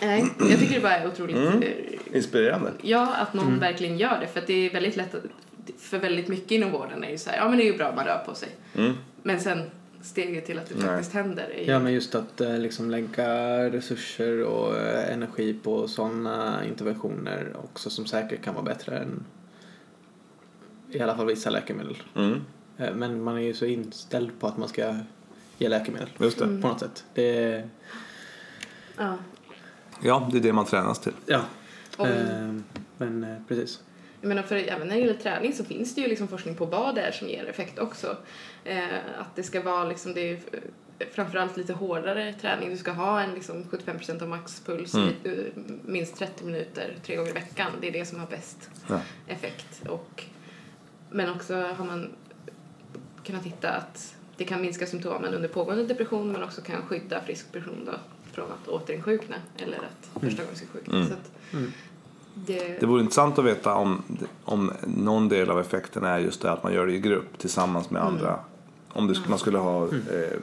nej, 0.00 0.24
jag 0.50 0.58
tycker 0.58 0.74
det 0.74 0.80
bara 0.80 0.96
är 0.96 1.06
otroligt 1.08 1.36
Mm. 1.36 1.62
eh, 1.62 2.16
Inspirerande. 2.16 2.72
Ja, 2.82 3.14
att 3.14 3.34
någon 3.34 3.58
verkligen 3.58 3.98
gör 3.98 4.20
det. 4.20 4.26
För 4.26 4.40
att 4.40 4.46
det 4.46 4.66
är 4.66 4.70
väldigt 4.72 4.96
lätt 4.96 5.14
att, 5.14 5.22
för 5.78 5.98
väldigt 5.98 6.28
mycket 6.28 6.50
inom 6.50 6.70
vården 6.70 7.04
är 7.04 7.10
ju 7.10 7.18
så 7.18 7.30
här, 7.30 7.36
ja 7.36 7.48
men 7.48 7.58
det 7.58 7.64
är 7.64 7.72
ju 7.72 7.76
bra 7.76 7.86
att 7.86 7.96
man 7.96 8.04
rör 8.04 8.22
på 8.26 8.34
sig. 8.34 8.48
Mm. 8.76 8.92
Men 9.22 9.40
sen 9.40 9.70
steget 10.04 10.46
till 10.46 10.58
att 10.58 10.66
det 10.68 10.74
Nej. 10.74 10.86
faktiskt 10.86 11.12
händer 11.12 11.48
ju... 11.58 11.64
Ja, 11.64 11.78
men 11.78 11.92
just 11.92 12.14
att 12.14 12.40
eh, 12.40 12.58
liksom 12.58 12.90
lägga 12.90 13.28
resurser 13.70 14.42
och 14.42 14.76
eh, 14.76 15.12
energi 15.12 15.54
på 15.62 15.88
sådana 15.88 16.64
interventioner 16.64 17.56
också 17.64 17.90
som 17.90 18.06
säkert 18.06 18.42
kan 18.42 18.54
vara 18.54 18.64
bättre 18.64 18.98
än 18.98 19.24
i 20.90 21.00
alla 21.00 21.16
fall 21.16 21.26
vissa 21.26 21.50
läkemedel. 21.50 21.96
Mm. 22.16 22.40
Eh, 22.78 22.94
Men 22.94 23.22
man 23.22 23.36
är 23.36 23.40
ju 23.42 23.54
så 23.54 23.64
inställd 23.66 24.40
på 24.40 24.46
att 24.46 24.56
man 24.58 24.68
ska 24.68 24.96
ge 25.58 25.68
läkemedel 25.68 26.08
Just 26.18 26.38
det. 26.38 26.44
på 26.44 26.68
något 26.68 26.80
sätt. 26.80 27.04
Det, 27.14 27.62
Ja. 28.96 29.16
Ja, 30.02 30.28
det 30.32 30.38
är 30.38 30.42
det 30.42 30.52
man 30.52 30.64
tränas 30.64 31.00
till. 31.00 31.12
ja. 31.26 31.40
Eh, 31.98 32.54
Men 32.98 33.44
precis. 33.48 33.80
Jag 34.24 34.28
menar, 34.28 34.42
för 34.42 34.56
även 34.56 34.88
när 34.88 34.94
det 34.94 35.00
gäller 35.00 35.14
träning 35.20 35.52
så 35.52 35.64
finns 35.64 35.94
det 35.94 36.00
ju 36.00 36.08
liksom 36.08 36.28
forskning 36.28 36.54
på 36.56 36.64
vad 36.66 36.94
det 36.94 37.00
är 37.02 37.12
som 37.12 37.28
ger 37.28 37.44
effekt 37.46 37.78
också. 37.78 38.16
Eh, 38.64 38.84
att 39.18 39.36
det 39.36 39.42
ska 39.42 39.62
vara 39.62 39.84
liksom, 39.84 40.14
det 40.14 40.20
är 40.30 40.34
f- 40.98 41.08
framförallt 41.14 41.56
lite 41.56 41.72
hårdare 41.72 42.32
träning. 42.40 42.70
Du 42.70 42.76
ska 42.76 42.90
ha 42.92 43.20
en 43.20 43.34
liksom 43.34 43.64
75% 43.64 44.22
av 44.22 44.28
maxpuls 44.28 44.94
Mm. 44.94 45.08
i 45.08 45.28
eh, 45.28 45.62
minst 45.84 46.16
30 46.16 46.44
minuter 46.44 46.96
tre 47.06 47.16
gånger 47.16 47.30
i 47.30 47.32
veckan. 47.32 47.70
Det 47.80 47.88
är 47.88 47.92
det 47.92 48.04
som 48.06 48.20
har 48.20 48.26
bäst 48.26 48.70
Ja. 48.88 49.00
effekt. 49.28 49.82
Och, 49.88 50.24
men 51.10 51.30
också 51.30 51.54
har 51.56 51.84
man 51.84 52.12
kunnat 53.24 53.44
hitta 53.44 53.70
att 53.70 54.14
det 54.36 54.44
kan 54.44 54.60
minska 54.62 54.86
symptomen 54.86 55.34
under 55.34 55.48
pågående 55.48 55.84
depression 55.86 56.32
men 56.32 56.42
också 56.42 56.60
kan 56.62 56.82
skydda 56.82 57.20
frisk 57.20 57.52
person 57.52 57.82
då 57.86 57.92
från 58.32 58.52
att 58.52 58.68
återinsjukna 58.68 59.36
eller 59.58 59.76
att 59.78 60.22
förstagångsinsjukna. 60.22 60.94
Mm. 60.94 61.06
Så 61.08 61.12
att 61.14 61.30
Mm. 61.52 61.72
Det, 62.34 62.80
Det 62.80 62.86
vore 62.86 63.00
intressant 63.00 63.38
att 63.38 63.44
veta 63.44 63.74
om, 63.74 64.02
om 64.44 64.72
någon 64.86 65.28
del 65.28 65.50
av 65.50 65.60
effekten 65.60 66.04
är 66.04 66.18
just 66.18 66.42
det 66.42 66.52
att 66.52 66.62
man 66.62 66.72
gör 66.74 66.86
det 66.86 66.92
i 66.92 67.00
grupp 67.00 67.38
tillsammans 67.38 67.90
med 67.90 68.02
andra. 68.02 68.38
Om 68.88 69.06
det, 69.06 69.28
man 69.28 69.38
skulle 69.38 69.58
ha 69.58 69.84
eh, 69.84 69.90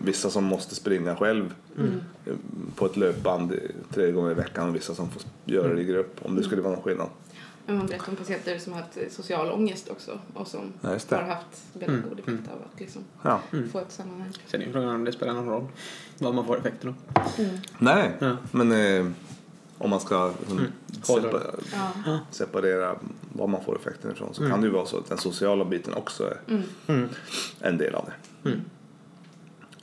vissa 0.03 0.29
som 0.29 0.43
måste 0.43 0.75
springa 0.75 1.15
själv 1.15 1.53
eh, 1.77 2.33
på 2.75 2.85
ett 2.85 2.97
löpband 2.97 3.53
tre 3.93 4.11
gånger 4.11 4.31
i 4.31 4.33
veckan 4.33 4.69
och 4.69 4.75
vissa 4.75 4.95
som 4.95 5.09
får 5.09 5.21
göra 5.45 5.73
det 5.73 5.81
i 5.81 5.85
grupp. 5.85 6.19
Om 6.21 6.35
det 6.35 6.43
skulle 6.43 6.61
vara 6.61 6.73
någon 6.73 6.83
skillnad. 6.83 7.07
men 7.65 7.77
man 7.77 7.87
berättar 7.87 8.09
om 8.09 8.15
patienter 8.15 8.57
som 8.59 8.73
har 8.73 8.79
haft 8.81 8.97
social 9.09 9.51
ångest 9.51 9.89
också 9.89 10.19
och 10.33 10.47
som 10.47 10.59
Ja, 10.81 10.89
har 11.09 11.21
haft 11.21 11.63
väldigt 11.73 11.89
Mm. 11.89 12.09
god 12.09 12.19
effekt 12.19 12.49
av 12.53 12.59
att 12.73 12.79
liksom 12.79 13.01
Ja. 13.23 13.39
få 13.71 13.79
ett 13.79 13.91
sammanhang. 13.91 14.31
Sen 14.47 14.61
är 14.61 14.71
frågan 14.71 14.95
om 14.95 15.05
det 15.05 15.11
spelar 15.11 15.33
någon 15.33 15.45
roll 15.49 15.67
vad 16.19 16.35
man 16.35 16.45
får 16.45 16.57
effekten 16.57 16.89
av. 16.89 16.95
Nej, 17.77 18.11
Ja. 18.19 18.37
men 18.51 18.71
eh, 18.71 19.11
om 19.81 19.89
man 19.89 19.99
ska 19.99 20.33
liksom, 20.39 20.67
Håller. 21.07 21.29
sepa, 21.29 21.41
Ja. 22.05 22.19
separera 22.31 22.95
vad 23.33 23.49
man 23.49 23.63
får 23.63 23.75
effekten 23.79 24.11
ifrån 24.11 24.33
så 24.33 24.47
kan 24.47 24.61
det 24.61 24.67
ju 24.67 24.73
vara 24.73 24.85
så 24.85 24.97
att 24.97 25.09
den 25.09 25.17
sociala 25.17 25.65
biten 25.65 25.93
också 25.93 26.23
är 26.23 26.37
Mm. 26.47 26.63
Mm. 26.87 27.09
en 27.59 27.77
del 27.77 27.95
av 27.95 28.05
det. 28.05 28.51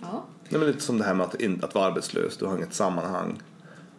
ja. 0.01 0.25
Nej, 0.49 0.59
men 0.61 0.67
lite 0.69 0.81
som 0.81 0.99
det 0.99 1.05
här 1.05 1.15
med 1.15 1.27
att, 1.27 1.41
in, 1.41 1.61
att 1.65 1.75
vara 1.75 1.87
arbetslös, 1.87 2.37
du 2.37 2.45
har 2.47 2.57
inget 2.57 2.75
sammanhang. 2.75 3.43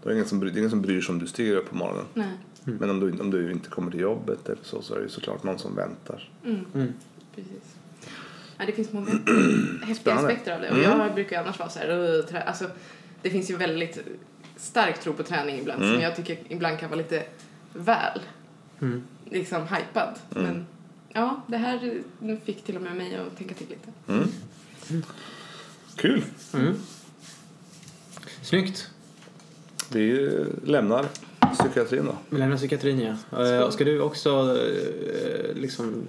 Du 0.04 0.10
har 0.10 0.14
ingen 0.14 0.26
som, 0.28 0.40
det 0.40 0.48
är 0.48 0.58
ingen 0.58 0.70
som 0.70 0.82
bryr 0.82 1.02
sig 1.02 1.14
om 1.14 1.20
du 1.20 1.28
stiger 1.28 1.56
upp 1.56 1.70
på 1.70 1.76
morgonen. 1.76 2.06
Nej. 2.14 2.28
Men 2.64 2.90
om 2.90 3.00
du, 3.00 3.20
om 3.20 3.32
du 3.32 3.52
inte 3.52 3.70
kommer 3.70 3.92
till 3.92 4.00
jobbet 4.00 4.50
eller 4.50 4.64
så, 4.64 4.82
så 4.82 4.94
är 4.94 4.98
det 4.98 5.04
ju 5.04 5.10
såklart 5.10 5.44
någon 5.44 5.60
som 5.60 5.76
väntar. 5.76 6.30
Mm. 6.46 6.66
Mm. 6.74 6.94
Precis. 7.36 7.76
Ja, 8.58 8.66
det 8.66 8.72
finns 8.72 8.92
många 8.94 9.08
häftiga 9.84 10.14
aspekter 10.14 10.56
av 10.56 10.62
det. 10.62 10.70
Och 10.70 10.78
Mm. 10.78 11.00
jag 11.00 11.14
brukar 11.14 11.36
ju 11.36 11.44
annars 11.44 11.60
vara 11.60 11.70
så 11.70 11.80
här, 11.80 12.44
alltså, 12.48 12.66
det 13.22 13.30
finns 13.30 13.50
ju 13.52 13.56
väldigt 13.56 13.98
stark 14.60 15.00
tro 15.02 15.14
på 15.14 15.24
träning 15.24 15.60
ibland 15.60 15.82
Mm. 15.84 15.94
som 15.96 16.02
jag 16.04 16.16
tycker 16.16 16.38
ibland 16.50 16.80
kan 16.80 16.90
vara 16.90 16.98
lite 17.02 17.24
väl 17.74 18.20
Mm. 18.82 19.04
liksom 19.30 19.62
hypad. 19.68 20.16
Mm. 20.36 20.44
Men 20.48 20.66
ja, 21.14 21.42
det 21.48 21.58
här 21.58 22.02
fick 22.46 22.64
till 22.64 22.76
och 22.76 22.82
med 22.82 22.96
mig 22.96 23.16
att 23.16 23.38
tänka 23.38 23.54
till 23.56 23.68
lite. 23.70 23.90
Mm. 24.08 24.30
Kul! 25.96 26.24
Mm. 26.54 26.76
Snyggt. 28.42 28.90
Vi 29.92 30.30
lämnar 30.66 31.06
psykiatrin 31.54 32.06
då. 32.06 32.16
Vi 32.30 32.38
lämnar 32.38 32.58
psykiatrin 32.58 33.16
ja. 33.32 33.46
Eh, 33.48 33.60
och 33.62 33.74
ska 33.74 33.84
du 33.84 34.02
också 34.02 34.30
eh, 34.58 35.56
liksom 35.56 36.04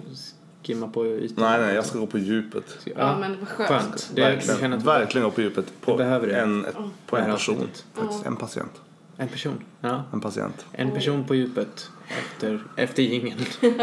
skimma 0.63 0.87
på 0.87 1.05
ytan? 1.05 1.43
Nej, 1.45 1.61
nej, 1.61 1.75
jag 1.75 1.85
ska 1.85 1.99
gå 1.99 2.07
på 2.07 2.17
djupet. 2.17 2.77
Ja, 2.95 3.17
men 3.19 3.39
vad 3.39 3.47
skönt. 3.49 3.69
Skönt. 3.69 4.11
Det, 4.15 4.21
verkligen, 4.21 4.73
att 4.73 4.83
verkligen 4.83 5.25
gå 5.25 5.31
på 5.31 5.41
djupet 5.41 5.65
på 5.81 5.97
behöver 5.97 6.27
det. 6.27 6.39
en, 6.39 6.65
ett, 6.65 6.75
på 7.07 7.17
en 7.17 7.25
person. 7.25 7.55
Faktiskt. 7.93 8.21
Ja. 8.23 8.27
En 8.27 8.35
patient. 8.35 8.81
En 9.17 9.27
person. 9.27 9.63
Ja. 9.81 10.03
En 10.13 10.21
patient. 10.21 10.65
En 10.71 10.91
person 10.91 11.23
på 11.23 11.35
djupet 11.35 11.89
efter, 12.07 12.63
efter 12.75 13.03
jingeln. 13.03 13.39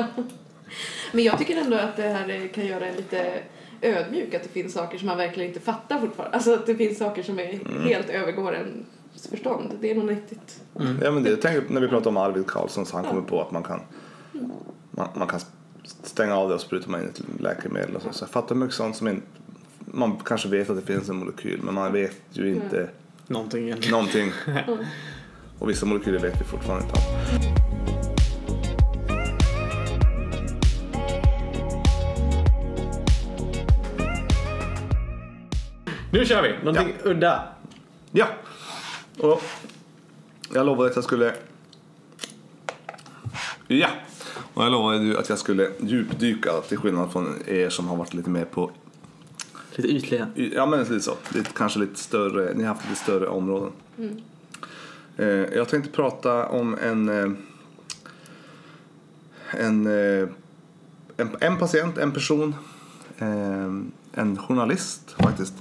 Men 1.13 1.25
jag 1.25 1.39
tycker 1.39 1.57
ändå 1.57 1.77
att 1.77 1.97
det 1.97 2.03
här 2.03 2.49
kan 2.55 2.67
göra 2.67 2.87
en 2.87 2.97
lite 2.97 3.41
ödmjuk, 3.83 4.35
att 4.35 4.43
det 4.43 4.49
finns 4.49 4.73
saker 4.73 4.99
som 4.99 5.07
man 5.07 5.17
verkligen 5.17 5.49
inte 5.49 5.61
fattar 5.61 6.01
fortfarande. 6.01 6.37
Alltså 6.37 6.55
att 6.55 6.67
det 6.67 6.75
finns 6.75 6.99
saker 6.99 7.23
som 7.23 7.39
är 7.39 7.49
Mm. 7.49 7.83
helt 7.83 8.09
övergår 8.09 8.55
ens 8.55 9.29
förstånd. 9.31 9.79
Det 9.81 9.91
är 9.91 9.95
nog 9.95 10.05
nyttigt. 10.05 10.61
Ja, 11.03 11.11
men 11.11 11.23
det, 11.23 11.37
tänker, 11.37 11.65
när 11.69 11.81
vi 11.81 11.89
pratar 11.89 12.11
om 12.11 12.17
Arvid 12.17 12.47
Carlsson 12.47 12.87
så 12.87 12.97
han 12.97 13.05
kommer 13.05 13.23
på 13.23 13.43
att 13.43 13.51
man 13.51 13.63
kan, 13.63 13.81
man, 14.91 15.09
man 15.15 15.29
kan 15.29 15.41
stänga 16.03 16.37
av 16.37 16.49
det 16.49 16.55
och 16.55 16.61
spruta 16.61 16.91
man 16.91 17.03
in 17.03 17.09
ett 17.09 17.21
läkemedel 17.41 17.97
och 17.97 18.03
så. 18.03 18.13
så 18.13 18.23
jag 18.23 18.31
fattar 18.31 18.55
mycket 18.55 18.75
sånt 18.77 18.97
som 18.97 19.09
inte, 19.09 19.27
man 19.85 20.17
kanske 20.25 20.49
vet 20.49 20.71
att 20.71 20.77
det 20.77 20.93
finns 20.93 21.09
en 21.09 21.17
molekyl 21.17 21.61
men 21.63 21.75
man 21.75 21.93
vet 21.93 22.17
ju 22.33 22.55
inte 22.55 22.89
Någonting 23.27 23.65
egentligen. 23.65 23.93
någonting. 23.93 24.33
Och 25.59 25.71
vissa 25.71 25.87
molekyler 25.87 26.19
vet 26.19 26.41
vi 26.41 26.45
fortfarande 26.45 26.85
inte. 26.85 27.01
Nu 36.13 36.25
kör 36.25 36.43
vi! 36.43 36.55
Någonting 36.65 36.95
udda. 37.05 37.49
Ja! 38.11 38.27
Och 39.19 39.43
jag 40.55 40.67
lovade 40.67 40.91
att 40.91 40.97
jag 40.97 41.05
skulle... 41.05 41.35
Ja! 43.67 43.89
Och 44.59 44.65
jag 44.65 44.73
lovade 44.73 45.05
ju 45.05 45.19
att 45.19 45.29
jag 45.29 45.39
skulle 45.39 45.71
djupdyka 45.81 46.61
till 46.69 46.79
skillnad 46.79 47.13
från 47.13 47.35
er 47.47 47.71
som 47.71 47.89
har 47.89 47.97
varit 47.97 48.15
lite 48.15 48.31
mer 48.31 48.45
på 48.45 48.71
Lite 49.75 49.89
ytliga. 49.89 50.29
Ja, 50.35 50.67
men 50.67 50.79
lite 50.79 51.01
så. 51.01 51.15
Lite, 51.35 51.51
kanske 51.51 51.79
lite 51.79 51.99
större, 51.99 52.55
ni 52.55 52.65
har 52.65 52.75
haft 52.75 52.89
lite 52.89 53.01
större 53.01 53.29
områden. 53.29 53.73
Eh, 55.17 55.27
jag 55.27 55.69
tänkte 55.69 55.91
prata 55.91 56.47
om 56.47 56.79
en, 56.79 57.09
eh, 57.09 57.31
en, 59.51 59.87
eh, 59.87 60.29
en, 61.17 61.37
en 61.41 61.59
patient, 61.59 61.99
en 61.99 62.13
person, 62.13 62.55
en 64.13 64.37
journalist 64.37 65.17
faktiskt. 65.19 65.55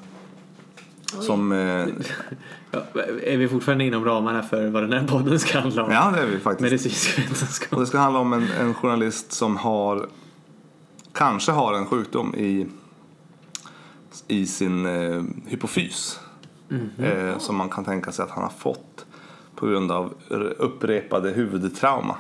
Oj. 1.18 1.26
Som, 1.26 1.52
eh, 1.52 1.88
är 3.24 3.38
vi 3.38 3.48
fortfarande 3.48 3.84
inom 3.86 4.06
ramarna 4.06 4.44
för 4.44 4.68
vad 4.68 4.84
den 4.84 4.94
här 4.94 5.08
podden 5.08 5.40
ska 5.40 5.60
handla 5.60 5.84
om? 5.84 5.92
ja 5.92 6.12
det 6.16 6.22
är 6.22 6.26
vi 6.26 6.40
faktiskt. 6.40 6.62
Medicinsk 6.62 7.18
Och 7.18 7.24
vetenskap. 7.24 7.80
det 7.80 7.86
ska 7.86 7.98
handla 7.98 8.20
om 8.20 8.34
en, 8.34 8.48
en 8.60 8.74
journalist 8.74 9.32
som 9.32 9.58
har, 9.58 10.08
kanske 11.14 11.52
har 11.52 11.74
en 11.74 11.86
sjukdom 11.86 12.36
i, 12.36 12.68
i 14.28 14.46
sin 14.48 14.86
eh, 14.86 15.24
hypofys. 15.46 16.20
Eh, 16.98 17.38
som 17.38 17.56
man 17.56 17.70
kan 17.70 17.86
tänka 17.86 18.12
sig 18.12 18.24
att 18.24 18.32
han 18.32 18.44
har 18.44 18.50
fått 18.50 19.06
på 19.56 19.68
grund 19.68 19.92
av 19.92 20.14
upprepade 20.58 21.30
huvudtrauma. 21.30 22.16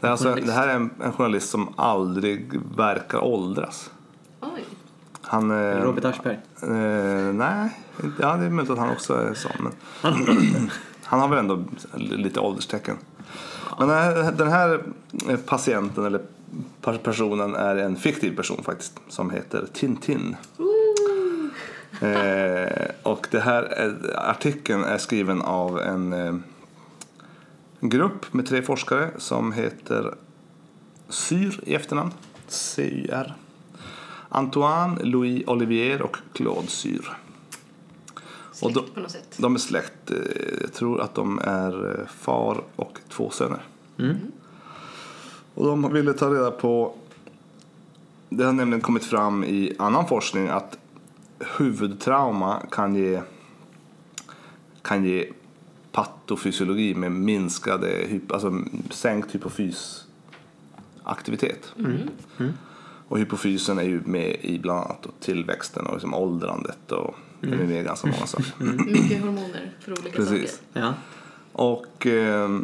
Det, 0.00 0.06
är 0.06 0.10
alltså, 0.10 0.34
det 0.34 0.52
här 0.52 0.68
är 0.68 0.74
en, 0.74 0.90
en 1.02 1.12
journalist 1.12 1.50
som 1.50 1.68
aldrig 1.76 2.60
verkar 2.76 3.24
åldras. 3.24 3.90
Han, 5.32 5.50
eh, 5.50 5.82
Robert 5.82 6.04
Aschberg. 6.04 6.38
Eh, 6.62 7.34
nej, 7.34 7.70
ja, 8.20 8.36
det 8.36 8.46
är 8.46 8.50
möjligt 8.50 8.70
att 8.70 8.78
han 8.78 8.90
också 8.90 9.14
är 9.14 9.34
sån. 9.34 9.52
Men 10.02 10.70
han 11.04 11.20
har 11.20 11.28
väl 11.28 11.38
ändå 11.38 11.64
lite 11.94 12.40
ålderstecken. 12.40 12.96
Men 13.78 13.88
den 13.88 13.96
här, 13.98 14.32
den 14.32 14.48
här 14.48 14.82
patienten 15.46 16.04
eller 16.04 16.20
per- 16.80 16.98
personen 16.98 17.54
är 17.54 17.76
en 17.76 17.96
fiktiv 17.96 18.36
person 18.36 18.62
faktiskt 18.64 19.00
som 19.08 19.30
heter 19.30 19.66
Tintin. 19.72 20.36
Eh, 22.00 22.90
och 23.02 23.26
det 23.30 23.40
här 23.40 23.62
är, 23.62 24.16
artikeln 24.30 24.84
är 24.84 24.98
skriven 24.98 25.42
av 25.42 25.80
en 25.80 26.12
eh, 26.12 26.34
grupp 27.80 28.34
med 28.34 28.46
tre 28.46 28.62
forskare 28.62 29.10
som 29.18 29.52
heter 29.52 30.14
Syr 31.08 31.60
i 31.66 31.74
efternamn. 31.74 32.10
CYR. 32.48 33.34
Antoine, 34.34 34.98
Louis 35.02 35.44
Olivier 35.46 36.02
och 36.02 36.16
Claude 36.32 36.66
Syr. 36.68 37.16
Släkt 38.52 38.74
då- 38.74 38.82
på 38.94 39.00
något 39.00 39.10
sätt. 39.10 39.34
De 39.36 39.54
är 39.54 39.58
släkt. 39.58 40.10
Jag 40.60 40.72
tror 40.72 41.00
att 41.00 41.14
de 41.14 41.38
är 41.38 42.00
eh, 42.00 42.06
far 42.06 42.62
och 42.76 42.98
två 43.08 43.30
söner. 43.30 43.62
Mm. 43.98 44.16
Och 45.54 45.66
de 45.66 45.92
ville 45.92 46.12
ta 46.12 46.30
reda 46.34 46.50
på... 46.50 46.94
Det 48.28 48.44
har 48.44 48.52
nämligen 48.52 48.80
kommit 48.80 49.04
fram 49.04 49.44
i 49.44 49.74
annan 49.78 50.08
forskning 50.08 50.48
att 50.48 50.78
huvudtrauma 51.58 52.62
kan 52.70 52.94
ge, 52.94 53.22
kan 54.82 55.04
ge 55.04 55.32
patofysiologi 55.92 56.94
med 56.94 57.12
minskade, 57.12 57.86
hyp- 57.86 58.32
alltså 58.32 58.62
sänkt 58.90 59.34
hypofysaktivitet. 59.34 61.74
Och 63.12 63.18
hypofysen 63.18 63.78
är 63.78 63.82
ju 63.82 64.00
med 64.04 64.36
i 64.40 64.58
bland 64.58 64.80
annat 64.80 65.06
tillväxten 65.20 65.86
och 65.86 65.92
liksom 65.92 66.14
åldrandet 66.14 66.92
och 66.92 67.14
den 67.40 67.52
är 67.52 67.66
med 67.66 67.80
i 67.80 67.84
ganska 67.84 68.06
många 68.06 68.26
saker. 68.26 68.52
Mycket 68.86 69.20
hormoner 69.20 69.72
för 69.80 69.92
olika 69.92 70.16
Precis. 70.16 70.50
saker. 70.50 70.80
Ja. 70.80 70.94
Och 71.52 72.06
eh, 72.06 72.60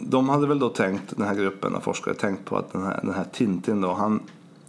de 0.00 0.28
hade 0.28 0.46
väl 0.46 0.58
då 0.58 0.68
tänkt, 0.68 1.16
den 1.16 1.26
här 1.26 1.34
gruppen 1.34 1.74
av 1.74 1.80
forskare, 1.80 2.14
tänkt 2.14 2.44
på 2.44 2.56
att 2.56 2.72
den 2.72 2.82
här, 2.82 3.00
den 3.02 3.14
här 3.14 3.24
Tintin 3.32 3.80
då, 3.80 3.92
han, 3.92 4.20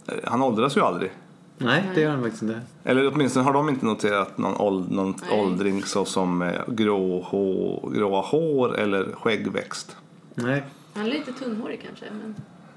eh, 0.06 0.14
han 0.24 0.42
åldras 0.42 0.76
ju 0.76 0.80
aldrig. 0.80 1.12
Nej, 1.58 1.90
det 1.94 2.00
gör 2.00 2.10
han 2.10 2.22
faktiskt 2.22 2.42
inte. 2.42 2.60
Eller 2.84 3.12
åtminstone 3.14 3.44
har 3.44 3.52
de 3.52 3.68
inte 3.68 3.86
noterat 3.86 4.38
någon, 4.38 4.56
åld, 4.56 4.90
någon 4.92 5.14
Nej. 5.30 5.40
åldring 5.40 5.82
såsom 5.82 6.42
eh, 6.42 6.60
grå 6.68 7.20
hår, 7.20 7.90
gråa 7.94 8.20
hår 8.20 8.76
eller 8.78 9.12
skäggväxt. 9.12 9.96
Nej. 10.34 10.64
Han 10.94 11.06
är 11.06 11.10
lite 11.10 11.32
tunnhårig 11.32 11.82
kanske, 11.86 12.04
men 12.10 12.34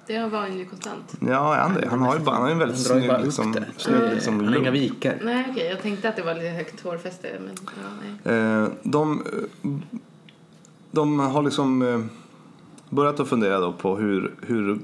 det 0.08 0.28
var 0.28 0.40
han 0.40 0.58
ju 0.58 0.66
konstant. 0.66 1.16
Ja, 1.20 1.56
är 1.56 1.60
han 1.60 1.74
det? 1.74 1.88
Han 1.90 2.02
har 2.02 2.18
ju, 2.18 2.24
bara, 2.24 2.36
han 2.36 2.44
har 2.44 2.52
en 2.52 2.60
väldigt 2.60 2.88
Han 2.88 2.98
snygg, 2.98 3.10
bara 3.10 3.18
liksom, 3.18 3.56
snygg 3.78 4.14
liksom, 4.14 4.36
han 4.40 4.48
har 4.48 4.56
inga 4.56 4.72
vikar. 4.72 5.20
Nej, 5.24 5.48
okej, 5.52 5.68
jag 5.68 5.82
tänkte 5.82 6.10
att 6.10 6.16
det 6.16 6.22
var 6.22 6.34
lite 6.34 6.48
högt 6.48 6.84
hårfäste, 6.84 7.28
men 7.40 7.56
ja, 7.66 7.90
nej. 8.24 8.38
Eh, 8.38 8.68
de, 8.84 9.24
de 10.92 11.20
har 11.20 11.44
liksom 11.44 11.82
eh, 11.82 12.00
börjat 12.90 13.20
att 13.20 13.28
fundera 13.28 13.60
då 13.60 13.74
på 13.74 13.98
hur, 13.98 14.36
hur 14.42 14.80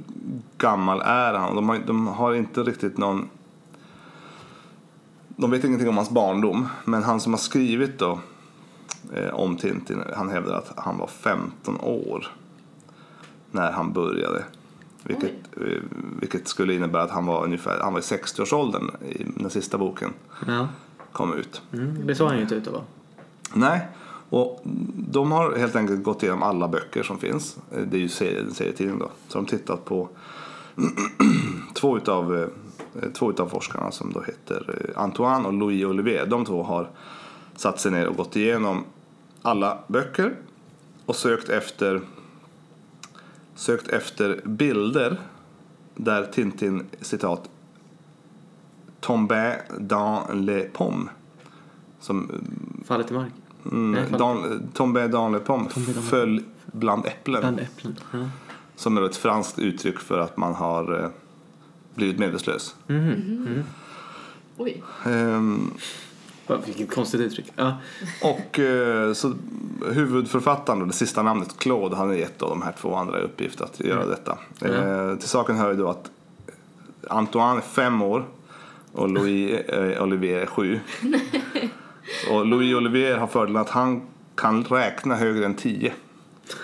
gammal 0.57 1.01
är 1.01 1.33
han. 1.33 1.55
De 1.55 1.69
har, 1.69 1.79
de 1.85 2.07
har 2.07 2.33
inte 2.33 2.63
riktigt 2.63 2.97
någon... 2.97 3.29
De 5.27 5.51
vet 5.51 5.63
ingenting 5.63 5.89
om 5.89 5.97
hans 5.97 6.09
barndom, 6.09 6.69
men 6.85 7.03
han 7.03 7.19
som 7.19 7.33
har 7.33 7.39
skrivit 7.39 7.99
då 7.99 8.19
eh, 9.13 9.33
om 9.33 9.57
Tintin, 9.57 10.03
han 10.15 10.29
hävdar 10.29 10.53
att 10.53 10.73
han 10.75 10.97
var 10.97 11.07
15 11.07 11.79
år 11.79 12.27
när 13.51 13.71
han 13.71 13.93
började. 13.93 14.43
Vilket, 15.03 15.31
eh, 15.57 15.81
vilket 16.19 16.47
skulle 16.47 16.73
innebära 16.73 17.03
att 17.03 17.11
han 17.11 17.25
var 17.25 17.43
ungefär 17.43 17.79
han 17.79 17.93
var 17.93 17.99
i 17.99 18.03
60-årsåldern 18.03 18.91
i 19.09 19.23
den 19.35 19.49
sista 19.49 19.77
boken 19.77 20.13
Ja. 20.47 20.67
kom 21.11 21.33
ut. 21.33 21.61
Mm, 21.73 22.07
det 22.07 22.15
såg 22.15 22.27
han 22.27 22.35
ju 22.37 22.41
inte 22.43 22.55
ut 22.55 22.67
att 22.67 22.73
vara. 22.73 22.83
Nej, 23.53 23.87
och 24.29 24.61
de 24.95 25.31
har 25.31 25.55
helt 25.55 25.75
enkelt 25.75 26.03
gått 26.03 26.23
igenom 26.23 26.43
alla 26.43 26.67
böcker 26.67 27.03
som 27.03 27.17
finns. 27.17 27.57
Eh, 27.71 27.81
Det 27.81 27.97
är 27.97 28.01
ju 28.01 28.09
serie- 28.09 28.39
en 28.41 28.53
serietidning 28.53 28.99
då. 28.99 29.05
Så 29.27 29.37
de 29.37 29.39
har 29.39 29.45
tittat 29.49 29.85
på 29.85 30.09
två 31.73 31.97
utav, 31.97 32.35
eh, 32.37 32.47
två 33.13 33.29
utav 33.29 33.47
forskarna 33.47 33.91
som 33.91 34.11
då 34.13 34.21
heter 34.21 34.91
Antoine 34.95 35.45
och 35.45 35.53
Louis 35.53 35.85
Olivier. 35.85 36.25
De 36.25 36.45
två 36.45 36.63
har 36.63 36.89
satt 37.55 37.79
sig 37.79 37.91
ner 37.91 38.07
och 38.07 38.15
gått 38.15 38.35
igenom 38.35 38.83
alla 39.41 39.77
böcker 39.87 40.33
och 41.05 41.15
sökt 41.15 41.49
efter 41.49 42.01
sökt 43.55 43.87
efter 43.87 44.41
bilder 44.45 45.17
där 45.95 46.25
Tintin 46.25 46.83
citat 47.01 47.49
tombait 48.99 49.59
dans 49.79 50.29
les 50.33 50.73
pommes 50.73 51.09
som 51.99 52.31
Fallet 52.85 53.11
i 53.11 53.13
mark. 53.13 53.31
Mm, 53.65 53.91
Nej, 53.91 54.09
fall- 54.09 54.19
Dan, 54.19 54.69
Tombé 54.73 55.07
dans 55.07 55.33
les 55.33 55.39
pommes 55.43 55.73
Tombé 55.73 55.93
dans 55.93 56.09
föll 56.09 56.43
bland 56.65 57.05
äpplen. 57.05 57.39
Bland 57.41 57.59
äpplen. 57.59 57.95
Ja. 58.11 58.29
Som 58.75 58.97
är 58.97 59.01
ett 59.01 59.15
franskt 59.15 59.59
uttryck 59.59 59.99
för 59.99 60.19
att 60.19 60.37
man 60.37 60.53
har 60.55 60.99
eh, 61.03 61.09
blivit 61.95 62.19
medvetslös. 62.19 62.75
Mhm. 62.87 63.63
Oj. 64.57 64.83
Ehm, 65.05 65.71
Va, 65.71 65.77
Vilket 66.65 66.91
konstigt 66.91 67.21
uttryck. 67.21 67.45
Ja. 67.55 67.77
och 68.21 68.59
eh, 68.59 69.13
så 69.13 69.33
huvudförfattaren, 69.91 70.79
då, 70.79 70.85
det 70.85 70.93
sista 70.93 71.23
namnet, 71.23 71.57
Claude, 71.57 71.95
han 71.95 72.07
har 72.07 72.15
gett 72.15 72.39
då 72.39 72.49
de 72.49 72.61
här 72.61 72.73
två 72.81 72.95
andra 72.95 73.19
i 73.19 73.23
uppgift 73.23 73.61
att 73.61 73.79
göra 73.79 74.05
detta. 74.05 74.37
Eh, 74.61 75.15
till 75.15 75.29
saken 75.29 75.55
hör 75.55 75.71
ju 75.71 75.77
då 75.77 75.89
att 75.89 76.11
Antoine 77.07 77.57
är 77.57 77.61
fem 77.61 78.01
år 78.01 78.25
och 78.91 79.09
Louis 79.09 79.51
eh, 79.51 80.03
Olivier 80.03 80.39
är 80.39 80.45
sju. 80.45 80.79
och 82.31 82.45
Louis 82.45 82.75
Olivier 82.75 83.17
har 83.17 83.27
fördelen 83.27 83.61
att 83.61 83.69
han 83.69 84.01
kan 84.35 84.63
räkna 84.63 85.15
högre 85.15 85.45
än 85.45 85.55
tio. 85.55 85.93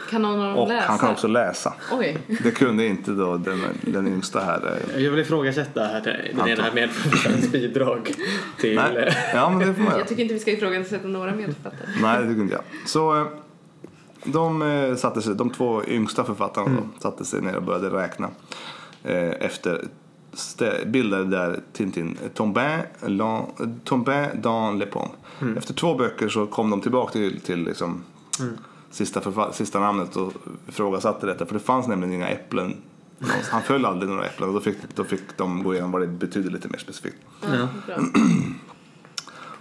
Kan 0.09 0.21
någon 0.21 0.39
av 0.41 0.47
dem 0.47 0.57
Och 0.57 0.67
läsa? 0.67 0.87
han 0.87 0.97
kan 0.99 1.09
också 1.11 1.27
läsa. 1.27 1.73
Oj. 1.91 2.17
Det 2.43 2.51
kunde 2.51 2.85
inte 2.85 3.11
då 3.11 3.37
den, 3.37 3.59
den 3.81 4.07
yngsta 4.07 4.39
här. 4.39 4.77
eh, 4.95 5.03
Jag 5.03 5.11
vill 5.11 5.19
ifrågasätta 5.19 5.83
här, 5.83 6.01
den 6.01 6.39
Anton. 6.41 6.49
ena 6.49 6.73
medförfattarens 6.73 7.51
bidrag 7.51 8.11
till... 8.59 8.75
Nej, 8.75 8.97
eh, 8.97 9.13
ja 9.33 9.49
men 9.49 9.59
det 9.59 9.73
får 9.73 9.81
man 9.81 9.89
göra. 9.91 9.99
Jag 9.99 10.07
tycker 10.07 10.21
inte 10.21 10.33
vi 10.33 10.39
ska 10.39 10.51
ifrågasätta 10.51 11.07
några 11.07 11.31
medförfattare. 11.35 11.89
Nej, 12.01 12.21
det 12.23 12.27
tycker 12.29 12.41
inte 12.41 12.53
jag. 12.55 12.63
Så 12.89 13.21
eh, 13.21 13.27
de, 14.23 14.61
eh, 14.61 14.95
satte 14.95 15.21
sig, 15.21 15.35
de 15.35 15.49
två 15.49 15.83
yngsta 15.87 16.23
författarna 16.23 16.67
Mm. 16.67 16.83
då, 16.93 16.99
satte 17.01 17.25
sig 17.25 17.41
ner 17.41 17.55
och 17.55 17.63
började 17.63 17.89
räkna 17.89 18.29
eh, 19.03 19.29
efter 19.39 19.85
bilder 20.85 21.23
där 21.23 21.59
Tintin 21.73 22.17
tombait, 22.33 22.85
lan- 23.01 23.79
tombait 23.83 24.29
dans 24.43 24.79
les 24.79 24.89
pommes. 24.89 25.11
Mm. 25.41 25.57
Efter 25.57 25.73
två 25.73 25.95
böcker 25.95 26.29
så 26.29 26.45
kom 26.47 26.69
de 26.69 26.81
tillbaka 26.81 27.11
till, 27.11 27.39
till 27.41 27.63
liksom, 27.63 28.03
sista, 28.91 29.51
sista 29.53 29.79
namnet 29.79 30.15
och 30.15 30.33
ifrågasatte 30.67 31.25
detta. 31.25 31.45
För 31.45 31.53
det 31.53 31.59
fanns 31.59 31.87
nämligen 31.87 32.13
inga 32.13 32.27
äpplen. 32.27 32.75
Han 33.51 33.61
föll 33.61 33.85
aldrig 33.85 34.09
några 34.11 34.25
äpplen 34.25 34.49
och 34.49 34.55
då 34.55 34.61
fick, 34.61 34.77
då 34.95 35.03
fick 35.03 35.37
de 35.37 35.63
gå 35.63 35.73
igenom 35.73 35.91
vad 35.91 36.01
det 36.01 36.07
betydde 36.07 36.49
lite 36.49 36.67
mer 36.67 36.77
specifikt. 36.77 37.17
Ja. 37.41 37.67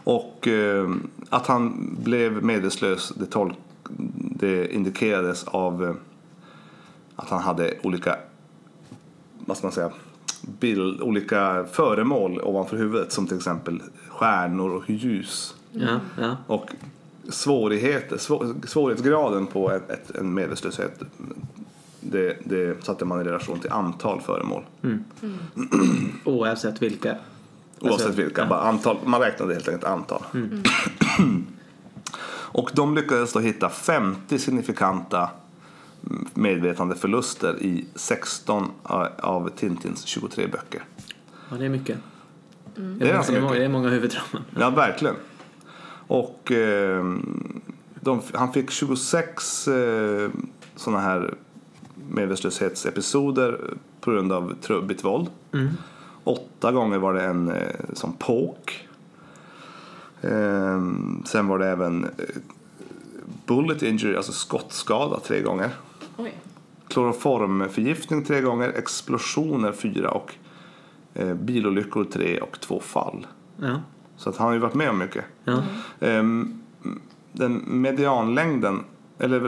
Och 0.04 0.48
eh, 0.48 0.90
att 1.28 1.46
han 1.46 1.90
blev 2.04 2.44
medvetslös 2.44 3.12
det, 3.16 3.26
tol- 3.26 3.54
det 4.14 4.74
indikerades 4.74 5.44
av 5.44 5.84
eh, 5.84 5.94
att 7.16 7.30
han 7.30 7.42
hade 7.42 7.74
olika, 7.82 8.16
vad 9.46 9.56
ska 9.56 9.66
man 9.66 9.72
säga, 9.72 9.90
bild, 10.60 11.00
olika 11.00 11.64
föremål 11.72 12.40
ovanför 12.40 12.76
huvudet 12.76 13.12
som 13.12 13.26
till 13.26 13.36
exempel 13.36 13.82
stjärnor 14.08 14.70
och 14.70 14.90
ljus. 14.90 15.54
Ja, 15.72 16.00
ja. 16.20 16.36
Och 16.46 16.70
svårigheter, 17.28 18.18
svår, 18.18 18.54
svårighetsgraden 18.66 19.46
på 19.46 19.70
ett, 19.70 19.90
ett, 19.90 20.16
en 20.16 20.34
medvetslöshet 20.34 21.02
det, 22.00 22.36
det 22.44 22.84
satte 22.84 23.04
man 23.04 23.20
i 23.20 23.24
relation 23.24 23.60
till 23.60 23.70
antal 23.70 24.20
föremål. 24.20 24.62
Oavsett 26.24 26.82
vilka. 26.82 27.16
Oavsett 27.80 28.06
Alltså, 28.06 28.22
vilka, 28.22 28.40
ja. 28.40 28.48
bara 28.48 28.60
antal, 28.60 28.96
man 29.04 29.20
räknade 29.20 29.54
helt 29.54 29.68
enkelt 29.68 29.84
antal. 29.84 30.22
Och 32.50 32.70
de 32.74 32.94
lyckades 32.94 33.32
då 33.32 33.40
hitta 33.40 33.68
50 33.68 34.38
signifikanta 34.38 35.30
medvetandeförluster 36.34 37.62
i 37.62 37.86
16 37.94 38.70
av 39.18 39.50
Tintins 39.56 40.04
23 40.04 40.46
böcker. 40.46 40.82
Ja, 41.50 41.56
det 41.56 41.64
är 41.64 41.68
mycket. 41.68 41.98
Det 42.74 42.80
är 42.80 42.84
det, 42.98 43.10
är 43.10 43.40
många, 43.40 43.40
mycket. 43.40 43.58
det 43.58 43.64
är 43.64 43.68
många 43.68 43.88
huvudtrauman. 43.88 44.42
Ja, 44.58 44.70
verkligen. 44.70 45.16
Och 46.08 46.52
eh, 46.52 47.14
de, 48.00 48.20
han 48.34 48.52
fick 48.52 48.70
26 48.70 49.68
eh, 49.68 50.30
sådana 50.76 51.02
här 51.02 51.34
medvetslöshetsepisoder 52.10 53.74
på 54.00 54.10
grund 54.10 54.32
av 54.32 54.54
trubbigt 54.62 55.04
våld. 55.04 55.28
Mm. 55.52 55.68
Åtta 56.24 56.72
gånger 56.72 56.98
var 56.98 57.14
det 57.14 57.22
en 57.22 57.50
eh, 57.50 57.74
som 57.92 58.12
påk. 58.12 58.88
Eh, 60.22 60.82
sen 61.24 61.46
var 61.48 61.58
det 61.58 61.66
även 61.66 62.04
eh, 62.04 62.10
bullet 63.46 63.82
injury, 63.82 64.16
alltså 64.16 64.32
skottskada 64.32 65.20
tre 65.20 65.40
gånger. 65.40 65.70
Oj. 66.16 66.34
Kloroformförgiftning 66.88 68.24
tre 68.24 68.40
gånger, 68.40 68.68
explosioner 68.68 69.72
fyra 69.72 70.10
och 70.10 70.34
eh, 71.14 71.34
bilolyckor 71.34 72.04
tre 72.04 72.40
och 72.40 72.60
två 72.60 72.80
fall. 72.80 73.26
Ja. 73.56 73.80
Så 74.18 74.30
att 74.30 74.36
han 74.36 74.46
har 74.46 74.54
ju 74.54 74.60
varit 74.60 74.74
med 74.74 74.90
om 74.90 74.98
mycket. 74.98 75.24
Ja. 75.44 75.62
Ehm, 76.00 76.60
den 77.32 77.62
medianlängden, 77.66 78.80
eller 79.18 79.40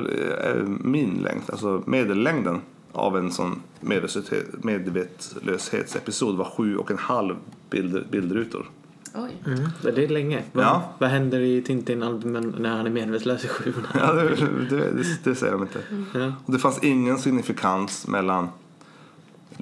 eh, 0.56 0.62
min 0.66 1.14
längd, 1.22 1.42
alltså 1.46 1.82
medellängden 1.86 2.60
av 2.92 3.16
en 3.18 3.30
sån 3.32 3.62
medvetslöshet- 3.80 4.64
medvetslöshetsepisod 4.64 6.36
var 6.36 6.44
sju 6.44 6.76
och 6.76 6.90
en 6.90 6.98
halv 6.98 7.34
bild, 7.70 8.04
bildrutor. 8.10 8.66
Oj. 9.14 9.30
Mm. 9.46 9.68
Det 9.82 10.04
är 10.04 10.08
länge. 10.08 10.42
Vad, 10.52 10.64
Ja. 10.64 10.82
vad 10.98 11.10
händer 11.10 11.40
i 11.40 11.62
Tintin-albumen 11.62 12.54
när 12.58 12.76
han 12.76 12.86
är 12.86 12.90
medvetslös 12.90 13.44
i 13.44 13.48
sju 13.48 13.72
Ja, 13.94 14.12
det, 14.12 14.28
det, 14.70 14.76
det, 14.76 15.04
det 15.24 15.34
säger 15.34 15.52
de 15.52 15.62
inte. 15.62 15.78
ja. 16.14 16.32
Och 16.46 16.52
det 16.52 16.58
fanns 16.58 16.78
ingen 16.84 17.18
signifikans 17.18 18.06
mellan 18.08 18.48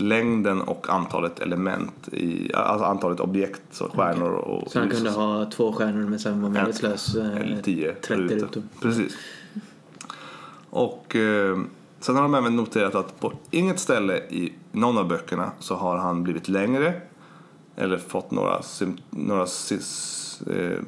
längden 0.01 0.61
och 0.63 0.91
antalet 0.91 1.41
element, 1.41 2.09
i, 2.13 2.55
alltså 2.55 2.85
antalet 2.85 3.21
objekt, 3.21 3.63
så 3.71 3.89
stjärnor 3.89 4.31
och 4.31 4.71
Så 4.71 4.79
han 4.79 4.91
kunde 4.91 5.11
ha 5.11 5.51
två 5.51 5.73
stjärnor 5.73 6.09
men 6.09 6.19
sen 6.19 6.43
var 6.43 6.51
medvetslös 6.51 7.15
eh, 7.15 7.37
Eller 7.37 7.63
10 7.63 7.95
30 7.95 8.23
rutor. 8.23 8.37
rutor. 8.47 8.63
Precis. 8.83 9.17
Och 10.71 11.17
eh, 11.17 11.59
sen 12.01 12.15
har 12.17 12.23
de 12.23 12.35
även 12.35 12.57
noterat 12.57 12.95
att 12.95 13.21
på 13.21 13.33
inget 13.51 13.79
ställe 13.81 14.17
i 14.19 14.53
någon 14.73 14.99
av 14.99 15.09
böckerna 15.09 15.51
så 15.59 15.75
har 15.75 15.97
han 15.97 16.23
blivit 16.23 16.49
längre 16.49 17.01
eller 17.77 17.99
fått 17.99 18.31
några, 18.31 18.61
några 19.11 19.47
sis, 19.47 20.43
eh, 20.47 20.79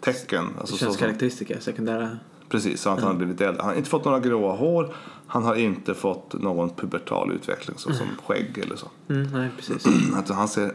tecken. 0.00 0.46
Alltså 0.60 0.76
Könskaraktäristika, 0.76 1.60
sekundära. 1.60 2.18
precis, 2.48 2.80
så 2.80 2.90
att 2.90 2.98
han 3.00 3.08
har 3.08 3.14
blivit 3.14 3.40
äldre. 3.40 3.62
Han 3.62 3.70
har 3.70 3.76
inte 3.76 3.90
fått 3.90 4.04
några 4.04 4.20
gråa 4.20 4.56
hår. 4.56 4.94
Han 5.32 5.44
har 5.44 5.54
inte 5.54 5.94
fått 5.94 6.32
någon 6.32 6.70
pubertal 6.70 7.32
utveckling 7.32 7.78
såsom 7.78 8.06
skägg 8.26 8.58
eller 8.58 8.76
så. 8.76 8.88
Mm, 9.08 9.28
nej, 9.32 9.48
precis. 9.56 9.86
Alltså, 10.16 10.34
han 10.34 10.48
ser 10.48 10.72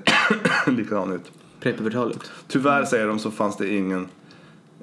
likadan 0.71 1.11
ut. 1.11 1.31
Prepubertal 1.59 2.11
ut. 2.11 2.31
Tyvärr 2.47 2.85
säger 2.85 3.07
de 3.07 3.19
så 3.19 3.31
fanns 3.31 3.57
det 3.57 3.75
ingen, 3.75 4.07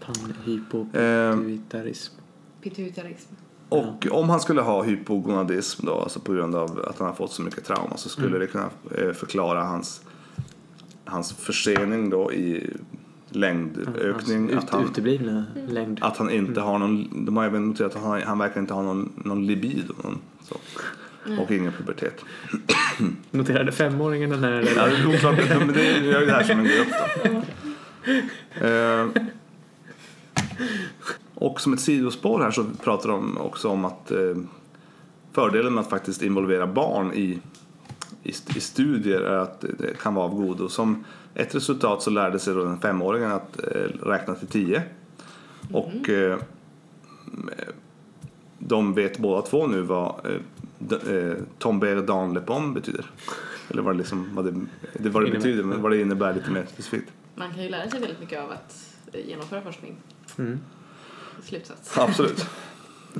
Panhypopituitarism. 0.00 2.14
Pituitarism. 2.62 3.34
Och 3.68 4.06
om 4.10 4.30
han 4.30 4.40
skulle 4.40 4.60
ha 4.60 4.82
hypogonadism 4.82 5.86
då, 5.86 5.94
alltså 6.00 6.20
på 6.20 6.32
grund 6.32 6.54
av 6.54 6.84
att 6.88 6.98
han 6.98 7.06
har 7.08 7.14
fått 7.14 7.32
så 7.32 7.42
mycket 7.42 7.64
trauma 7.64 7.96
så 7.96 8.08
skulle 8.08 8.28
Mm. 8.28 8.40
det 8.40 8.46
kunna 8.46 8.70
eh, 8.98 9.12
förklara 9.12 9.64
hans, 9.64 10.02
hans 11.04 11.32
försening 11.32 12.10
då 12.10 12.32
i 12.32 12.70
längdökning. 13.30 14.50
Hans 14.52 14.64
att, 14.64 14.70
han, 14.70 14.84
ut, 14.84 14.90
uteblivna 14.90 15.44
längd. 15.68 15.98
att 16.02 16.16
han 16.16 16.30
inte 16.30 16.60
har 16.60 16.78
någon, 16.78 17.24
de 17.24 17.36
har 17.36 17.44
även 17.44 17.68
noterat 17.68 17.96
att 17.96 18.02
han, 18.02 18.22
han 18.22 18.38
verkar 18.38 18.60
inte 18.60 18.74
ha 18.74 18.82
någon, 18.82 19.12
någon 19.16 19.46
libido. 19.46 19.94
Någon, 20.04 20.18
så. 20.42 20.56
Och 21.42 21.50
ingen 21.50 21.72
pubertet. 21.72 22.24
Noterade 23.30 23.72
femåringen 23.72 24.30
den 24.30 24.44
här? 24.44 24.50
Ja, 24.50 24.82
Eller? 24.82 24.96
det 24.96 25.02
är 25.02 25.16
oklart, 25.16 25.58
men 25.58 25.72
det 25.72 25.96
ju 25.96 26.26
det 26.26 26.32
här 26.32 26.42
som 26.42 26.58
en 26.58 26.64
grupp 26.64 26.88
då. 27.24 28.66
Eh, 28.66 29.06
och 31.34 31.60
som 31.60 31.72
ett 31.72 31.80
sidospår 31.80 32.40
här 32.40 32.50
så 32.50 32.64
pratar 32.84 33.08
de 33.08 33.38
också 33.38 33.68
om 33.68 33.84
att 33.84 34.10
eh, 34.10 34.36
fördelen 35.32 35.74
med 35.74 35.80
att 35.80 35.90
faktiskt 35.90 36.22
involvera 36.22 36.66
barn 36.66 37.12
i, 37.12 37.38
i, 38.22 38.28
i 38.56 38.60
studier 38.60 39.20
är 39.20 39.38
att 39.38 39.60
det 39.60 39.98
kan 39.98 40.14
vara 40.14 40.24
av 40.24 40.34
godo. 40.34 40.68
Som 40.68 41.04
ett 41.38 41.54
resultat 41.54 42.02
så 42.02 42.10
lärde 42.10 42.38
sig 42.38 42.54
då 42.54 42.64
den 42.64 42.80
femåringen 42.80 43.30
att 43.32 43.58
eh, 43.64 43.80
räkna 44.02 44.34
till 44.34 44.48
tio. 44.48 44.82
Och 45.72 46.08
eh, 46.08 46.38
de 48.58 48.94
vet 48.94 49.18
båda 49.18 49.42
två 49.42 49.66
nu 49.66 49.82
vad 49.82 50.26
eh, 50.26 51.14
eh, 51.14 51.36
tomber 51.58 51.96
dans 51.96 52.34
le 52.34 52.40
pomme 52.40 52.74
betyder. 52.74 53.10
Eller 53.68 53.82
vad 53.82 53.94
det, 53.94 53.98
liksom, 53.98 54.34
vad 54.34 54.44
det, 54.44 54.66
det, 54.92 55.08
vad 55.08 55.24
det 55.24 55.30
betyder, 55.30 55.62
men 55.62 55.82
vad 55.82 55.92
det 55.92 56.00
innebär 56.00 56.34
lite 56.34 56.50
mer 56.50 56.66
specifikt. 56.72 57.12
Man 57.34 57.50
kan 57.50 57.62
ju 57.62 57.68
lära 57.68 57.90
sig 57.90 58.00
väldigt 58.00 58.20
mycket 58.20 58.40
av 58.40 58.50
att 58.50 58.96
genomföra 59.12 59.62
forskning. 59.62 59.96
Mm. 60.38 60.60
Slutsats. 61.42 61.98
Absolut. 61.98 62.46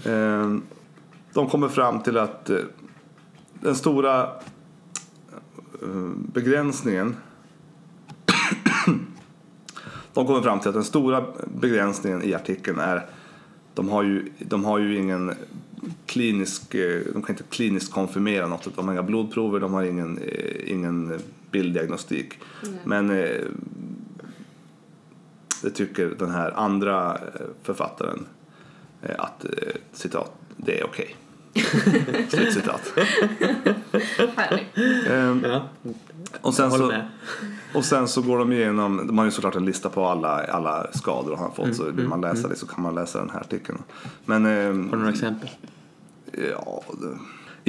Eh, 0.05 0.57
De 1.33 1.49
kommer 1.51 1.69
fram 1.69 2.03
till 2.03 2.19
att 2.19 2.51
eh, 2.51 2.59
den 3.61 3.75
stora 3.75 4.31
begränsningen 6.17 7.17
De 10.19 10.27
kommer 10.27 10.43
fram 10.43 10.61
till 10.61 10.69
att 10.69 10.75
den 10.75 10.85
stora 10.85 11.25
begränsningen 11.61 12.23
i 12.23 12.35
artikeln 12.35 12.79
är 12.79 13.07
de 13.75 13.89
har 13.89 14.03
ju, 14.03 14.31
de 14.39 14.65
har 14.65 14.79
ju 14.79 14.97
ingen 14.97 15.35
klinisk, 16.07 16.75
eh, 16.75 17.01
de 17.13 17.23
kan 17.23 17.35
inte 17.35 17.45
kliniskt 17.51 17.93
konfirmera 17.93 18.47
något. 18.47 18.77
De 18.77 18.87
har 18.87 18.93
inga 18.93 19.03
blodprover, 19.03 19.61
de 19.61 19.75
har 19.75 19.83
ingen, 19.83 20.19
eh, 20.19 20.73
ingen 20.73 21.21
bilddiagnostik. 21.51 22.39
Men 22.85 23.11
eh, 23.11 23.45
det 25.63 25.71
tycker 25.71 26.15
den 26.19 26.31
här 26.31 26.51
andra 26.51 27.19
författaren 27.63 28.27
att 29.19 29.47
citat, 29.93 30.33
det 30.57 30.81
är 30.81 30.85
okej. 30.85 31.17
Slutcitat. 32.29 32.93
Härligt. 34.37 34.77
Ehm, 35.11 35.43
Ja, 35.45 35.69
och, 36.41 36.55
sen 36.55 36.71
så, 36.71 36.93
och 37.75 37.85
sen 37.85 38.09
så 38.09 38.23
går 38.23 38.39
de 38.39 38.53
igenom, 38.53 39.07
de 39.07 39.19
har 39.19 39.25
ju 39.25 39.31
såklart 39.31 39.55
en 39.57 39.65
lista 39.65 39.89
på 39.89 40.07
alla, 40.07 40.45
alla 40.45 40.87
skador 40.93 41.37
han 41.37 41.45
har 41.45 41.51
fått 41.55 41.77
så 41.77 41.91
vill 41.91 42.09
man 42.09 42.21
läsa 42.21 42.49
det 42.49 42.57
så 42.57 42.67
kan 42.67 42.83
man 42.83 42.95
läsa 42.95 43.19
den 43.19 43.31
här 43.31 43.41
artikeln. 43.41 43.79
Men 44.25 44.47
ehm, 44.47 44.85
Har 44.85 44.91
du 44.93 44.99
några 44.99 45.11
exempel? 45.13 45.49
Ja, 46.51 46.83
det- 47.01 47.19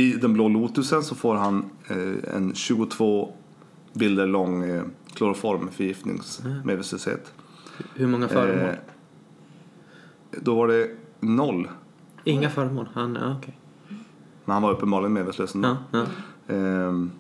I 0.02 0.14
Den 0.14 0.34
blå 0.34 0.48
lotusen 0.50 1.04
så 1.04 1.16
får 1.16 1.36
han 1.36 1.70
eh, 1.88 2.36
en 2.36 2.54
22 2.56 3.34
bilder 3.94 4.28
lång 4.28 4.70
eh, 4.70 4.84
kloroformförgiftningsmedvetslöshet. 5.14 7.34
Hur 7.96 8.08
många 8.08 8.28
föremål? 8.28 8.70
Eh, 8.70 8.76
då 10.42 10.56
var 10.56 10.68
det 10.68 10.90
noll, 11.20 11.68
Inga 12.24 12.50
föremål? 12.50 12.90
Han, 12.94 13.18
ja, 13.22 13.36
okej. 13.38 13.58
Men 14.50 14.54
han 14.54 14.62
var 14.64 14.72
uppenbarligen 14.72 15.14
medvetslös 15.14 15.56
ändå. 15.56 15.78
Ja, 15.92 16.06
ja. 16.48 16.56
Ehm, 16.56 17.12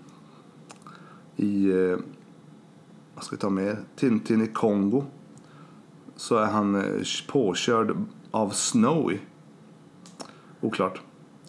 I, 1.35 1.69
eh, 1.71 1.97
vad 3.15 3.23
ska 3.23 3.35
vi 3.35 3.39
ta 3.39 3.49
med? 3.49 3.77
Tintin 3.95 4.41
i 4.41 4.47
Kongo 4.47 5.03
så 6.15 6.37
är 6.37 6.45
han 6.45 6.75
eh, 6.75 7.01
påkörd 7.27 7.97
av 8.31 8.49
Snowy. 8.49 9.17
Oklart. 10.61 11.01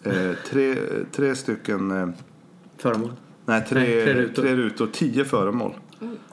Eh, 0.03 0.31
tre, 0.49 0.75
tre 1.11 1.35
stycken 1.35 1.91
eh, 1.91 2.09
Föremål? 2.77 3.11
Nej, 3.45 3.65
tre, 3.69 3.79
Nej, 3.79 4.03
tre 4.03 4.13
rutor. 4.13 4.41
tre 4.41 4.55
rutor, 4.55 4.87
tio 4.93 5.25
föremål. 5.25 5.73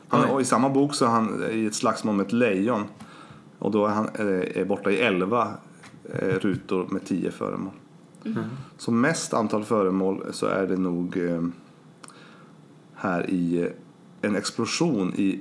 Han, 0.09 0.25
och 0.25 0.41
I 0.41 0.45
samma 0.45 0.69
bok 0.69 0.95
så 0.95 1.05
är 1.05 1.09
han 1.09 1.45
i 1.53 1.67
ett 1.67 1.75
slagsmål 1.75 2.17
med 2.17 2.27
ett 2.27 2.33
lejon. 2.33 2.85
Och 3.59 3.71
då 3.71 3.87
är 3.87 3.91
han 3.91 4.09
är 4.15 4.65
borta 4.65 4.91
i 4.91 5.01
elva 5.01 5.49
rutor 6.41 6.87
med 6.91 7.05
tio 7.05 7.31
föremål. 7.31 7.73
Mm. 8.37 8.49
Så 8.79 8.91
mest 8.91 9.35
antal 9.35 9.65
föremål 9.65 10.25
så 10.31 10.47
är 10.47 10.67
det 10.67 10.77
nog 10.77 11.17
eh, 11.17 11.43
här 12.95 13.31
i 13.31 13.63
eh, 13.63 13.69
en 14.23 14.37
explosion 14.37 15.15
i 15.15 15.41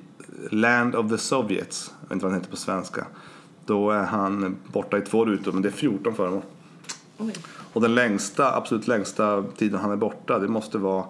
Land 0.51 0.95
of 0.95 1.09
the 1.09 1.17
Soviets, 1.17 1.91
jag 1.99 2.07
vet 2.07 2.11
inte 2.11 2.25
vad 2.25 2.33
den 2.33 2.39
heter 2.39 2.51
på 2.51 2.57
svenska. 2.57 3.07
Då 3.65 3.91
är 3.91 4.03
han 4.03 4.57
borta 4.67 4.97
i 4.97 5.01
två 5.01 5.25
rutor, 5.25 5.51
men 5.51 5.61
det 5.61 5.69
är 5.69 5.73
14 5.73 6.15
föremål. 6.15 6.41
Oj. 7.17 7.33
Och 7.73 7.81
den 7.81 7.95
längsta, 7.95 8.55
absolut 8.55 8.87
längsta 8.87 9.43
tiden 9.57 9.79
han 9.79 9.91
är 9.91 9.95
borta, 9.95 10.39
det 10.39 10.47
måste 10.47 10.77
vara 10.77 11.05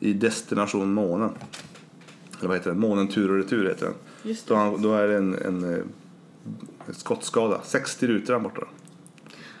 i 0.00 0.12
Destination 0.12 0.92
Månen. 0.92 1.30
Eller 2.38 2.48
vad 2.48 2.56
heter 2.56 2.70
den? 2.70 2.80
Månen 2.80 3.08
tur 3.08 3.30
och 3.30 3.36
retur 3.36 3.68
heter 3.68 3.86
den. 3.86 3.94
Just 4.22 4.46
Då, 4.46 4.54
han, 4.54 4.82
då 4.82 4.94
är 4.94 5.08
det 5.08 5.16
en, 5.16 5.34
en, 5.34 5.74
eh, 5.74 5.84
skottskada. 6.90 7.60
60 7.64 8.06
rutor 8.06 8.32
han 8.32 8.42
borta. 8.42 8.62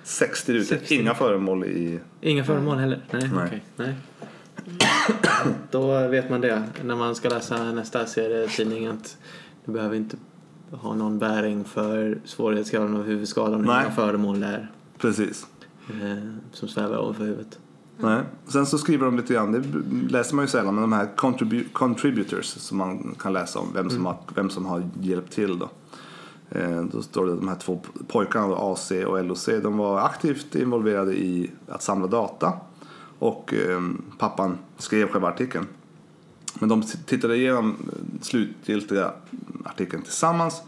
60 0.02 0.52
rutor, 0.52 0.64
60. 0.76 0.94
inga 0.94 1.14
föremål 1.14 1.64
i... 1.64 2.00
Inga 2.20 2.44
föremål 2.44 2.78
heller? 2.78 3.00
Nej, 3.10 3.30
Nej. 3.34 3.44
okej. 3.46 3.62
Nej. 3.76 3.94
Då 5.70 6.08
vet 6.08 6.30
man 6.30 6.40
det 6.40 6.62
när 6.84 6.96
man 6.96 7.14
ska 7.14 7.28
läsa 7.28 7.72
nästa 7.72 8.06
serietidning 8.06 8.86
att 8.86 9.16
det 9.64 9.72
behöver 9.72 9.96
inte 9.96 10.16
ha 10.70 10.94
någon 10.94 11.18
bäring 11.18 11.64
för 11.64 12.18
svårighetsgraden 12.24 12.96
av 12.96 13.02
huvudskadan 13.02 13.54
och 13.60 13.66
Nej. 13.66 13.82
inga 13.84 13.94
föremål 13.94 14.40
där 14.40 14.70
Precis. 14.98 15.46
eh, 15.90 16.16
som 16.52 16.68
svävar 16.68 16.98
ovanför 16.98 17.24
huvudet. 17.24 17.58
Nej. 17.96 18.20
Sen 18.48 18.66
så 18.66 18.78
skriver 18.78 19.04
de 19.04 19.16
lite 19.16 19.34
grann, 19.34 19.52
det 19.52 19.62
läser 20.12 20.34
man 20.36 20.44
ju 20.44 20.48
sällan, 20.48 20.74
men 20.74 20.82
de 20.82 20.92
här 20.92 21.08
contribu- 21.16 21.72
contributors 21.72 22.44
som 22.46 22.78
man 22.78 23.14
kan 23.18 23.32
läsa 23.32 23.58
om, 23.58 23.68
vem 23.74 23.90
som, 23.90 24.06
har, 24.06 24.16
vem 24.34 24.50
som 24.50 24.66
har 24.66 24.82
hjälpt 25.00 25.32
till 25.32 25.58
då. 25.58 25.70
Eh, 26.50 26.82
då 26.82 27.02
står 27.02 27.26
det 27.26 27.32
att 27.32 27.38
de 27.38 27.48
här 27.48 27.56
två 27.56 27.80
pojkarna, 28.08 28.56
AC 28.56 28.90
och 28.90 29.24
LOC, 29.24 29.46
de 29.46 29.76
var 29.76 30.00
aktivt 30.00 30.54
involverade 30.54 31.14
i 31.14 31.50
att 31.68 31.82
samla 31.82 32.06
data 32.06 32.52
och 33.18 33.54
ehm, 33.54 34.02
pappan 34.18 34.58
skrev 34.78 35.08
själva 35.08 35.28
artikeln. 35.28 35.66
Men 36.58 36.68
de 36.68 36.82
tittade 36.82 37.36
igenom 37.36 37.70
eh, 37.70 37.76
slutgiltiga 38.20 39.12
artikeln 39.64 40.02
tillsammans 40.02 40.62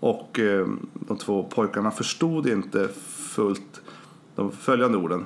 och 0.00 0.38
ehm, 0.38 0.86
de 0.92 1.16
två 1.16 1.42
pojkarna 1.42 1.90
förstod 1.90 2.46
inte 2.46 2.88
fullt 3.04 3.80
de 4.34 4.52
följande 4.52 4.98
orden. 4.98 5.24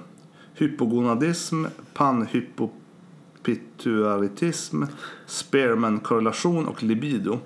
Hypogonadism, 0.55 1.65
panhypopituaritism, 1.95 4.83
Spearman-korrelation 5.27 6.67
och 6.67 6.83
libido. 6.83 7.39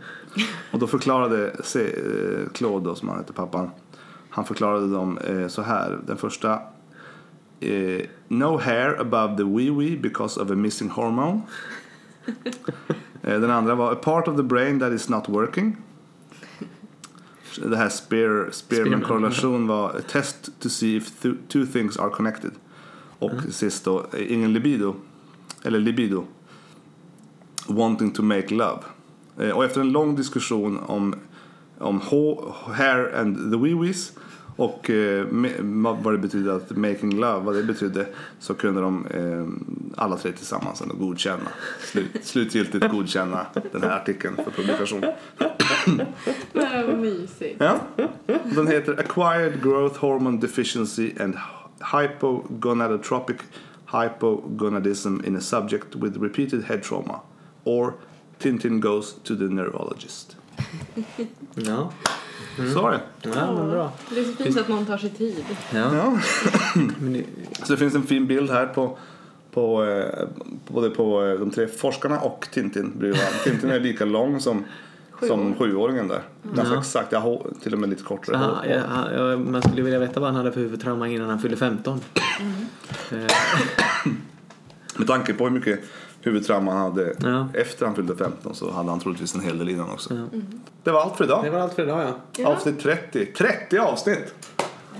Och 0.73 0.79
då 0.79 0.87
förklarade 0.87 1.57
se, 1.65 1.87
eh, 1.87 2.49
Claude, 2.55 2.85
då, 2.85 2.95
som 2.95 3.09
han 3.09 3.19
heter 3.19 3.33
pappan, 3.33 3.71
han 4.31 4.45
förklarade 4.45 4.89
dem 4.93 5.19
eh, 5.19 5.49
så 5.49 5.63
här. 5.63 5.99
Den 6.07 6.17
första 6.17 6.53
eh, 7.61 8.01
No 8.29 8.59
hair 8.59 9.01
above 9.01 9.37
the 9.37 9.43
wee-wee 9.43 10.01
because 10.01 10.41
of 10.41 10.51
a 10.51 10.55
missing 10.55 10.89
hormone. 10.91 11.41
Eh, 13.23 13.41
Den 13.41 13.51
andra 13.51 13.75
var 13.75 13.93
A 13.93 13.95
part 14.03 14.29
of 14.29 14.37
the 14.37 14.43
brain 14.43 14.81
that 14.81 14.93
is 14.93 15.09
not 15.09 15.29
working. 15.29 15.77
Det 17.67 17.77
här 17.77 17.89
spear, 17.89 18.49
Spearman-korrelation 18.53 19.67
var 19.67 19.91
a 19.91 20.01
test 20.09 20.51
to 20.61 20.69
see 20.69 20.97
if 20.97 21.23
th- 21.23 21.35
two 21.49 21.67
things 21.67 21.97
are 21.97 22.11
connected. 22.11 22.51
Och 23.19 23.33
sist 23.51 23.85
då, 23.85 24.07
eh, 24.13 24.33
ingen 24.33 24.53
libido. 24.53 24.95
Eller 25.63 25.79
libido. 25.79 26.25
Wanting 27.67 28.11
to 28.11 28.23
make 28.23 28.55
love. 28.55 28.79
Eh, 29.39 29.51
Och 29.51 29.65
efter 29.65 29.81
en 29.81 29.93
lång 29.93 30.17
diskussion 30.17 30.79
om, 30.87 31.15
om 31.79 32.01
hair 32.75 33.15
and 33.21 33.37
the 33.53 33.59
wee-wees 33.59 34.13
och 34.57 34.91
eh, 34.91 35.27
vad 36.03 36.15
det 36.15 36.19
betyder 36.19 36.53
att 36.53 36.77
making 36.77 37.21
love, 37.21 37.41
vad 37.45 37.55
det 37.55 37.63
betydde 37.63 38.07
så 38.39 38.55
kunde 38.55 38.81
de 38.81 39.07
eh, 39.07 39.47
alla 40.05 40.17
tre 40.17 40.33
tillsammans 40.33 40.81
ändå 40.81 40.95
godkänna, 40.95 41.49
slut, 41.81 42.07
slutgiltigt 42.23 42.89
godkänna 42.91 43.47
den 43.73 43.83
här 43.83 43.97
artikeln 43.97 44.37
för 44.37 44.51
publikation. 44.51 45.01
Nej, 46.53 46.87
vad 46.87 46.99
mysigt. 46.99 47.57
Ja. 47.59 47.79
Den 48.55 48.67
heter 48.67 49.01
Acquired 49.01 49.63
Growth 49.63 50.01
Hormone 50.01 50.39
Deficiency 50.39 51.13
and 51.21 51.37
Hypogonadotropic 51.93 53.37
Hypogonadism 53.93 55.25
in 55.25 55.37
a 55.37 55.41
Subject 55.41 55.95
with 55.95 56.19
Repeated 56.19 56.65
Head 56.65 56.83
Trauma. 56.83 57.21
Or 57.65 57.95
Tintin 58.43 58.81
Goes 58.81 59.15
to 59.23 59.37
the 59.37 59.45
Neurologist. 59.45 60.37
Ja, 61.55 61.93
Sorry. 62.75 62.99
ja 63.23 63.53
men 63.53 63.71
bra. 63.71 63.93
Det 64.11 64.21
är 64.21 64.25
så 64.25 64.33
fint 64.33 64.59
att 64.59 64.69
någon 64.69 64.87
tar 64.87 64.99
sig 64.99 65.11
tid. 65.11 65.45
Ja. 65.75 65.95
Ja. 65.97 66.19
Det, 67.01 67.25
Så 67.67 67.73
det 67.73 67.79
finns 67.79 67.95
en 67.95 68.03
fin 68.03 68.27
bild 68.27 68.51
här 68.51 68.67
på, 68.67 68.99
på 69.51 69.85
eh, 69.85 70.29
både 70.69 70.91
på 70.91 71.25
eh, 71.25 71.39
de 71.41 71.51
tre 71.51 71.67
forskarna 71.67 72.21
och 72.21 72.49
Tintin 72.53 72.93
bredvid 72.99 73.19
varandra. 73.21 73.39
Tintin 73.45 73.71
är 73.71 73.81
lika 73.81 74.05
lång 74.05 74.41
som, 74.41 74.65
som 75.27 75.55
sjuåringen 75.55 76.09
där. 76.09 76.23
Ganska 76.55 76.75
Ja. 76.75 76.81
exakt, 76.81 77.13
jag 77.13 77.21
har 77.21 77.47
till 77.63 77.73
och 77.73 77.79
med 77.79 77.91
lite 77.91 78.03
kortare 78.03 78.37
aha, 78.37 78.65
ja, 78.67 79.13
ja, 79.17 79.37
man 79.37 79.63
skulle 79.63 79.83
vilja 79.83 79.99
veta 79.99 80.21
vad 80.21 80.29
han 80.29 80.37
hade 80.37 80.53
för 80.53 80.61
huvudtrauma 80.61 81.09
innan 81.09 81.31
han 81.31 81.39
fyllde 81.41 81.57
15. 81.57 82.01
Eh, 83.11 83.19
Med 84.97 85.07
tanke 85.07 85.35
på 85.35 85.45
hur 85.45 85.51
mycket 85.51 85.81
huvudtrauma 86.21 86.73
han 86.73 86.81
hade 86.93 87.15
Ja. 87.23 87.49
efter 87.55 87.87
han 87.87 87.95
fyllde 87.95 88.17
15 88.17 88.55
så 88.55 88.71
hade 88.71 88.91
han 88.91 89.01
troligtvis 89.01 89.35
en 89.35 89.41
hel 89.41 89.59
del 89.59 89.69
innan 89.69 89.91
också. 89.91 90.15
Ja. 90.15 90.41
Det 90.85 90.91
var 90.91 91.01
allt 91.03 91.17
för 91.17 91.25
idag. 91.25 91.45
Det 91.45 91.51
var 91.51 91.59
allt 91.61 91.75
för 91.75 91.83
idag 91.83 92.01
ja. 92.03 92.15
Ja. 92.43 92.49
Avsnitt 92.49 92.81
30. 92.81 93.27
30 93.27 93.79
avsnitt! 93.79 94.35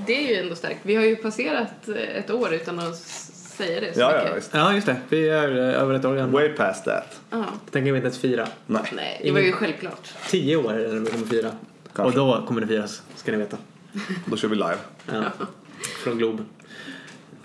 Det 0.07 0.13
är 0.27 0.29
ju 0.37 0.43
ändå 0.43 0.55
starkt. 0.55 0.79
Vi 0.83 0.95
har 0.97 1.03
ju 1.05 1.17
passerat 1.17 1.89
eh, 1.89 1.95
ett 2.17 2.31
år 2.31 2.55
utan 2.55 2.79
att 2.79 2.97
säga 2.97 3.81
det 3.81 3.95
så 3.95 4.01
Ja, 4.01 4.13
mycket. 4.25 4.51
ja. 4.53 4.59
Ja 4.59 4.75
just 4.75 4.87
det, 4.87 4.97
vi 5.09 5.29
är 5.29 5.49
eh, 5.59 5.83
över 5.83 5.95
ett 5.95 6.05
år 6.05 6.17
gamla. 6.17 6.33
Way 6.33 6.49
past 6.49 6.85
that. 6.85 7.21
Ja. 7.31 7.37
Det 7.65 7.71
tänker 7.71 7.93
vi 7.93 7.97
inte 7.99 8.07
ens 8.07 8.19
fira. 8.19 8.47
Nej. 8.67 8.83
Nej, 8.97 9.21
det 9.25 9.33
var 9.33 9.41
ju 9.41 9.53
självklart. 9.53 10.15
Tio 10.29 10.57
år 10.57 10.73
är 10.73 10.79
det 10.95 11.01
vi 11.01 11.11
kommer 11.11 11.27
fira. 11.27 11.51
Kanske. 11.95 12.21
Och 12.21 12.27
då 12.41 12.47
kommer 12.47 12.61
det 12.61 12.67
firas, 12.67 13.03
ska 13.17 13.33
ni 13.33 13.39
veta. 13.39 13.57
Då 14.27 14.37
kör 14.37 14.49
vi 14.49 14.55
live. 14.57 14.77
Ja. 15.13 15.23
Från 16.05 16.19
Globen. 16.19 16.47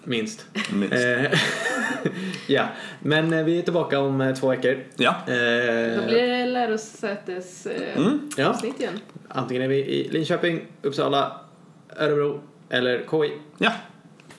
Minst. 0.05 0.45
Minst. 0.73 0.93
Eh, 0.93 1.25
ja, 2.47 2.67
men 2.99 3.33
eh, 3.33 3.43
vi 3.45 3.59
är 3.59 3.63
tillbaka 3.63 3.99
om 3.99 4.21
eh, 4.21 4.35
två 4.35 4.47
veckor. 4.49 4.77
Ja. 4.95 5.15
Då 5.25 6.05
blir 6.07 6.27
det 6.27 6.45
lärosätes 6.45 7.65
eh, 7.65 7.97
Mm. 7.97 8.29
ja, 8.37 8.49
avsnitt 8.49 8.79
igen. 8.79 8.99
antingen 9.27 9.63
är 9.63 9.67
vi 9.67 9.75
i 9.77 10.09
Linköping, 10.11 10.61
Uppsala, 10.81 11.39
Örebro 11.99 12.41
eller 12.69 13.03
KI. 13.11 13.31
Ja. 13.57 13.71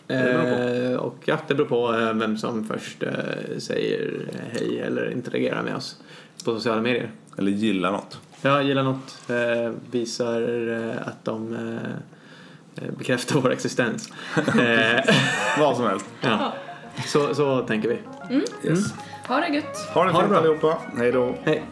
Eh, 0.09 0.95
och 0.97 1.17
ja, 1.25 1.39
det 1.49 1.55
beror 1.55 1.67
på 1.69 1.91
vem 2.19 2.37
som 2.39 2.65
först 2.65 3.03
eh, 3.03 3.11
säger 3.59 4.11
hej 4.53 4.81
eller 4.81 5.11
interagerar 5.13 5.63
med 5.63 5.77
oss 5.77 5.97
på 6.45 6.55
sociala 6.55 6.83
medier. 6.83 7.11
Eller 7.39 7.51
gilla 7.51 7.91
något. 7.91 8.21
Ja, 8.43 8.63
gillar 8.63 8.83
något, 8.83 9.19
eh, 9.31 9.73
visar 9.91 10.43
att 11.05 11.25
de 11.25 11.57
eh, 12.83 12.89
bekräftar 12.99 13.41
vår 13.41 13.53
existens. 13.53 14.13
Eh, 14.37 15.05
Vad 15.59 15.77
som 15.77 15.87
helst. 15.87 16.07
ja. 16.21 16.53
så, 17.07 17.35
så 17.35 17.61
tänker 17.63 17.89
vi. 17.89 17.99
Yes. 18.69 18.79
Ha 19.29 19.41
det 19.41 19.49
gött! 19.49 19.79
Ha 19.95 20.05
det 20.05 20.11
Ha 20.11 20.19
det 20.19 20.23
fint 20.25 20.31
bra. 20.31 20.39
allihopa. 20.39 20.79
Hej 20.99 21.13
då. 21.13 21.35
Hej! 21.45 21.65